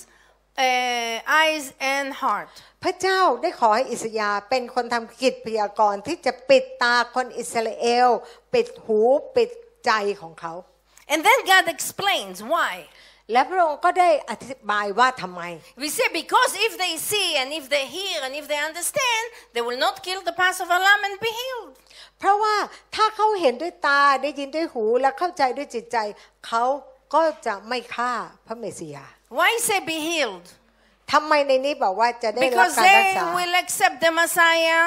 [0.58, 2.48] eyes, and heart.
[2.84, 8.08] พระเจ้าได้ขอให้อิสยาห์เป็นคนทำกิจพยากรณ์ที่จะปิดตาคนอิสราเอล
[8.52, 9.00] ปิดหู
[9.36, 9.50] ปิด
[9.84, 10.54] ใจของเขา
[11.12, 12.74] And then God explains why.
[13.32, 15.42] และพระองค์ก็ได้อธิบายว่าทำไม
[15.82, 19.24] We say because if they see and if they hear and if they understand,
[19.54, 21.72] they will not kill the Passover lamb and be healed.
[22.18, 22.56] เพราะว่า
[22.94, 25.96] ถ้าเขาเห็นด้วยตาได้ยินด้วยหูและเข้าใจด้วยจิตใจ
[26.46, 26.64] เขา
[27.14, 28.12] ก็จะไม่ฆ่า
[28.46, 29.06] พระเมสสิยา
[29.38, 30.46] Why say be healed?
[31.12, 34.84] ทำไมในนี้บอกว่าจะได้รับ Because การรัก they ษา will accept the Messiah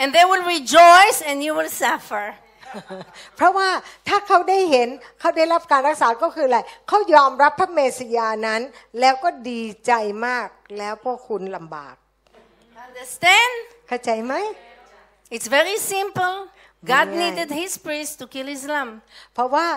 [0.00, 2.26] and they will rejoice and you will suffer.
[3.36, 3.68] เพราะว่า
[4.08, 4.88] ถ้าเขาได้เห็น
[5.20, 6.58] เขาได้รับการรักษาก็คืออะไร
[6.88, 8.60] เขายอมรับพระเมสสิยานั้น
[9.00, 9.92] แล้วก็ดีใจ
[10.26, 10.48] มาก
[10.78, 11.94] แล้วพวกคุณลำบาก
[12.86, 13.52] Understand?
[13.88, 14.34] เข้าใจไหม
[15.34, 16.34] It's very simple.
[16.90, 17.20] God Yeah.
[17.22, 18.92] needed his priest to kill his lamb.
[19.34, 19.68] เพราะว่า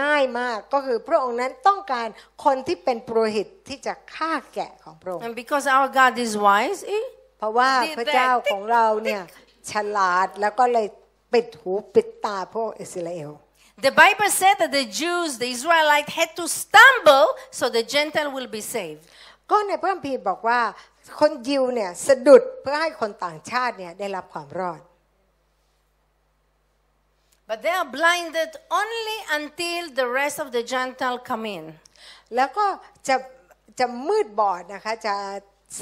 [0.00, 2.08] ง่ายมากก็คือพระองค์นั้นต้องการ
[2.44, 7.04] คนที่เป็นปุโรหิตที่จะฆ่าแกะของพระองค์ And because our God is wise, eh?
[7.38, 8.50] เพราะว่า Did พระเจ้า that.
[8.52, 9.22] ของเราเนี่ย
[9.70, 10.86] ฉลาดแล้วก็เลย
[11.32, 13.32] ปิดหูปิดตาพวกอิสราเอล
[13.86, 17.26] The Bible said that the Jews, the Israelites, had to stumble
[17.58, 19.02] so the Gentile will be saved.
[19.50, 20.60] ก็ในพระคัมภีร์บอกว่า
[21.20, 24.80] คนยิวเนี่ยสะดุดเพื่อให้คนต่างชาติเนี่ยได้รับความรอด
[27.48, 28.50] But they are blinded
[28.80, 31.64] only until the rest of the Gentile come in.
[32.36, 32.66] แล้วก็
[33.08, 33.16] จะ
[33.78, 35.14] จะมืดบอดนะคะจะ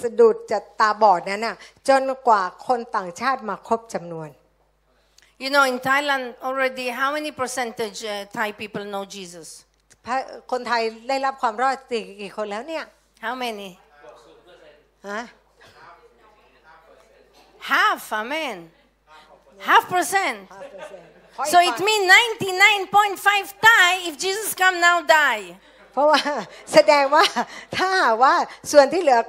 [0.01, 1.57] สะดุดจะตาบอดนั้นน่ะ
[1.89, 4.31] จนกว่าคนต่างชาติมาครบจำนวน
[5.45, 9.49] You know, in Thailand already, how many percentage uh, Thai people know Jesus?
[10.07, 10.17] พระ
[10.53, 12.85] คนไทยได้รับความรอดกี่กี่คนแล้วเนี่ย
[13.25, 13.71] How many?
[15.09, 15.23] ฮะ
[17.73, 18.57] Half, amen.
[19.69, 20.37] Half percent.
[20.53, 22.05] ขออีก So ฝ่าย it means
[22.93, 25.45] 99.5 Thai, if Jesus come now, die.
[25.93, 26.21] เพราะว่า
[26.73, 27.25] แสดงว่า
[27.77, 28.35] ถ้าหากว่า
[28.73, 29.21] ส่วนที่เหลือ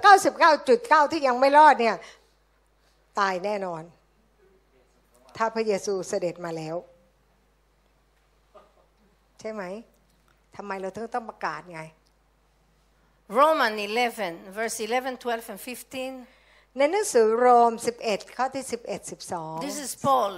[0.51, 1.95] 99.9 ที่ยังไม่รอดเนี่ย
[3.19, 3.83] ตายแน่นอน
[5.37, 6.75] ถ้าพระเยซูเสด็จมาแล้ว
[9.39, 9.63] ใช่ไหม
[10.55, 11.81] ทำไมเราถึงต้องประกาศไง
[13.39, 16.77] Roman 11, verse 11, 12, and 15.
[16.77, 17.71] ในหนังสือโรม
[18.03, 20.33] 11 ข้อที่ 11 This 12 is Paul,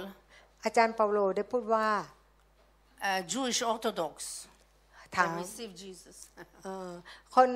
[0.64, 1.88] อาจารย์เปาโลได้พูดว่า
[3.08, 4.14] uh, Jewish Orthodox.
[5.16, 6.16] ถาม I received Jesus.
[6.64, 6.90] เอ่อ
[7.36, 7.48] คน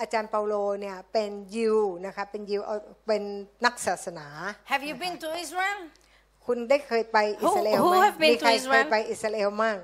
[0.00, 2.76] อาจารย์เปาโลเนี่ยเป็นยิวนะคะเป็นยิวเอา
[3.06, 3.22] เป็น
[3.64, 4.26] นักศาสนา
[4.72, 5.78] Have you been to Israel?
[6.46, 8.86] คุณได้เคยไปอิสราเอล Who- ไหม who have been มีใคร to เคย Israel?
[8.92, 9.76] ไปอิสราเอลมั่ง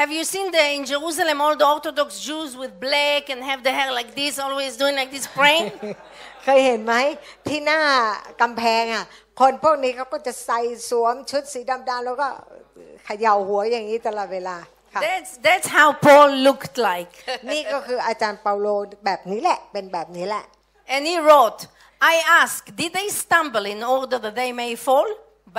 [0.00, 3.72] Have you seen the, in Jerusalem all the Orthodox Jews with black and have the
[3.78, 5.72] hair like this, always doing like this, praying?
[6.44, 6.94] เคยเห็นไหม
[7.48, 7.80] ที่หน้า
[8.40, 9.04] กำแพงอ่ะ
[9.40, 12.28] คนพวกนี้เขาก็จะใส่สวมชุดสีดำๆแล้วก็
[13.04, 14.56] เขย่าหัวอย่างนี้ตลอดเวลา
[14.94, 17.14] ค่ะ That's, that's how Paul looked like.
[17.52, 18.66] นี่ก็คืออาจารย์เปาโล
[19.04, 20.44] แบบนี้แหละ เป็นแบบนี้แหละ
[20.94, 21.60] and he wrote,
[22.12, 25.08] I ask, did they stumble in order that they may fall?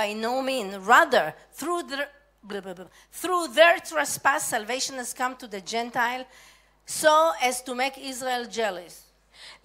[0.00, 0.72] By no means.
[0.94, 1.24] Rather,
[1.58, 2.08] through their,
[2.49, 2.91] blah, blah, blah,
[3.21, 6.23] through their trespass, salvation has come to the Gentile
[6.85, 8.93] so as to make Israel jealous.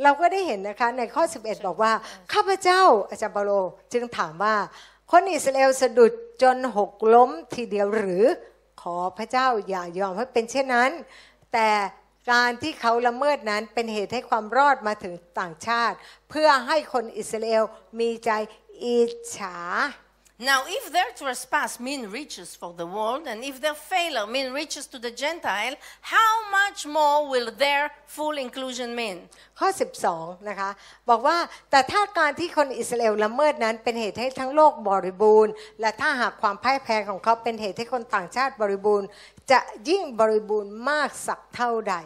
[0.03, 1.93] เราก็ได้เห็นนะคะในข้อ 11 บอกว่า
[2.33, 3.51] ข้าพเจ้าอาจารย์เปาโล
[3.93, 4.57] จึงถามว่า
[5.11, 6.13] คนอิสราเอลสะดุด
[6.43, 8.25] จนหกล้มทีเดียวหรือ
[8.83, 10.91] ขอพระเจ้าอย่ายอมให้เป็นเช่นนั้น
[11.53, 11.71] แต่
[12.33, 15.97] การที่เขาละเมิดนั้นเป็นเหตุให้ความรอดมาถึงต่างชาติ
[16.31, 17.65] เพื่อให้คนอิสราเอล
[18.01, 18.31] มีใจ
[18.85, 19.57] อิจฉา
[20.41, 24.87] Now, if their trespass mean riches for the world, and if their failure mean riches
[24.87, 29.19] to the Gentile, how much more will their full inclusion mean?
[29.59, 29.69] ข้อ
[30.09, 30.71] 12 นะคะ
[31.11, 31.39] บอกว่า
[31.71, 39.09] แต่ถ้าการที่คนอิสราเอลละเมิดนั้นเป็นเหตุให้ทั้งโลกบริบูรณ์ และถ้าหากความพ่ายแพ้ของเขาเป็นเหตุให้คนต่างชาติบริบูรณ์
[39.51, 41.97] จะยิ่งบริบูรณ์มากสักเท่าใด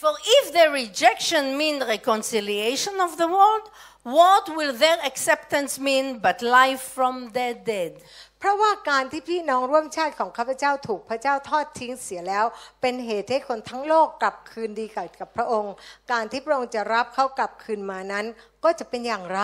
[0.00, 3.66] For if their rejection mean reconciliation of the world,
[4.02, 7.92] what will their acceptance mean but life from the dead?
[8.38, 12.44] เพราะว่าการที่พี่น้องร่วมชาติของข้าพเจ้าถูกพระเจ้าทอดทิ้งเสียแล้ว
[12.80, 15.74] เป็นเหตุให้คนทั้งโลกกลับคืนดีกับกับพระองค์
[16.12, 18.26] การที่พระองค์จะรับเขากลับคืนมานั้น
[18.64, 19.40] ก็จะเป็นอย่างไร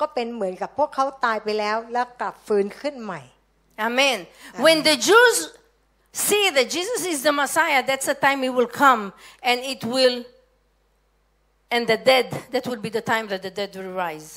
[0.00, 3.22] ก็เป็นเหมือนกับพวกเขาตายไปแล้วแล้วกลับฟื้นขึ้นใหม่
[3.76, 4.26] Amen.
[4.58, 5.36] When the Jews
[6.12, 9.12] see that Jesus is the Messiah, that's the time he will come
[9.42, 10.24] and it will,
[11.75, 14.29] and the dead, that will be the time that the dead will rise.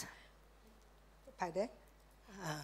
[1.38, 1.68] ไปเด้อ
[2.42, 2.54] อ่า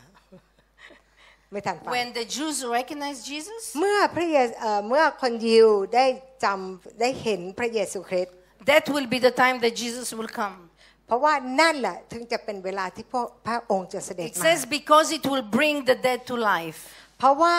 [1.50, 6.06] ไม่ทันฟัง When the Jews recognize Jesus, เมื่อพระเยซูเอ่อเมื่อคนยิวได้
[6.44, 8.34] จำได้เห็นพระเยซูคริสต์
[8.70, 10.58] that will be the time that Jesus will come.
[11.06, 16.80] เพราะว่านั่นแหละถึงจะเป็นเวลาที่พระพระองค์จะเสด็จ It มา says because it will bring the dead to life.
[17.23, 17.57] เพราะว่า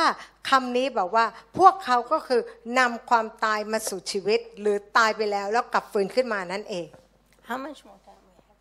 [0.50, 1.26] คำนี้บอกว่า
[1.58, 2.40] พวกเขาก็คือ
[2.78, 6.86] นำความตายมาสู่ชีวิต หรือตายไปแล้วแล้วกลับฟื้นขึ้นมานั่นเอง
[7.48, 8.58] How much more time we have?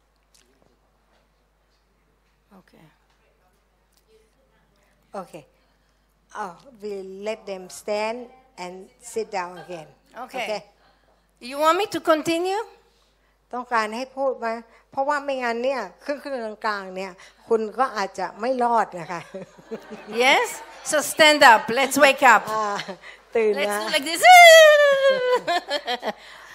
[2.59, 2.85] Okay.
[5.13, 5.33] โอเค
[6.41, 6.91] oh we
[7.27, 8.17] let them stand
[8.63, 8.73] and
[9.11, 9.87] sit down again
[10.23, 10.59] Okay.
[11.49, 12.61] You want me to continue?
[13.53, 14.47] ต้องการให้พูดไหม
[14.91, 17.11] เพราะว่าไม่งั้นเนี่ยครึ่งครึ่งๆกลางๆเนี่ย
[17.47, 19.21] คุณก็อาจจะไม่รอดนะคะ
[20.23, 20.47] Yes?
[20.91, 21.61] So stand up.
[21.79, 22.41] Let's wake up.
[22.51, 22.65] อ่า
[23.35, 24.21] ตื่น Let's นะ do like this.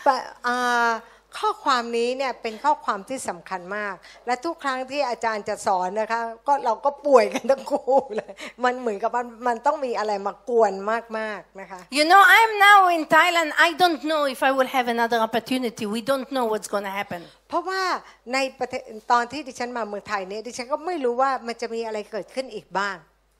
[0.06, 0.90] ปะอ่า
[1.38, 3.94] ข้อความนี้เนี่ยเป็นข้อความที่สำคัญมาก
[4.26, 8.32] และทุกครั้งที่อาจารย์จะสอนนะคะ ก็เราก็ป่วยกันทั้งคู่เลย
[8.64, 10.72] มันเหมือนกับมันมันต้องมีอะไรมากวน
[11.18, 13.50] มากๆนะคะ You know, I'm now in Thailand.
[13.66, 15.84] I don't know if I will have another opportunity.
[15.96, 17.20] We don't know what's going to happen.
[17.48, 17.82] เพราะว่า
[18.34, 18.82] ในประเทศ
[19.12, 22.96] ตอนที่ดิฉันมาเมืองไทยเนี่ยดิฉันก็ไม่รู้ว่ามันจะมีอะไรเกิดขึ้นอีกบ้าง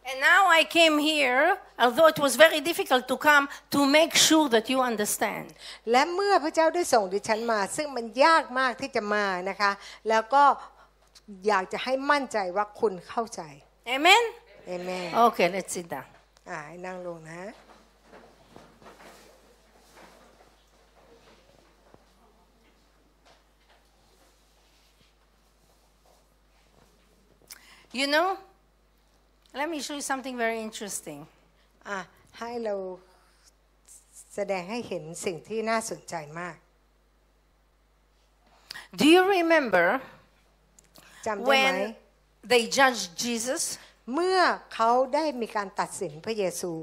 [0.09, 4.47] And now I came here, although it was very difficult to come, to make sure
[4.55, 5.45] that you understand.
[5.91, 9.71] และเมื่อพระเจ้าได้ส่งดิฉันมา ซึ่งมันยากมากที่จะมานะคะ
[10.09, 10.43] แล้วก็
[11.47, 13.41] อยากจะให้มั่นใจว่าคุณเข้าใจ
[13.95, 14.23] Amen?
[14.67, 16.07] เอเมน Okay, let's sit down.
[16.49, 17.39] อ่าให้นั่งลงนะ
[27.99, 28.27] You know,
[29.59, 31.21] let me show you something very interesting.
[31.89, 31.99] อ่ะ
[32.39, 32.75] ให้เรา
[34.35, 36.55] แสดงให้เห็นสิ่งที่น่าสนใจมาก
[38.99, 39.87] Do you remember
[41.27, 41.75] จำได้ไหม when
[42.51, 43.63] they judged Jesus?
[44.13, 44.39] เมื่อ
[44.73, 46.73] เขาได้มีการตัดสินพระเยซู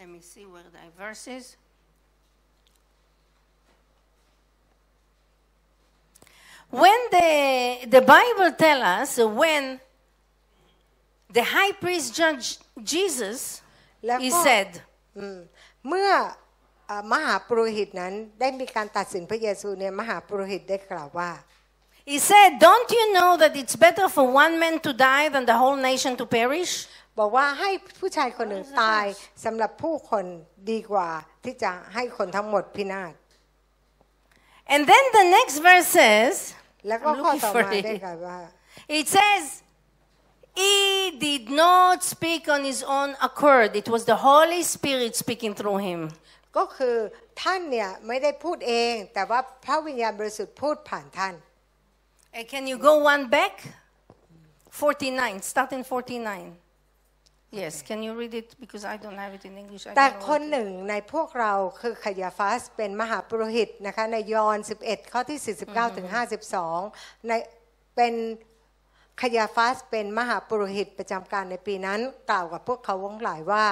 [0.00, 0.70] Let me see where the
[1.02, 1.46] verse is.
[6.82, 7.30] When the,
[7.96, 9.78] the Bible tells us uh, when
[11.38, 12.50] the high priest judged
[12.92, 13.38] Jesus,
[14.06, 14.68] แล้ว he ก็ said,
[15.18, 15.38] อืม
[15.88, 16.10] เมื่อ
[16.90, 21.30] อ่ามหาปุโรหิตนั้นได้มีการตัดสินพระเยซูเนี่ยมหาปุโรหิตได้กล่าวว่า
[22.10, 25.56] he said, Don't you know that it's better for one man to die than the
[25.62, 26.72] whole nation to perish?
[27.18, 27.70] บอกว่าให้
[28.00, 29.04] ผู้ชายคนหนึ่งตาย
[29.44, 30.24] สำหรับผู้คน
[30.70, 31.08] ดีกว่า
[31.44, 33.12] ที่จะให้คนทั้งหมดพินาศ
[34.74, 36.34] And then the next verse says,
[36.88, 37.84] แล้วก็ I'm ข้อ looking ต่อ for มา it.
[37.86, 38.38] ได้กล่าวว่า
[38.98, 39.42] It says,
[40.62, 40.76] He
[41.26, 43.70] did not speak on his own accord.
[43.82, 46.00] It was the Holy Spirit speaking through him.
[46.56, 46.96] ก็คือ
[47.42, 51.34] ท่านเนี่ยไม่ได้พูดเอง แต่ว่าพระวิญญาณบริสุทธิ์พูดผ่านท่าน
[52.36, 53.54] And can you go one back?
[54.70, 56.56] 49, start in 49.
[57.50, 58.48] Yes, can you read it?
[58.58, 59.82] Because I don't have it in English.
[59.86, 66.08] I แต่ don't know คน what หนึ่งในพวกเราคือขยาฟาสเป็นมหาปุโรหิตนะคะในยอห์น11 ข้อที่ 49ถึง
[66.68, 67.32] 52ใน
[67.96, 68.14] เป็น
[69.21, 71.99] ขยาฟาสเป็นมหาปุโรหิตประจำการในปีนั้น
[72.29, 73.65] กล่าวกับพวกเขาวงหลายว่า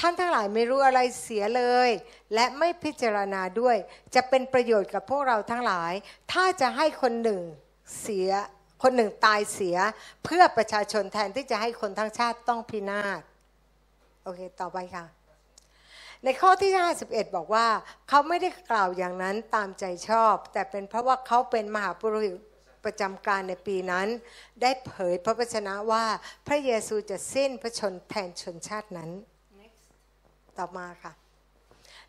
[0.00, 1.90] ท่านทั้งหลายไม่รู้อะไรเสียเลย
[2.34, 3.76] และไม่พิจารณาด้วย
[4.14, 5.92] จะเป็นประโยชน์กับพวกเราทั้งหลาย
[6.32, 7.40] ถ้าจะให้คนหนึ่ง
[8.00, 8.28] เสีย
[8.82, 9.76] คนหนึ่งตายเสีย
[10.24, 13.20] เพื่อประชาชนแทนที่จะให้คนทั้งชาติต้องพินาศ
[14.24, 15.04] โอเค ต่อไปค่ะ
[16.24, 16.72] ในข้อที่
[17.04, 17.66] 51 บอกว่า
[18.08, 22.36] เขาไม่ได้กล่าวอย่างนั้นตามใจชอบ แต่เป็นเพราะว่าเขาเป็นมหาปุโรหิต
[22.88, 24.08] ประจำการในปีนั้น
[24.62, 26.04] ได้เผยพระวจนะว่า
[26.46, 29.10] พระเยซูจะสิ้นพระชนแทนชนชาตินั้น
[30.58, 31.12] ต่อมาค่ะ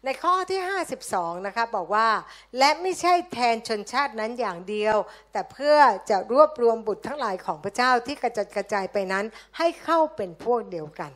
[0.05, 0.61] ในข้อที่
[1.03, 2.09] 52 นะคะบอกว่า
[2.57, 4.95] และไม่ใช่แทนชนชาตินั้นอย่างเดียว
[5.31, 5.75] แต่เพื่อ
[6.09, 9.25] จะรวบรวมบุตรทั้งหลายของพระเจ้าที่กระจัดกระจายไปนั้น
[9.57, 11.11] ให้เข้าเป็นพวกเดียวกัน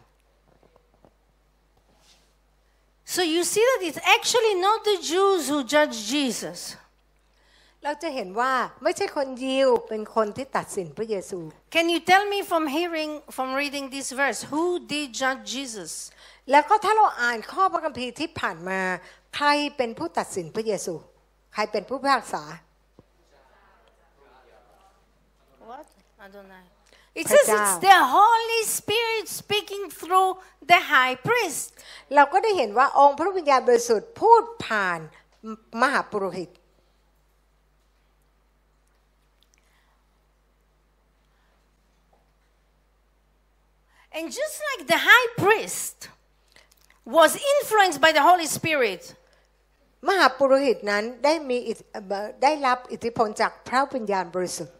[3.05, 6.59] So you see that it's actually not the Jews who judge Jesus.
[7.83, 8.53] เราจะเห็นว่า
[8.83, 11.39] ไม่ใช่คนยิวเป็นคนที่ตัดสินพระเยซู
[11.75, 15.91] Can you tell me from hearing, from reading this verse, who did judge Jesus?
[16.51, 18.81] แล้วก็ถ้าเราอ่านข้อพระคัมภีร์ที่ผ่านมา
[19.35, 19.47] ใคร
[19.77, 20.93] เป็นผู้ตัดสินพระเยซู
[21.53, 22.43] ใครเป็นผู้พิพากษา
[25.71, 25.87] What?
[26.25, 26.63] I don't know.
[27.19, 27.81] It Pray says it's down.
[27.87, 30.29] the Holy Spirit speaking through
[30.71, 31.65] the high priest.
[32.15, 34.99] เราก็ได้เห็นว่าองค์พระวิญญาณบริสุทธิ์พูดผ่าน
[35.81, 36.49] มหาปุโรหิต
[44.16, 45.96] And just like the high priest
[47.04, 49.02] was influenced by the Holy Spirit,
[50.08, 51.84] มหาปุโรหิตนั้นได้มีอิทธิ
[52.42, 54.74] ได้รับอิทธิพลจากพระวิญญาณบริสุทธิ์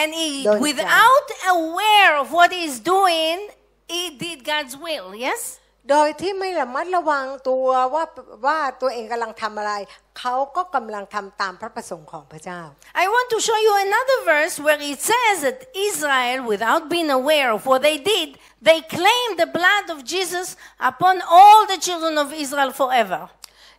[0.00, 3.48] and he, Don't without aware of what he's doing,
[3.88, 5.08] he did God's will.
[5.14, 5.58] Yes?
[5.89, 8.03] โดยที่ไม่ระมัดระวังตัวว่า
[8.45, 9.73] ว่าตัวเองกำลังทำอะไร
[10.19, 12.61] เขาก็กำลังทำตามพระประสงค์ของพระเจ้า
[13.03, 15.59] I want to show you another verse where it says that
[15.89, 18.29] Israel, without being aware of what they did,
[18.67, 20.47] they claim the blood of Jesus
[20.91, 23.21] upon all the children of Israel forever.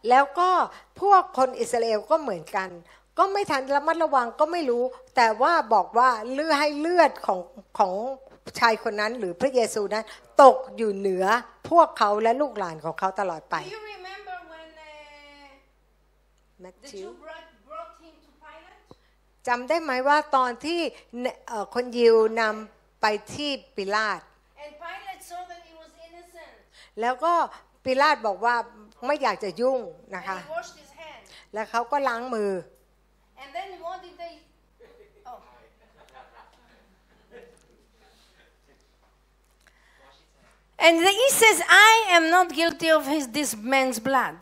[0.08, 0.50] แล้วก็
[1.00, 2.70] พวกคนอิสราเอลก็เหมือนกัน
[3.18, 4.84] ก็ไม่ทันระมัดระวังก็ไม่รู้
[5.16, 7.40] แต่ว่าบอกว่าเลือดให้เลือดของ
[7.78, 7.92] ของ
[8.60, 10.04] ชายคนนั้นหรือพระเยซูนั้น
[10.42, 11.26] ตกอยู่เหนือ
[11.70, 18.80] พวกเขาและลูกหลานของเขาตลอดไป Do you remember when uh, แมท the ธิว Jew brought, brought him to Pilate?
[19.48, 20.80] จำได้ไหมว่าตอนที่
[21.48, 24.20] เอ่อคนยิวนำไปที่ปิลาต
[24.64, 26.54] And Pilate saw that he was innocent.
[27.00, 27.34] แล้วก็
[27.84, 28.56] ปิลาตบอกว่า
[29.06, 29.80] ไม่อยากจะยุ่ง
[30.16, 31.26] นะคะ And he washed his hands.
[31.54, 32.52] แล้วเขาก็ล้างมือ
[33.42, 34.34] And then what did they?
[35.30, 35.38] Oh.
[40.78, 44.36] And he says, I am not guilty of his, this man's blood.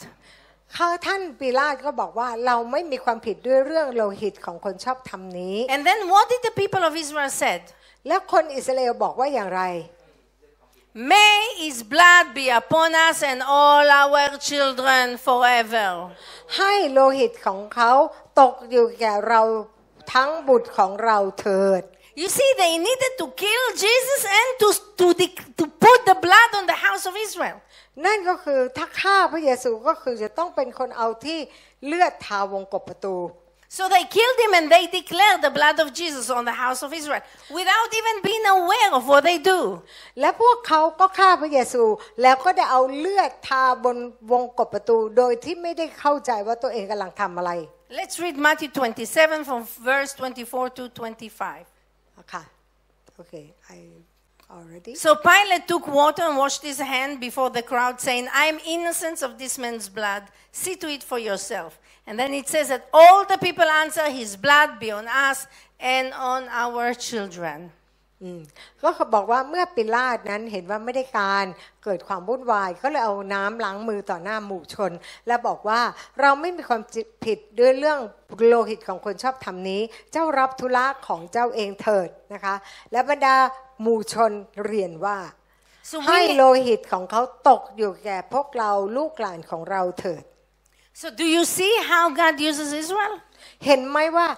[0.74, 7.62] เขาท่านปิลาตก็บอกว่าเราไม่มีความผิดด้วยเรื่องโลหิตของคนชอบทำนี้ And then what did the people of Israel said?
[8.06, 9.62] แล้วคนอิสราเอลบอกว่าอย่างไร
[11.12, 15.88] May his blood be upon us and all our children forever.
[16.56, 17.92] ให้โลหิตของเขา
[18.40, 19.42] ตกอยู่แก่เรา
[20.14, 21.82] ทั้งบุตรของเราเถิด
[22.21, 24.67] You see, they needed to kill Jesus and to,
[24.99, 27.57] to, de- to put the blood on the house of Israel.
[28.05, 31.39] นั่นก็คือถ้าฆ่าพระเยซูก็คือจะต้องเป็นคนเอาที่
[31.85, 33.15] เลือดทาวงกบประตู
[33.77, 36.91] So they killed him and they declared the blood of Jesus on the house of
[36.91, 37.21] Israel
[37.57, 39.59] without even being aware of what they do.
[40.19, 41.83] และพวกเขาก็ฆ่าพระเยซู
[42.21, 43.97] แล้วก็ได้เอาเลือดทาบน
[44.31, 47.51] วงกบประตู โดยที่ไม่ได้เข้าใจว่าตัวเองกำลังทำอะไร
[47.99, 48.69] Let's read Matthew
[49.05, 49.59] 27 from
[49.89, 51.72] verse 24 to 25.
[53.20, 53.86] Okay, I
[54.50, 54.94] already.
[54.94, 59.22] So Pilate took water and washed his hand before the crowd, saying, I am innocent
[59.22, 60.24] of this man's blood.
[60.52, 61.78] See to it for yourself.
[62.06, 65.46] And then it says that all the people answer, His blood be on us
[65.80, 67.70] and on our children.
[68.22, 68.40] อืม
[68.80, 71.46] ก็เขาบอกว่าเมื่อปิลาตนั้นเห็นว่าไม่ได้การ
[71.84, 74.92] เกิดความวุ่นวาย ก็เลยเอาน้ำล้างมือต่อหน้าหมู่ชน
[75.26, 75.80] และบอกว่า
[76.20, 76.82] เราไม่มีความ
[77.24, 78.00] ผิดด้วยเรื่อง
[78.48, 79.80] โลหิตของคนชอบทำนี้
[80.12, 82.54] เจ้ารับธุระของเจ้าเองเถิดนะคะ
[82.92, 83.36] และบรรดา
[83.82, 84.32] หมู่ชน
[84.66, 85.18] เรียนว่า
[85.90, 90.24] So ให้ we, โลหิตของเขาตกอยู่แก่พวกเราลูกหลานของเราเถิด
[91.00, 93.14] so do you see how God uses Israel?
[93.66, 94.28] เห็นไหมว่า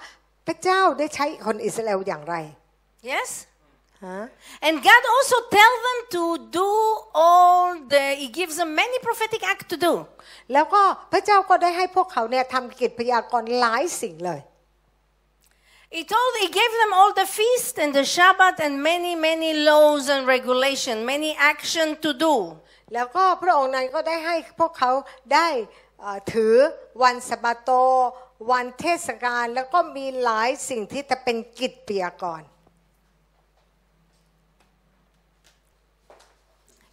[0.47, 2.37] พระเจ้าได้ใช้คนอิสราเอลอย่างไร
[3.13, 3.31] Yes?
[4.07, 4.23] ฮะ
[4.67, 6.23] And God also tells them to
[6.61, 6.71] do
[7.25, 7.63] all
[7.93, 9.95] the, He gives them many prophetic acts to do.
[10.53, 14.41] แล้วก็พระเจ้าก็ได้ให้พวกเขาเนี่ยทำกิจพยากรณ์หลายสิ่งเลย
[15.97, 20.09] He told, He gave them all the feast and the Shabbat and many, many laws
[20.15, 22.35] and regulation, many action to do.
[22.95, 24.91] แล้วก็พระองค์นั้นก็ได้ให้พวกเขา
[25.35, 25.49] ได้
[26.01, 26.55] เอ่อถือ
[27.03, 27.71] วันสะบาโต
[28.51, 32.47] วันเทศกาลแล้วก็มีหลายสิ่งที่จะเป็นกิจพยากรณ์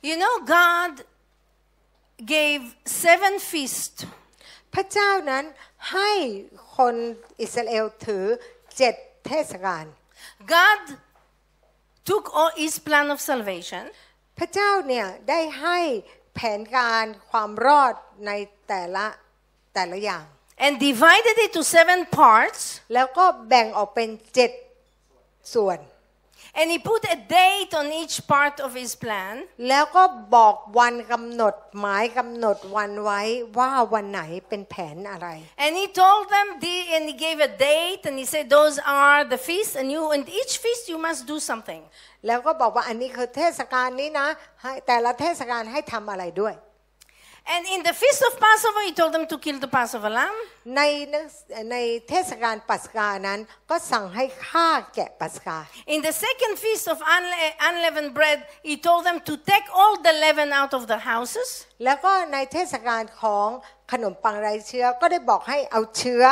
[0.09, 0.93] You know, God
[2.35, 2.61] gave
[3.03, 3.99] seven feasts
[4.73, 5.43] พระเจ้านั้น
[5.91, 6.11] ให้
[6.77, 6.95] คน
[7.41, 8.25] อิสราเอลถือ
[8.77, 8.95] เจ็ด
[9.27, 9.85] เทศกาล
[10.53, 10.81] God
[12.09, 13.83] took all His plan of salvation
[14.37, 15.79] พระเจ้าเนี่ยได้ให้
[16.35, 17.93] แผนการความรอด
[18.27, 18.31] ใน
[18.67, 19.05] แต่ละ
[19.73, 20.25] แต่ละอย่าง
[20.65, 22.61] and divided it to seven parts.
[22.93, 24.51] แล้วก็แบ่งออกเป็นเจ็ด
[25.53, 25.77] ส่วน
[26.58, 29.34] And He put a date on each part of His plan.
[29.68, 30.02] แล้วก็
[30.34, 33.20] บอกวันกำหนดหมายกำหนดวันไว้
[33.58, 35.28] ว่าวันไหนเป็นแผนอะไร
[35.64, 39.20] And He told them, the, and He gave a date, and He said, Those are
[39.32, 41.82] the feasts, and you, and each feast you must do something.
[42.26, 44.28] แล้วก็บอกว่าอันนี้คือเทศกาลนี้นะ
[44.62, 46.54] ให้แต่ละเทศกาลให้ทำอะไรด้วย
[47.54, 50.36] And in the feast of Passover, He told them to kill the Passover lamb.
[50.76, 51.24] ในหนัง
[51.72, 51.76] ใน
[52.08, 53.40] เทศกาลปัสกานั้น
[53.70, 55.56] ก็สั่งให้ฆ่าแกะปัสกา
[55.94, 58.38] In the second feast of unle- unleavened bread,
[58.68, 61.48] He told them to take all the leaven out of their houses.
[61.84, 63.48] แล้วก็ในเทศกาลของ
[63.92, 66.22] ขนมปังไร้เชื้อก็ได้บอกให้เอาเชื้อ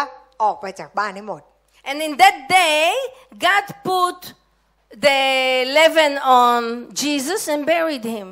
[0.42, 1.42] ออกไปจากบ้านให้หมด
[1.88, 2.82] And in that day,
[3.46, 4.18] God put
[5.06, 5.20] the
[5.76, 8.28] leaven on Jesus and buried him.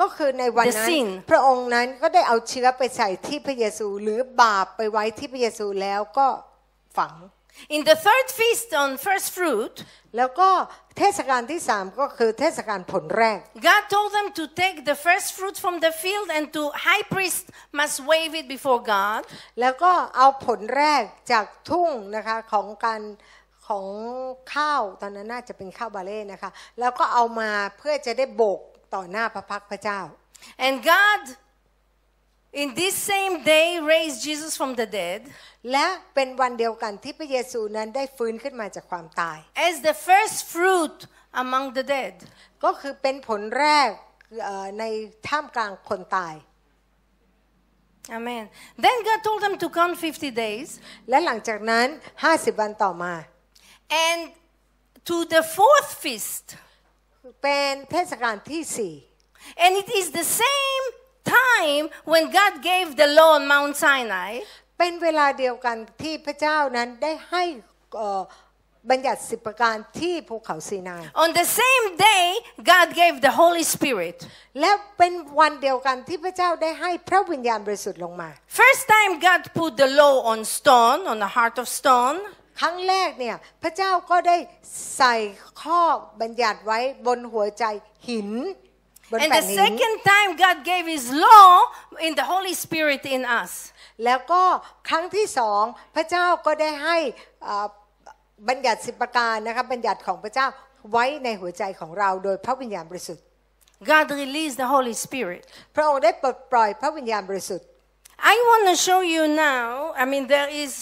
[0.00, 6.26] ก็คือในวันนั้น The sin พระองค์นั้นก็ได้เอาเชื้อไปใส่ที่พระเยซู หรือบาปไปไว้ที่พระเยซูแล้วก็
[6.98, 7.14] ฝัง
[7.76, 9.74] In the third feast on first fruit,
[10.16, 10.48] แล้วก็
[10.98, 17.44] เทศกาลที่สามก็คือเทศกาลผลแรก God told them to take the first fruit from the field and to high priest
[17.78, 19.20] must wave it before God.
[19.60, 21.02] แล้วก็เอาผลแรก
[21.32, 23.02] จากทุ่งนะคะของการ
[23.66, 23.86] ของ
[24.54, 26.50] ข้าวตอนนั้นน่าจะเป็นข้าวบาเล่นะคะ
[26.80, 28.60] แล้วก็เอามาเพื่อจะได้โบก
[28.94, 30.00] ต่อหน้าพระพักตร์พระเจ้า
[30.66, 31.22] And God,
[32.62, 35.20] in this same day, raised Jesus from the dead
[35.72, 39.38] และเป็นวันเดียวกันที่พระเยซูนั้นได้ฟื้นขึ้นมาจากความตาย
[39.68, 40.96] as the first fruit
[41.42, 42.14] among the dead.
[42.64, 43.90] ก็คือเป็นผลแรก
[44.44, 44.84] เอ่อใน
[45.28, 46.34] ท่ามกลางคนตาย
[48.18, 48.44] Amen.
[48.84, 50.68] Then God told them to count 50 days.
[51.08, 51.86] และหลังจากนั้น
[52.24, 53.14] 50 วันต่อมา
[54.08, 54.20] And
[55.08, 56.44] to the fourth feast.
[57.43, 58.93] เป็นเทศกาลที่สี่
[59.63, 60.85] And it is the same
[61.41, 64.31] time when God gave the law on Mount Sinai.
[64.79, 67.43] เป็นเวลาเดียวกันที่พระเจ้านั้นได้ให้
[67.97, 68.21] เอ่อ
[68.89, 72.23] บัญญัติสิบประการที่ภูเขาซีนาย On the same day,
[72.71, 74.17] God gave the Holy Spirit.
[74.59, 78.29] และเป็นวันเดียวกันที่พระเจ้าได้ให้พระวิญญาณบริสุทธิ์ลงมา
[78.61, 82.17] First time, God put the law on stone, on the heart of stone.
[82.60, 84.36] ครั้งแรกเนี่ยพระเจ้าก็ได้
[84.96, 85.14] ใส่
[85.62, 85.82] ข้อ
[86.20, 87.64] บัญญัติไว้บนหัวใจ
[88.08, 88.30] หิน
[89.10, 91.50] บน And แผ่ the นหิน second time, God gave His law
[92.06, 93.52] in the Holy Spirit in us.
[94.04, 94.42] แล้วก็
[94.88, 95.62] ครั้งที่สอง
[95.96, 96.98] พระเจ้าก็ได้ให้
[97.46, 97.66] อ่า
[98.48, 100.46] บัญญัติสิบประการนะคะบัญญัติของพระเจ้า
[100.92, 103.24] ไว้ในหัวใจของเราโดยพระวิญญาณบริสุทธิ์
[103.92, 105.42] God released the Holy Spirit.
[105.74, 107.66] พระองค์ได้ปลดปล่อยพระวิญญาณบริสุทธิ์
[108.32, 109.66] I want to show you now.
[110.02, 110.72] I mean, there is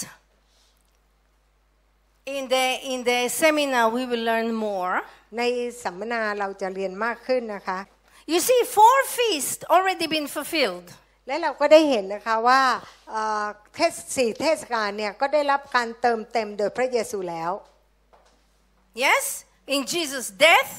[2.37, 4.95] in the in the seminar we will learn more.
[5.39, 5.43] ใน
[5.83, 7.79] สัมมนาเราจะเรียนมากขึ้นนะคะ
[8.33, 10.87] You see, four feasts already been fulfilled.
[11.27, 12.63] และเราก็ได้เห็นนะคะว่า
[13.11, 17.53] เอ่อเทศสี่เทศกาลเนี่ยก็ได้รับการเติมเต็มโดยพระเยซูแล้ว
[19.05, 19.25] Yes,
[19.75, 20.73] in Jesus' death,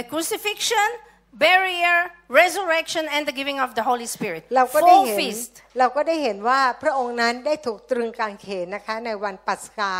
[0.00, 0.88] a crucifixion,
[1.32, 4.42] burial, resurrection, and the giving of the Holy Spirit.
[4.56, 5.56] เราก็ได้ Four เห็น feasts.
[5.78, 9.94] เราก็ได้เห็นว่าพระองค์นั้นได้ถูกตรึงกางเขนนะคะในวันปัสกา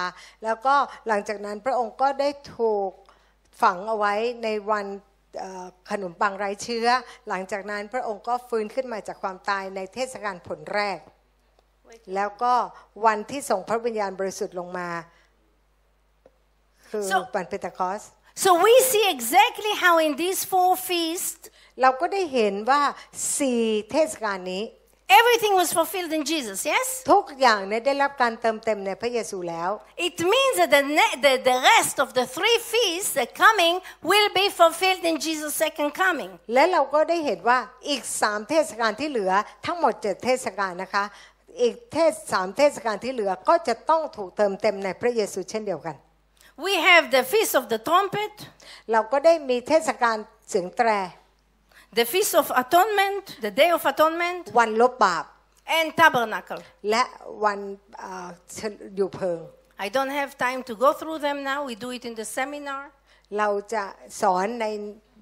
[0.44, 0.74] แล้วก็
[1.09, 2.90] หลังจากนั้นพระองค์ก็ได้ถูก
[3.62, 4.86] ฝังเอาไว้ในวัน
[5.39, 6.89] เอ่อขนมปังไร้เชื้อ
[7.28, 10.98] หลังจากนั้นพระองค์ก็ฟื้นขึ้นมาจากความตายในเทศกาลผลแรก
[12.15, 12.55] แล้วก็
[13.07, 14.89] วันที่ส่งพระวิญญาณบริสุทธิ์ลงมา
[16.90, 18.02] คือ So- วันเปนเตคอส
[18.44, 21.44] So we see exactly how in these four feasts
[21.80, 22.82] เราก็ได้เห็นว่า
[23.38, 24.62] สี่เทศกาลนี้
[25.18, 26.58] everything was fulfilled in Jesus.
[26.72, 26.86] Yes.
[27.12, 29.70] ทุกอย่างเนี่ยได้รับการเติมเต็มในพระเยซูแล้ว
[30.08, 33.74] It means that the, ne- the, the rest of the three feasts, the coming,
[34.10, 36.30] will be fulfilled in Jesus' second coming.
[36.54, 37.58] และเราก็ได้เห็นว่า
[37.88, 39.32] อีกสามเทศกาลที่เหลือ
[39.66, 41.04] ทั้งหมดเจ็ดเทศกาลนะคะ
[41.62, 45.96] อีกเทศสามเทศกาลที่เหลือก็จะต้องถูกเติมเต็มในพระเยซูเช่นเดียวกัน
[46.65, 48.35] We have the Feast of the Trumpet,
[48.91, 50.17] เราก็ได้มีเทศกาล
[50.49, 50.89] เสียงแตร
[51.97, 55.26] the Feast of Atonement, the Day of Atonement, วันลบบาป
[55.77, 56.61] and Tabernacle.
[56.89, 57.03] และ
[57.45, 57.59] วัน
[57.99, 58.30] เอ่อ
[58.95, 59.39] อยู่เพิง
[59.85, 61.59] I don't have time to go through them now.
[61.69, 62.81] We do it in the seminar.
[63.38, 63.84] เราจะ
[64.22, 64.65] สอนใน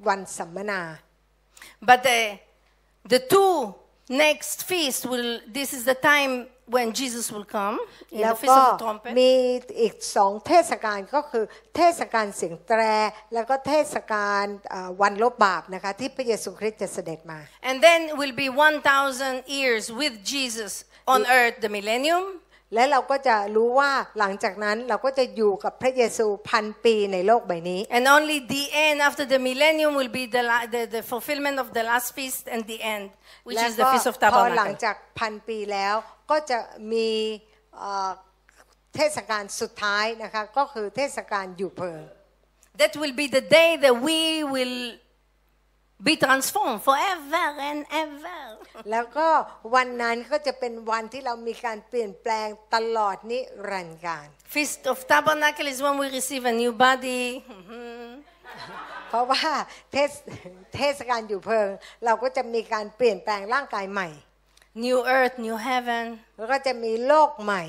[0.08, 0.82] วันสัมมนา
[1.90, 2.20] But the,
[3.14, 3.54] the two
[4.24, 6.34] next feasts will, this is the time
[6.76, 7.78] when Jesus will come,
[8.16, 9.12] in แล้ the ว Feast ก็ of the Trumpet.
[9.20, 9.32] มี
[9.82, 11.44] อีกสองเทศกาลก็คือ
[11.76, 12.82] เทศกาลเสียงแตร
[13.34, 17.40] แล้วก็เทศกาลเอ่อวันลบบาปนะคะที่พระเยซูคริสต์จะเสด็จมา
[17.70, 20.72] And then will be 1,000 years with Jesus
[21.14, 22.26] on earth, the millennium.
[22.76, 31.58] และเราก็จะรู้ว่าหลังจากนั้นเราก็จะอยู่กับพระเยซูพันปีในโลกใบนี้ And only the end after the millennium will be the, la- the, the fulfillment
[31.64, 33.06] of the last feast and the end,
[33.48, 34.84] which และ is ก็ the Feast of พอหลัง Tabernacle.
[34.86, 35.96] จากพันปีแล้ว
[36.31, 36.59] ก็จะ
[36.93, 37.09] มี
[37.77, 38.11] เอ่อ
[38.97, 42.01] เทศกาลสุดท้ายนะคะก็คือเทศกาลอยู่เพิง
[42.81, 44.19] That will be the day that we
[44.55, 44.79] will
[46.09, 48.41] be transformed forever and ever.
[48.91, 49.29] แล้วก็
[49.75, 53.41] วันนั้นก็จะเป็นวันที่เรามีการเปลี่ยนแปลงตลอดนิ
[53.71, 57.23] รันดร์การ Feast of Tabernacle is when we receive a new body.
[57.59, 58.07] Mhm.
[59.11, 59.43] เพราะว่า
[59.93, 60.11] เทศ
[60.77, 61.69] เทศกาลอยู่เพิง
[62.05, 64.09] เราก็จะมีการเปลี่ยนแปลงร่างกายใหม่
[64.86, 66.06] New earth, new heaven,
[66.38, 67.64] แล้วก็จะมีโลกใหม่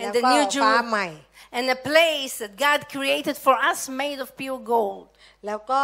[0.00, 1.08] and แล้ว the ก็ new ฟ้า Jeru- ใหม่
[1.56, 5.06] and a place that God created for us made of pure gold.
[5.46, 5.82] แล้วก็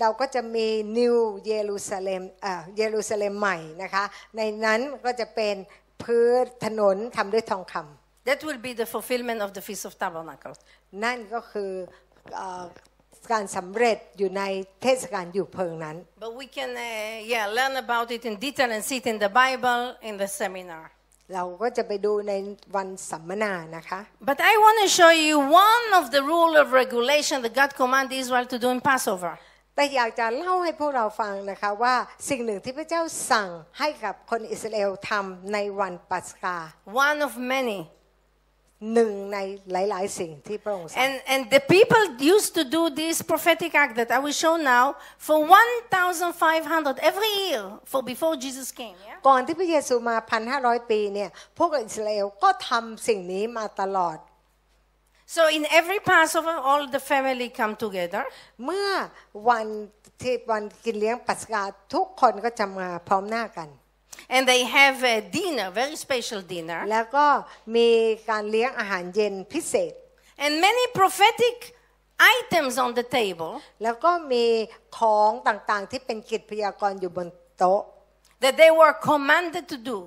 [0.00, 0.66] เราก็จะมี
[0.98, 1.16] นิว
[1.46, 4.04] เยรูซาเล็มเอ่อเยรูซาเล็มใหม่นะคะ
[4.36, 5.54] ในนั้นก็จะเป็น
[6.02, 10.54] พื้นถนนทำด้วยทองคำ That will be the fulfillment of the Feast of Tabernacle.
[11.04, 11.70] นั่นก็คือ
[12.36, 12.64] เอ่อ
[13.31, 14.43] การสำเร็จอยู่ใน
[14.81, 19.31] เทศกาลอยู่เพิงนั้น But we can, uh, yeah, learn about it in detail and see it in the
[19.41, 20.83] Bible in the seminar.
[21.35, 22.33] เราก็จะไปดูใน
[22.75, 25.35] วันสัมมนานะคะ But I want to show you
[25.69, 29.33] one of the rule of regulation that God commanded Israel to do in Passover.
[29.75, 31.95] แต่อยากจะเล่าให้พวกเราฟังนะคะว่า
[32.29, 33.01] สิ่งหนึ่งที่พระเจ้า
[33.31, 33.47] สั่ง
[33.79, 36.57] ให้กับคนอิสราเอลทำในวันปัสกา
[37.07, 37.79] One of many.
[38.93, 39.37] หนึ่งใน
[39.71, 42.03] หลาย ๆ สิ่งที่พระองค์สั่ง And, and the people
[42.35, 44.85] used to do this prophetic act that I will show now
[45.27, 48.95] for 1,500 every year for before Jesus came.
[49.07, 49.17] Yeah?
[49.27, 50.15] ก่อนที่พระเยซูมา
[50.53, 54.17] 1,500 ปีเนี่ยพวกอิสราเอลก็ทำสิ่งนี้มาตลอด
[55.35, 58.23] So in every Passover, all the family come together.
[58.65, 58.89] เมื่อ
[59.49, 59.67] วัน
[60.21, 63.69] ที่วันกินเลี้ยงปัสกาทุกคนก็จะมาพร้อมหน้ากัน
[64.27, 66.79] And they have a dinner, very special dinner.
[66.91, 67.27] แล้วก็
[67.75, 67.89] มี
[68.29, 69.93] การเลี้ยงอาหารเย็นพิเศษ
[70.43, 71.55] And many prophetic
[72.35, 74.45] items on the table แล้วก็มี
[74.97, 77.27] ของต่างๆที่เป็นกิจพยากรณ์อยู่บน
[77.57, 77.81] โต๊ะ
[78.43, 79.97] that they were commanded to do.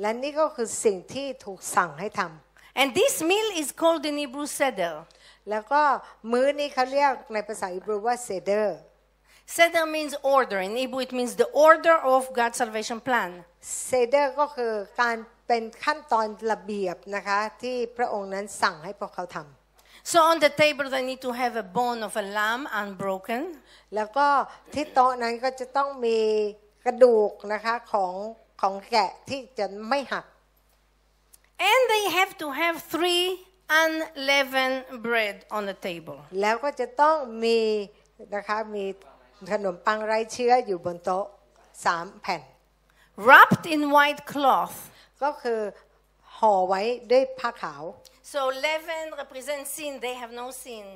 [0.00, 4.94] และนี่ก็คือสิ่งที่ถูกสั่งให้ทำ And this meal is called in Hebrew seder.
[5.50, 5.82] แล้วก็
[6.32, 8.78] มื้อนี้เขาเรียกในภาษาฮีบรูว่าเซเดอร์
[9.56, 10.58] Seder means order.
[10.60, 13.30] In Hebrew, it means the order of God's salvation plan.
[13.86, 15.16] เซเดอร์ก็คือการ
[15.48, 23.42] เป็นขั้นตอนระเบียบนะคะที่พระองค์นั้นสั่งให้พวกเขาทำ So on the table, they need to have a bone of a lamb unbroken.
[23.94, 24.26] แล้วก็
[24.74, 26.18] ที่โต๊ะนั้นก็จะต้องมี
[26.84, 28.14] กระดูกนะคะของ
[28.60, 30.26] ของแกะที่จะไม่หัก
[31.70, 33.24] And they have to have three
[33.82, 36.18] unleavened bread on the table.
[36.40, 37.60] แล้วก็จะต้องมี
[38.34, 38.84] นะคะมี
[39.52, 41.26] ขนมปังไร้เชื้ออยู่บนโต๊ะ
[41.84, 42.42] สามแผ่น
[43.26, 44.76] Wrapped in white cloth.
[45.22, 45.60] ก็คือ
[46.36, 47.82] ห่อไว้ด้วยผ้าขาว
[48.32, 49.92] So leaven represents sin.
[50.04, 50.86] They have no sin.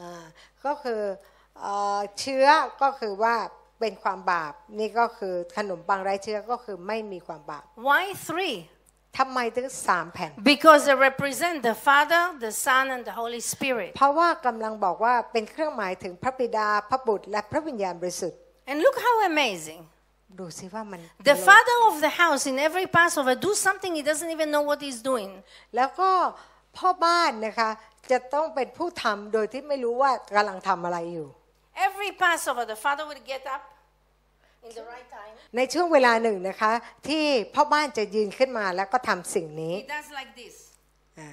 [0.00, 0.24] อ่า
[0.64, 1.00] ก็คือ
[1.60, 2.46] เอ่อเชื้อ
[2.82, 3.34] ก็คือว่า
[3.80, 8.56] เป็นความบาป นี่ก็คือขนมปังไร้เชื้อก็คือไม่มีความบาป Why three?
[9.18, 13.90] ทำไมถึงสามแผ่น Because they represent the Father, the Son, and the Holy Spirit.
[13.96, 18.38] เพราะว่ากำลังบอกว่าเป็นเครื่องหมายถึงพระบิดาพระบุตรและพระวิญญาณบริสุทธิ์
[18.70, 19.80] And look how amazing.
[20.38, 21.00] ดูสิว่ามัน
[21.32, 24.78] The father of the house in every Passover do something he doesn't even know what
[24.86, 25.30] he's doing.
[25.76, 26.10] แล้วก็
[26.76, 27.70] พ่อบ้านนะคะ
[28.10, 31.28] จะต้องเป็นผู้ทำโดยที่ไม่รู้ว่ากำลังทำอะไรอยู่
[31.88, 33.62] Every Passover, the father will get up
[34.66, 35.34] in the right time.
[35.56, 36.72] ในช่วงเวลาหนึ่งนะคะ
[37.08, 37.24] ที่
[37.54, 40.54] พ่อบ้านจะยืนขึ้นมาแล้วก็ทำสิ่งนี้ He does like this.
[41.20, 41.30] อ่า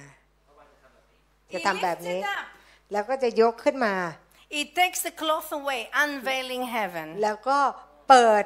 [1.50, 2.46] He จะทำแบบ lifts นี้ it up.
[2.92, 3.94] แล้วก็จะยกขึ้นมา
[4.56, 7.08] He takes the cloth away, unveiling heaven.
[7.22, 7.58] แล้วก็
[8.08, 8.44] เปิด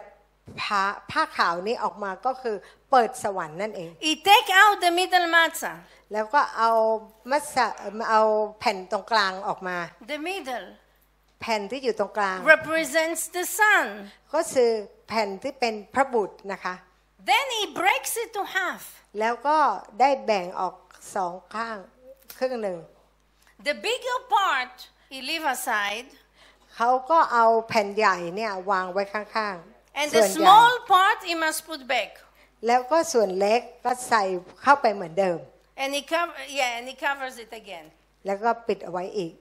[0.62, 2.56] ผ้าผ้าขาวนี้ออกมาก็คือ
[2.90, 5.76] เปิดสวรรค์นั่นเอง He take out the middle matzah,
[6.12, 6.70] แล้วก็เอา
[7.30, 7.66] มัสะ
[8.10, 8.22] เอา
[8.58, 9.76] แผ่นตรงกลางออกมา
[10.12, 10.66] the middle,
[11.40, 13.86] แผ่นที่อยู่ตรงกลาง represents the son.
[14.34, 14.70] ก็คือ
[15.08, 16.74] แผ่นที่เป็นพระบุตรนะคะ
[17.30, 18.82] Then he breaks it to half.
[19.20, 19.58] แล้วก็
[20.00, 20.74] ได้แบ่งออก
[21.14, 21.78] สองข้าง
[22.38, 22.78] ครึ่งหนึ่ง
[23.68, 24.74] The bigger part
[25.12, 26.08] he leave aside,
[26.76, 32.10] เขาก็เอาแผ่นใหญ่เนี่ยวางไว้ข้างๆ and ส่ the วนใหญ่ small part he must put back.
[32.66, 34.22] แล้วก็ส่วนเล็กก็ใส่
[34.62, 35.38] เข้าไปเหมือนเดิม
[35.82, 37.86] And he cover, yeah, and he covers it again.
[38.26, 39.32] แล้วก็ปิดเอาไว้อีก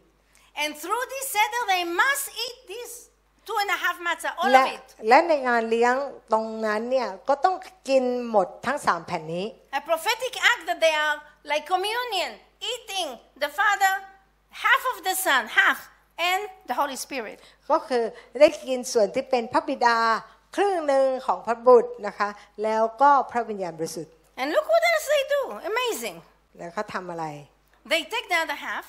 [0.63, 2.91] And through this seder, they must eat this
[3.47, 4.85] two and a half matzah, all และ of it.
[5.09, 5.95] และในงานเลี้ยง
[6.31, 7.55] ตรงนั้นเนี่ยก็ต้อง
[7.89, 9.45] กินหมดทั้งสามแผ่นนี้
[9.79, 11.15] A prophetic act that they are
[11.51, 12.31] like communion,
[12.71, 13.07] eating
[13.43, 13.93] the Father,
[14.65, 15.79] half of the Son, half,
[16.31, 17.37] and the Holy Spirit.
[17.71, 18.03] ก็คือ
[18.39, 19.97] ได้กินส่วนที่เป็นพระบิดา
[20.55, 22.29] ครึ่งหนึ่งของพระบุตรนะคะ
[22.63, 25.41] แล้วก็พระวิญญาณบริสุทธิ์ And look what else they do.
[25.71, 26.17] Amazing.
[26.57, 27.25] แล้วเขาทำอะไร
[27.93, 28.85] They take the other half.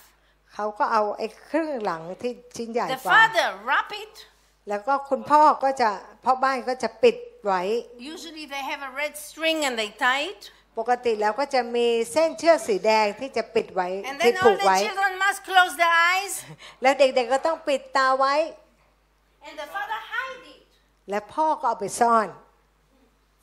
[0.58, 4.14] เขาก็เอาไอ้ครึ่งหลังที่ชิ้นใหญ่ The กว่า father wrap it.
[4.68, 5.90] แล้วก็คุณพ่อก็จะ
[6.24, 7.16] พ่อบ้านก็จะปิด
[7.46, 7.62] ไว้
[8.12, 10.42] Usually they have a red string and they tie it.
[10.78, 16.32] ปกติแล้วก็จะมีเส้นเชือกสีแดงที่จะปิดไว้ And ที่ then ผู all ก the ไว้ children must close their eyes.
[16.82, 18.34] แล้วเด็กๆก็ต้องปิดตาไว้
[19.48, 20.62] And the father hide it.
[21.10, 22.28] และพ่อก็เอาไปซ่อน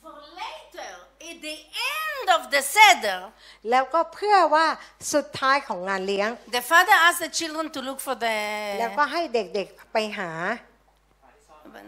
[0.03, 0.62] For later,
[1.30, 1.56] at the
[1.98, 3.20] end of the seder,
[3.70, 4.66] แล้วก็เพื่อว่า
[5.14, 8.16] สุดท้ายของงานเลี้ยง the father asks the children to look for
[8.80, 9.10] แล้วก็ the.
[9.12, 10.30] ให้เด็กๆไปหา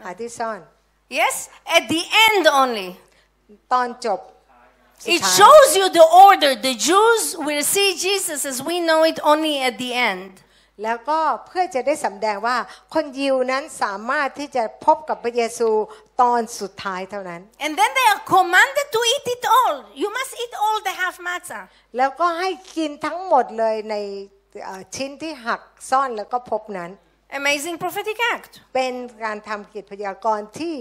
[0.04, 0.60] หาที่ซ่อน
[1.20, 1.34] Yes,
[1.76, 2.88] at the end only.
[3.72, 4.20] ตอนจบ
[5.02, 6.50] สุด It ท้าย shows you the order.
[6.68, 10.30] The Jews will see Jesus as we know it only at the end.
[10.83, 12.57] แล้วก็เพื่อจะได้สำแดงว่า
[12.93, 15.69] คนยิวนั้นสามารถที่จะพบกับพระเยซู
[16.21, 19.75] ตอนสุดท้ายเท่านั้น And then they are commanded to eat it all.
[20.01, 21.63] You must eat all the half matzah.
[21.97, 23.95] แล้วก็ให้กินทั้งหมดเลยใน
[24.65, 26.91] เอ่อชิ้นที่หักซ่อนแล้วก็พบนั้น
[27.41, 28.51] Amazing prophetic act.
[28.75, 28.93] เป็น
[29.23, 30.75] การทำกิจพยากรณ์ที่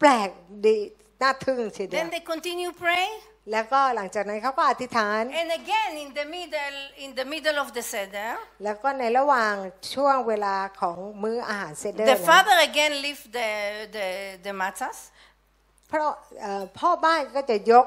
[0.00, 0.30] แปลก
[0.66, 0.76] ดี
[1.22, 3.06] น่าทึ่งทีเดียว Then they continue pray.
[3.50, 8.30] แล้วก็หลังจากนั้นเขาก็อธิษฐาน And again, in the middle, in the middle of the seder,
[8.64, 9.54] แล้วก็ในระหว่าง
[9.94, 13.50] ช่วงเวลาของมื้ออาหารเซเดอร์ the นะ father again lift the
[13.96, 14.06] the
[14.46, 14.98] the matzahs,
[15.88, 16.10] เพราะ
[16.40, 17.86] เอ่อพ่อบ้านก็จะยก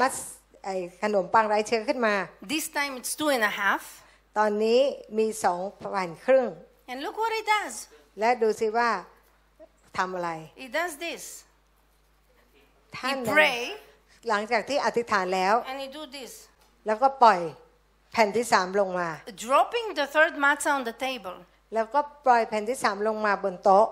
[0.00, 0.16] มัส
[0.64, 0.68] ไอ
[1.02, 2.14] ขนมปังไร้เชื้อขึ้นมา
[2.54, 3.82] This time it's two and a half.
[4.38, 4.80] ตอนนี้
[5.18, 6.48] มีสองแผ่นครึ่ง
[6.90, 7.74] And look what he does.
[8.20, 8.90] และดูสิว่า
[9.98, 10.30] ทำอะไร
[10.62, 11.22] He does this.
[12.96, 13.60] ท่าน He นั้น pray
[14.28, 16.32] หลังจากที่อธิษฐานแล้ว and he do this.
[16.86, 17.40] แล้วก็ปล่อย
[18.12, 19.08] แผ่นที่สามลงมา
[19.46, 21.36] dropping the third matzah on the table.
[21.74, 23.86] แล้วก็ปล่อยแผ่นที่สามลงมาบนโต๊ะ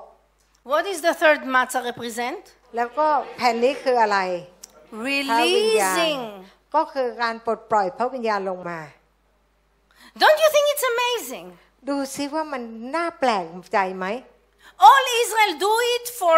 [0.73, 2.43] What is the third matzah represent?
[2.77, 3.07] แล้วก็
[3.39, 4.19] แผ่นนี้คืออะไร
[5.31, 6.21] พระวิญญาณ Releasing.
[6.75, 8.81] ก็คือการปลดปล่อยพระวิญญาณลงมา
[10.23, 11.47] Don't you think it's amazing?
[11.89, 12.63] ดูซิว่ามัน
[12.97, 14.07] น่าแปลกใจไหม
[14.89, 16.37] All Israel do it for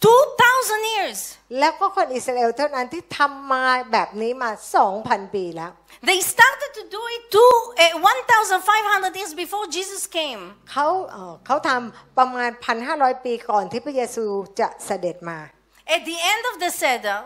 [0.00, 1.18] 2,000 years.
[1.58, 4.50] แล้วก็คนอิสราเอลเท่านั้นที่ทำมาแบบนี้มา
[4.92, 5.72] 2,000 ปีแล้ว
[6.10, 7.54] They started to do it two,
[7.84, 7.92] uh,
[9.12, 10.42] 1,500 years before Jesus came.
[10.72, 12.50] เขาเอ่อเขาทำประมาณ
[12.88, 14.24] 1,500 ปีก่อนที่พระเยซู
[14.60, 15.38] จะเสด็จมา
[15.96, 17.20] At the end of the Seder,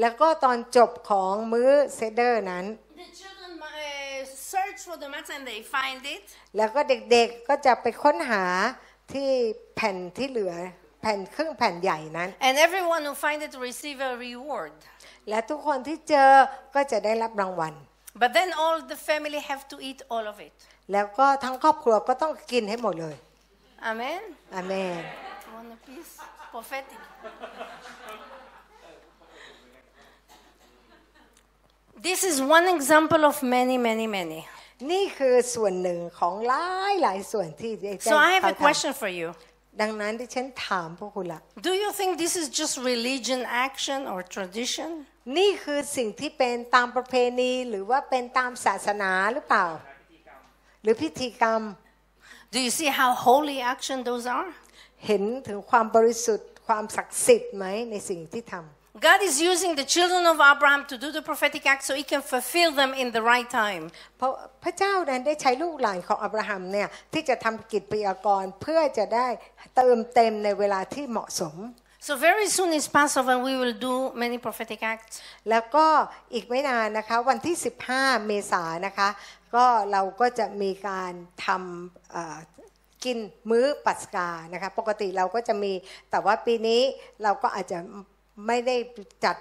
[0.00, 2.64] แล้วก็ตอนจบของมื้อเซเดอร์นั้น
[3.02, 4.18] the children uh,
[4.52, 6.24] search for the matzah and they find it.
[6.56, 8.44] แล้วก็เด็กๆก็จะไปค้นหา
[9.12, 9.28] ที่
[9.76, 10.54] แผ่นที่เหลือ
[11.00, 14.74] แผ่นครึ่งแผ่นใหญ่นั้น And everyone who find it receive a reward.
[15.28, 16.30] และทุกคนที่เจอ
[16.74, 17.74] ก็จะได้รับรางวัล
[18.22, 20.56] But then all the family have to eat all of it.
[20.92, 23.16] แล้วก็ทั้งครอบครัวก็ต้องกินให้หมดเลย
[23.90, 24.22] Amen?
[24.54, 25.02] อาเมน
[25.54, 26.12] Want a piece?
[26.54, 27.00] Prophetic.
[32.06, 34.40] This is one example of many, many, many.
[34.92, 39.28] นี่คือส่วนหนึ่งของหลายหลายส่วนที่ได้ So I have a เขาท question for you.
[39.78, 44.90] ำดังนั้นที่ฉันถามพวกคุณละ Do you think this is just religion action or tradition?
[45.38, 49.66] นี่คือสิ่งที่เป็นตามประเพณีหรือว่าเป็นตามศาสนาหรือเปล่า
[50.82, 51.62] หรือพิธีกรรม
[52.54, 54.50] Do you see how holy action those are?
[55.06, 62.02] เห็นถึงความบริสุทธิ์ความศักดิ์สิทธิ์ไหมในสิ่งที่ทำ God is using the children of Abraham to do the prophetic act so he
[62.02, 63.84] can fulfill them in the right time.
[64.18, 64.32] เพราะ
[64.64, 69.28] พระเจ้านั้นได้ใช้ลูกหลานของอับราฮัมเนี่ยที่จะทำกิจพยากรณ์เพื่อจะได้
[69.76, 71.56] เติมเต็มในเวลาที่เหมาะสม
[72.06, 75.14] So very soon is Passover, we will do many prophetic acts.
[75.50, 75.86] แล้วก็
[76.32, 77.56] อีกไม่นานนะคะวันที่
[77.90, 79.08] 15 เมษายนนะคะ
[79.54, 81.12] ก็เราก็จะมีการ
[81.46, 82.38] ทำเอ่อ
[83.04, 83.18] กิน
[83.50, 85.72] มื้อปัสกานะคะปกติเราก็จะมี
[86.10, 86.80] แต่ว่าปีนี้
[87.22, 87.78] เราก็อาจจะ
[88.46, 88.76] ไม่ได้
[89.24, 89.36] จัด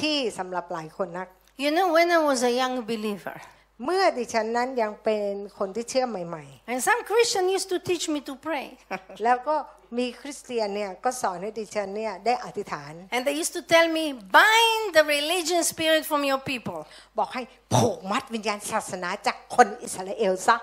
[0.00, 1.28] ที่สำหรับหลายคนนัก
[1.64, 3.36] You know, when I was a young believer,
[3.84, 8.66] เมื่อดิฉันนั้นยังเป็นคนที่เชื่อใหม่ and some Christian used to teach me to pray.
[8.96, 9.56] ๆแล้วก็
[9.98, 14.04] มีคริสเตียนเนี่ยก็สอนให้ดิฉันเนี่ยได้อธิษฐาน and they used to tell me,
[14.38, 16.78] bind the religion spirit from your people.
[17.18, 17.42] บอกให้
[17.74, 20.56] ผูกมัดวิญญาณศาสนาจากคนอิสราเอลซะ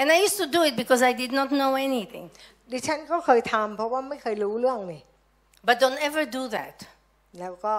[0.00, 2.26] And I used to do it because I did not know anything.
[2.72, 5.02] ดิฉันก็เคยทำเพราะว่าไม่เคยรู้เรื่องนี่
[5.68, 6.74] But don't ever do that.
[7.40, 7.76] แล้วก็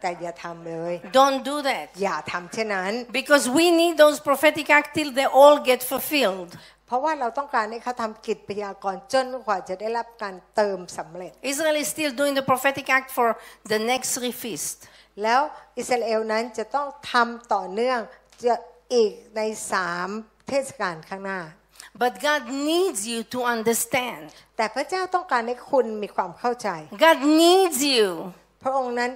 [0.00, 1.86] แต่อย่าทำเลย Don't do that.
[2.02, 6.50] อย่าทำเช่นนั้น Because we need those prophetic acts till they all get fulfilled.
[6.86, 13.28] เพราะว่าเราต้องการให้เขาทำกิจพยากรณ์จนกว่าจะได้รับการเติมสำเร็จ Israel is still doing the prophetic act for
[13.72, 14.80] the next three feasts.
[15.22, 15.40] แล้ว
[15.78, 17.98] อิสราเอลนั้นจะต้องทำต่อเนื่อง
[18.44, 18.54] จะ
[18.94, 19.40] อีกใน
[19.72, 20.08] สาม
[20.48, 21.40] เทศกาลข้างหน้า
[22.02, 24.22] But God needs you to understand.
[24.56, 26.68] แต่พระเจ้าต้องการให้คุณมีความเข้าใจ
[27.06, 28.06] God needs you
[28.63, 29.11] พระองค์นั้น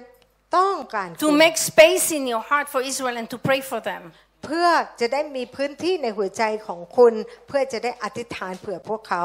[0.56, 4.02] ต้องการ to คุณ make space in your heart for Israel and to pray for them.
[4.44, 4.68] เพื่อ
[5.00, 7.14] จะได้มีพื้นที่ในหัวใจของคุณ
[7.48, 9.24] เพื่อจะได้อธิษฐานเผื่อพวกเขา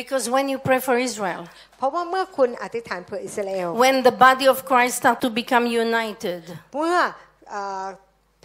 [0.00, 1.42] Because when you pray for Israel,
[1.76, 6.42] เพราะว่าเมื่อคุณอธิษฐานเผื่ออิสราเอล when the body of Christ start to become united,
[6.76, 6.98] เมื่อ
[7.50, 7.86] เอ่อ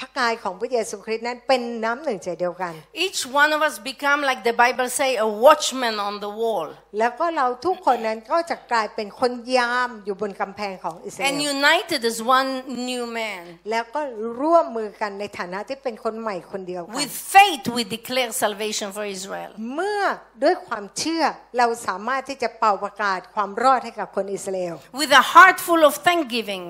[0.01, 2.73] พระกายของพระเยซูคริสต์นั้นเป็นน้ำหนึ่งใจเดียวกัน
[3.07, 6.69] each one of us become, like the Bible say, a watchman on the wall.
[6.99, 12.51] แล้วก็เราทุกคนนั้นก็จะกลายเป็นคนยามอยู่บนกำแพงของอิสราเอ And ล united as one
[12.91, 13.43] new man.
[13.71, 14.01] แล้วก็
[14.41, 19.51] ร่วมมือกันในฐานะที่เป็นคนใหม่คนเดียวกัน With faith, we declare salvation for Israel.
[19.75, 20.03] เมื่อ
[20.45, 21.25] ด้วยความเชื่อ
[21.59, 26.65] เราสามารถที่จะเป่าประกาศความรอดให้กับคนอิสราเอล With a heart full of thanksgiving.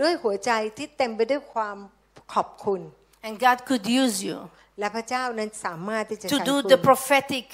[0.00, 1.76] ด้วยหัวใจที่เต็มไปด้วยความ
[2.32, 2.80] ขอบคุณ
[3.26, 4.38] And God could use you
[4.78, 7.46] และพระเจ้านั้นสามารถที่จะ to ใช้ do คุ the ณ prophetic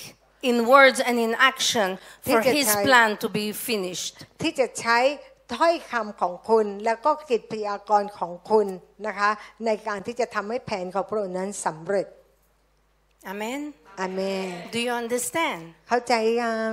[0.51, 1.89] in words and in action
[2.27, 2.85] for Take your His time.
[2.89, 4.15] plan to be finished.
[4.43, 4.98] ที่จะใช้
[5.57, 8.66] ถ้อยคำของคุณแล้วก็กิจพยากรณ์ของคุณ
[9.07, 9.31] นะคะ
[9.66, 12.07] ในการที่จะทำให้แผนของพระองค์นั้นสำเร็จ
[13.32, 13.61] Amen.
[14.01, 15.61] อาเมน Do you understand?
[15.89, 16.70] เข้าใจยัง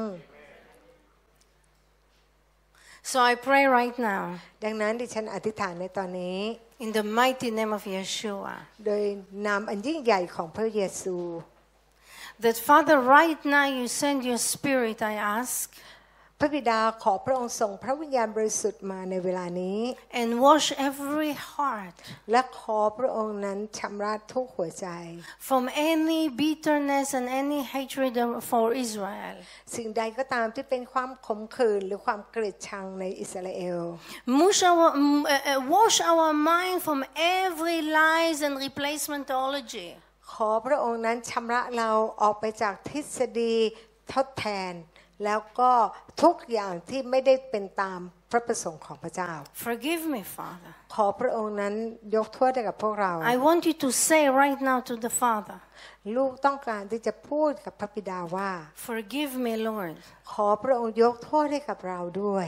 [3.10, 4.24] So I pray right now
[4.64, 6.38] ดังนั้นดิฉันอธิษฐานในตอนนี้
[6.84, 8.54] in the mighty name of Yeshua
[8.86, 9.02] โดย
[9.46, 11.16] นามอันยิ่งใหญ่ของพระเยซู
[12.40, 15.74] that Father, right now you send your spirit, I ask,
[16.39, 19.79] พระบิดาขอพระองค์ส่งพระวิญญาณบริสุทธิ์มาในเวลานี้
[20.21, 21.95] and wash every heart
[22.31, 24.87] และขอพระองค์นั้นชำระทุกหัวใจ
[25.47, 28.15] from any bitterness and any hatred
[28.49, 29.35] for Israel.
[29.75, 33.81] สิ่งใดก็ตามที่เป็นความขมขื่นหรือความเกลียดชังในอิสราเอล
[34.39, 36.99] Wash our, mm, uh, uh, wash our mind from
[37.41, 39.89] every lies and replacement theology.
[40.31, 41.89] ขอพระองค์นั้นชำระเรา
[42.21, 43.55] ออกไปจากทฤษฎี
[44.13, 44.73] ทดแทน
[45.23, 45.71] แล้วก็
[46.23, 47.99] ทุกอย่างที่ไม่ได้เป็นตาม
[48.31, 49.31] พระประสงค์ของพระเจ้า
[49.65, 50.71] Forgive me, Father.
[50.95, 51.73] ขอพระองค์นั้น
[52.15, 55.59] ยกโทษให้กับพวกเรา I want you to say right now to the Father,
[56.15, 58.51] ลูกต้องการที่จะพูดกับพระบิดาว่า
[58.87, 59.95] Forgive me, Lord,
[60.31, 62.47] ขอพระองค์ยกโทษให้กับเราด้วย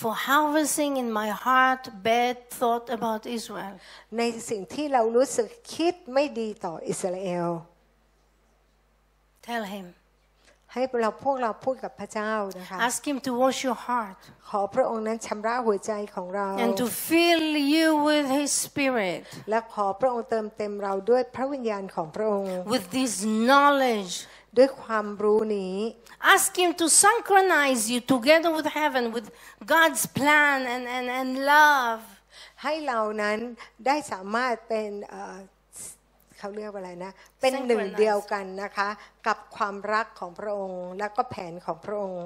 [0.00, 3.74] for harvesting in my heart bad thought about Israel.
[4.18, 7.48] ในสิ่งที่เรารู้สึกคิดไม่ดีต่ออิสราเอล
[9.46, 9.86] Tell Him.
[10.76, 19.18] ให้เราพวกเราพูดกับพระเจ้านะคะ Ask Him to wash your heart ขอพระองค์นั้นชำระหัวใจของเรา and to fill you with His Spirit,
[19.50, 23.12] และขอพระองค์เติมเต็มเราด้วยพระวิญญาณของพระองค์ with this
[23.48, 24.14] knowledge.
[24.58, 25.76] ด้วยความรู้นี้
[26.34, 29.26] Ask Him to synchronize you together with heaven, with
[29.74, 32.02] God's plan and, and, and love.
[32.62, 33.38] ให้เรานั้น
[33.86, 34.90] ได้สามารถเป็น
[36.46, 38.88] เอ่อเขาเรียกว่าอะไรนะ เป็นหนึ่งเดียวกันนะคะ
[39.26, 42.24] กับความรักของพระองค์ และก็แผนของพระองค์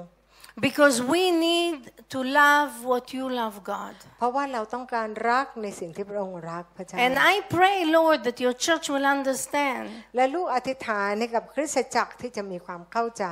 [0.67, 1.77] Because we need
[2.13, 3.95] to love what you love, God.
[4.17, 9.85] เพราะว่าเราต้องการรักในสิ่งที่พระองค์รักพระเจ้า And I pray, Lord, that your church will understand
[10.15, 13.25] และลูกอธิษฐานให้กับคริสตจักรที่จะมีความเข้าใจ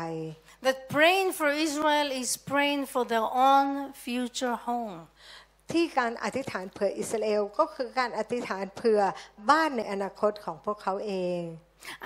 [0.66, 3.68] that praying for Israel is praying for their own
[4.06, 4.98] future home.
[5.74, 9.02] ที่การอธิษฐานเผื่ออิสราเอลก็คือการอธิษฐานเผื่อ
[9.50, 11.42] บ้านในอนาคตของพวกเขาเอง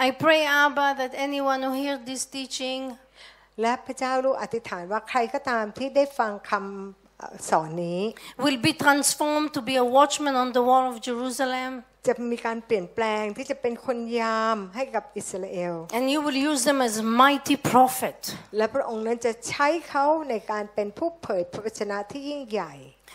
[0.06, 2.82] I pray, Abba, that anyone who hears this teaching
[3.62, 8.02] และพระเจ้าลูกอธิษฐานว่าใครก็ตามที่ได้ฟังคำเอ่อสอนนี้
[8.46, 11.72] will be transformed to be a watchman on the wall of Jerusalem.
[12.08, 18.20] จะมีการเปลี่ยนแปลงที่จะเป็นคนยามให้กับอิสราเอล And you will use them as mighty prophet.
[18.58, 22.74] และพระองค์นั้นจะใช้เขาในการเป็นผู้เผยพระวจนะที่ยิ่งใหญ่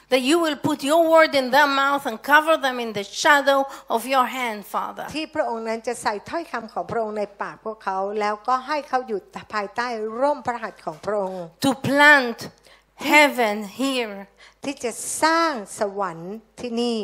[0.10, 3.60] That you will put your word in their mouth and cover them in the shadow
[3.96, 5.06] of your hand, Father.
[5.16, 9.20] ที่พระองค์นั้นจะใส่ถ้อยคำของพระองค์ในปากพวกเขา แล้วก็ให้เขาอยู่
[9.54, 9.88] ภายใต้
[10.22, 12.38] ร่มพระหัตถ์ของพระองค์ To plant
[13.14, 14.16] heaven here.
[14.64, 14.92] ที่จะ
[15.24, 17.00] สร้างสวรรค์ที่นี่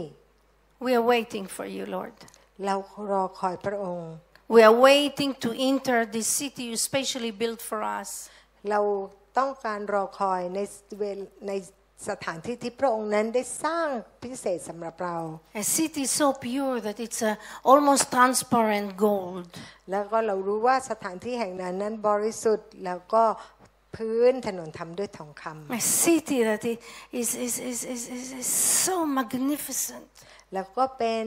[0.86, 2.16] We are waiting for you, Lord.
[2.66, 2.76] เรา
[3.12, 4.10] รอคอยพระองค์
[4.54, 8.10] We are waiting to enter this city you specially built for us.
[8.70, 8.80] เรา
[9.38, 10.60] ต้องการรอคอยใน
[11.00, 11.52] เวลใน
[12.10, 13.88] สถานที่ที่พระองค์นั้นได้สร้าง
[14.24, 15.18] พิเศษสำหรับเรา
[15.62, 17.34] A city so pure that it's a
[17.72, 19.46] almost transparent gold.
[19.92, 23.24] แล้วก็เรารู้ว่าสถานที่แห่งนั้นนั้นบริสุทธิ์แล้วก็
[23.96, 26.80] พื้นถนนทำด้วยทองคำ A city that i-
[27.22, 28.48] is, is, is, is, is, is
[28.86, 30.08] so magnificent.
[30.54, 31.26] แล้วก็เป็น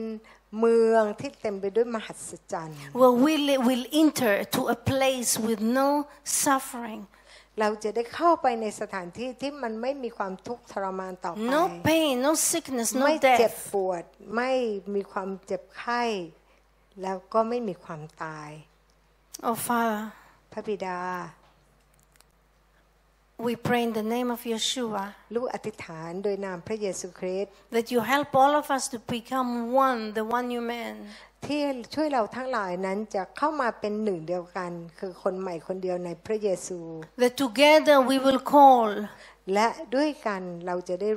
[0.59, 5.87] เมืองที่เต็มไปด้วยมหัศจรรย์ Where we li- will enter to a place with no
[6.43, 7.01] suffering,
[7.60, 13.58] เราจะได้เข้าไปในสถานที่ที่มันไม่มีความทุกข์ทรมานต่อไป no pain, no sickness, ไม่ no เจ็บ death.
[13.74, 14.04] ปวด
[14.36, 14.52] ไม่
[14.94, 16.02] มีความเจ็บไข้
[17.02, 18.50] แล้วก็ไม่มีความตาย
[19.48, 20.02] Oh, Father,
[20.52, 20.98] พระบิดา
[23.46, 25.04] we pray in the name of Yeshua
[25.34, 29.50] ลูกอธิษฐานโดยนามพระเยซูคริสต์ that you help all of us to become
[29.86, 30.98] one, the one you meant.
[31.46, 31.60] ที่
[31.94, 36.78] ช่วยเราทั้งหลายนั้นจะเข้ามาเป็นหนึ่งเดียวกัน คือคนใหม่คนเดียวในพระเยซู
[37.20, 38.88] That together we will call
[39.54, 41.10] และด้วยกันเราจะได้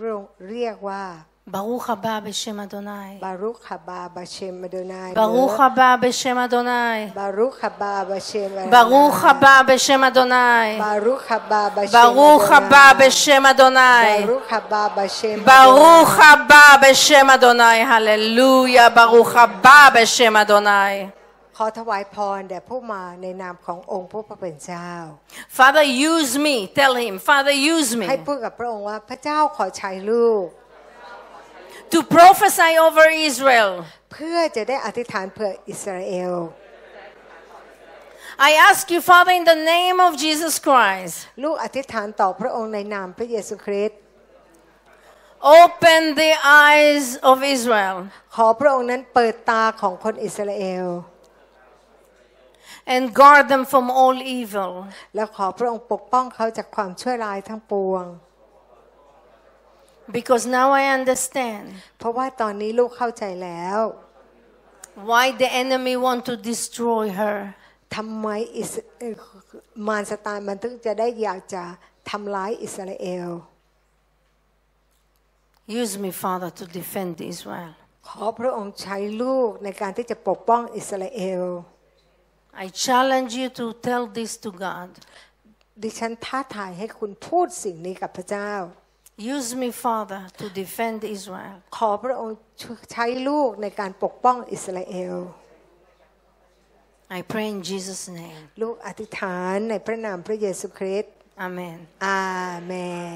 [0.50, 1.04] เรียกว่า
[1.52, 3.12] Baruch haba b'shem Adonai.
[3.26, 7.00] บารุขบาบาเชมมาโดนาย Baruch haba b'shem Adonai.
[7.20, 10.68] บารุขบาบาเชม Baruch haba b'shem Adonai.
[10.84, 14.08] บารุขบาบาเชม Baruch haba b'shem บา Adonai.
[14.32, 17.78] รุขบาบาเชม Baruch haba b'shem Adonai.
[17.92, 18.88] Hallelujah.
[18.98, 20.94] Baruch haba b'shem Adonai.
[21.58, 24.90] ขอถวายพรแด่ผู้มาในนามขององค์ผู้พระเป็นเจ้า
[25.58, 26.56] Father, use me.
[26.80, 30.46] Tell him, Father, use me ให้พูดกับพระองค์ว่าพระเจ้าขอใช้ลูก
[31.94, 33.72] to prophesy over Israel.
[34.14, 36.36] เพื่อจะได้อธิษฐานเพื่ออิสราเอล
[38.50, 44.00] I ask you, Father, in the name of Jesus Christ, ลูกอธิษฐานต่อพระองค์ในนามพระเยซูคริสต์
[45.62, 46.32] open the
[46.66, 47.96] eyes of Israel
[48.36, 50.88] ขอพระองค์นั้นเปิดตาของคนอิสราเอล
[52.94, 54.74] and guard them from all evil.
[55.16, 58.06] แล้วขอพระองค์ปกป้องเขาจากความชั่วร้ายทั้งปวง
[60.18, 61.66] Because now I understand
[61.98, 63.80] เพราะว่าตอนนี้ลูกเข้าใจแล้ว
[65.10, 67.38] why the enemy want to destroy her.
[67.96, 68.28] ทำไม
[68.58, 69.16] อิสเอ่อ
[69.88, 71.64] มารสตานมันถึงจะได้อยากจะ
[72.10, 73.30] ททำร้ายอิสราเอล
[75.82, 77.74] Use me, Father, to defend Israel.
[78.08, 81.46] ขอพระองค์ใช้ลูกในการที่จะปกป้องอิสราเอล
[82.64, 84.90] I challenge you to tell this to God.
[85.84, 88.52] ดิฉันท้าทายให้คุณพูดสิ่งนี้กับพระเจ้า
[89.19, 91.57] Use me, Father, to defend Israel.
[91.77, 92.37] ขอพระองค์
[92.93, 95.17] ใช้ลูกในการปกป้องอิสราเอล
[97.19, 98.43] I pray in Jesus' name.
[98.63, 101.13] ลูกอธิษฐานในพระนามพระเยซูคริสต์
[101.47, 101.79] Amen.
[102.07, 102.27] อา
[102.67, 102.73] เม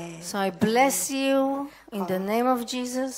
[0.07, 1.37] น So I bless you
[1.97, 3.15] in the name of Jesus.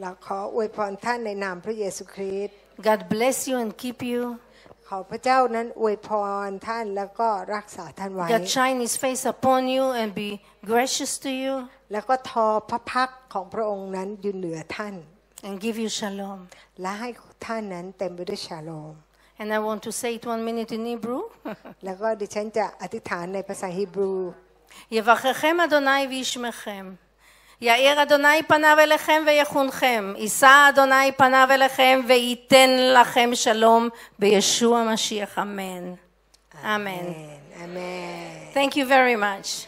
[0.00, 2.54] เราขออวยพรท่านในนามพระเยซูคริสต์
[2.88, 4.22] God bless you and keep you.
[4.88, 6.08] ขอพระเจ้านั้นอวยพ
[6.46, 10.30] รท่านแล้วก็รักษาท่านไว้ God shine his face upon you and be
[10.70, 11.54] gracious to you
[11.92, 14.94] แล้วก็ทอพระพักตร์ของพระองค์นั้นอยู่เหนือท่าน
[15.46, 16.40] and give you shalom.
[16.80, 17.08] และให้
[17.46, 18.94] ท่านนั้นเต็มไปด้วยชาโลม
[19.40, 21.22] And I want to say it one minute in Hebrew.
[21.84, 24.14] แล้วก็ดิฉันจะอธิษฐานในภาษาฮีบรู
[24.96, 26.84] יברככם אדוני וישמכם.
[27.61, 33.89] יאיר אדוני פניו אליכם ויחונכם, יישא אדוני פניו אליכם וייתן לכם שלום
[34.19, 35.93] בישוע המשיח, אמן.
[36.65, 37.13] אמן.
[37.63, 38.53] אמן.
[38.53, 39.67] Thank you very much.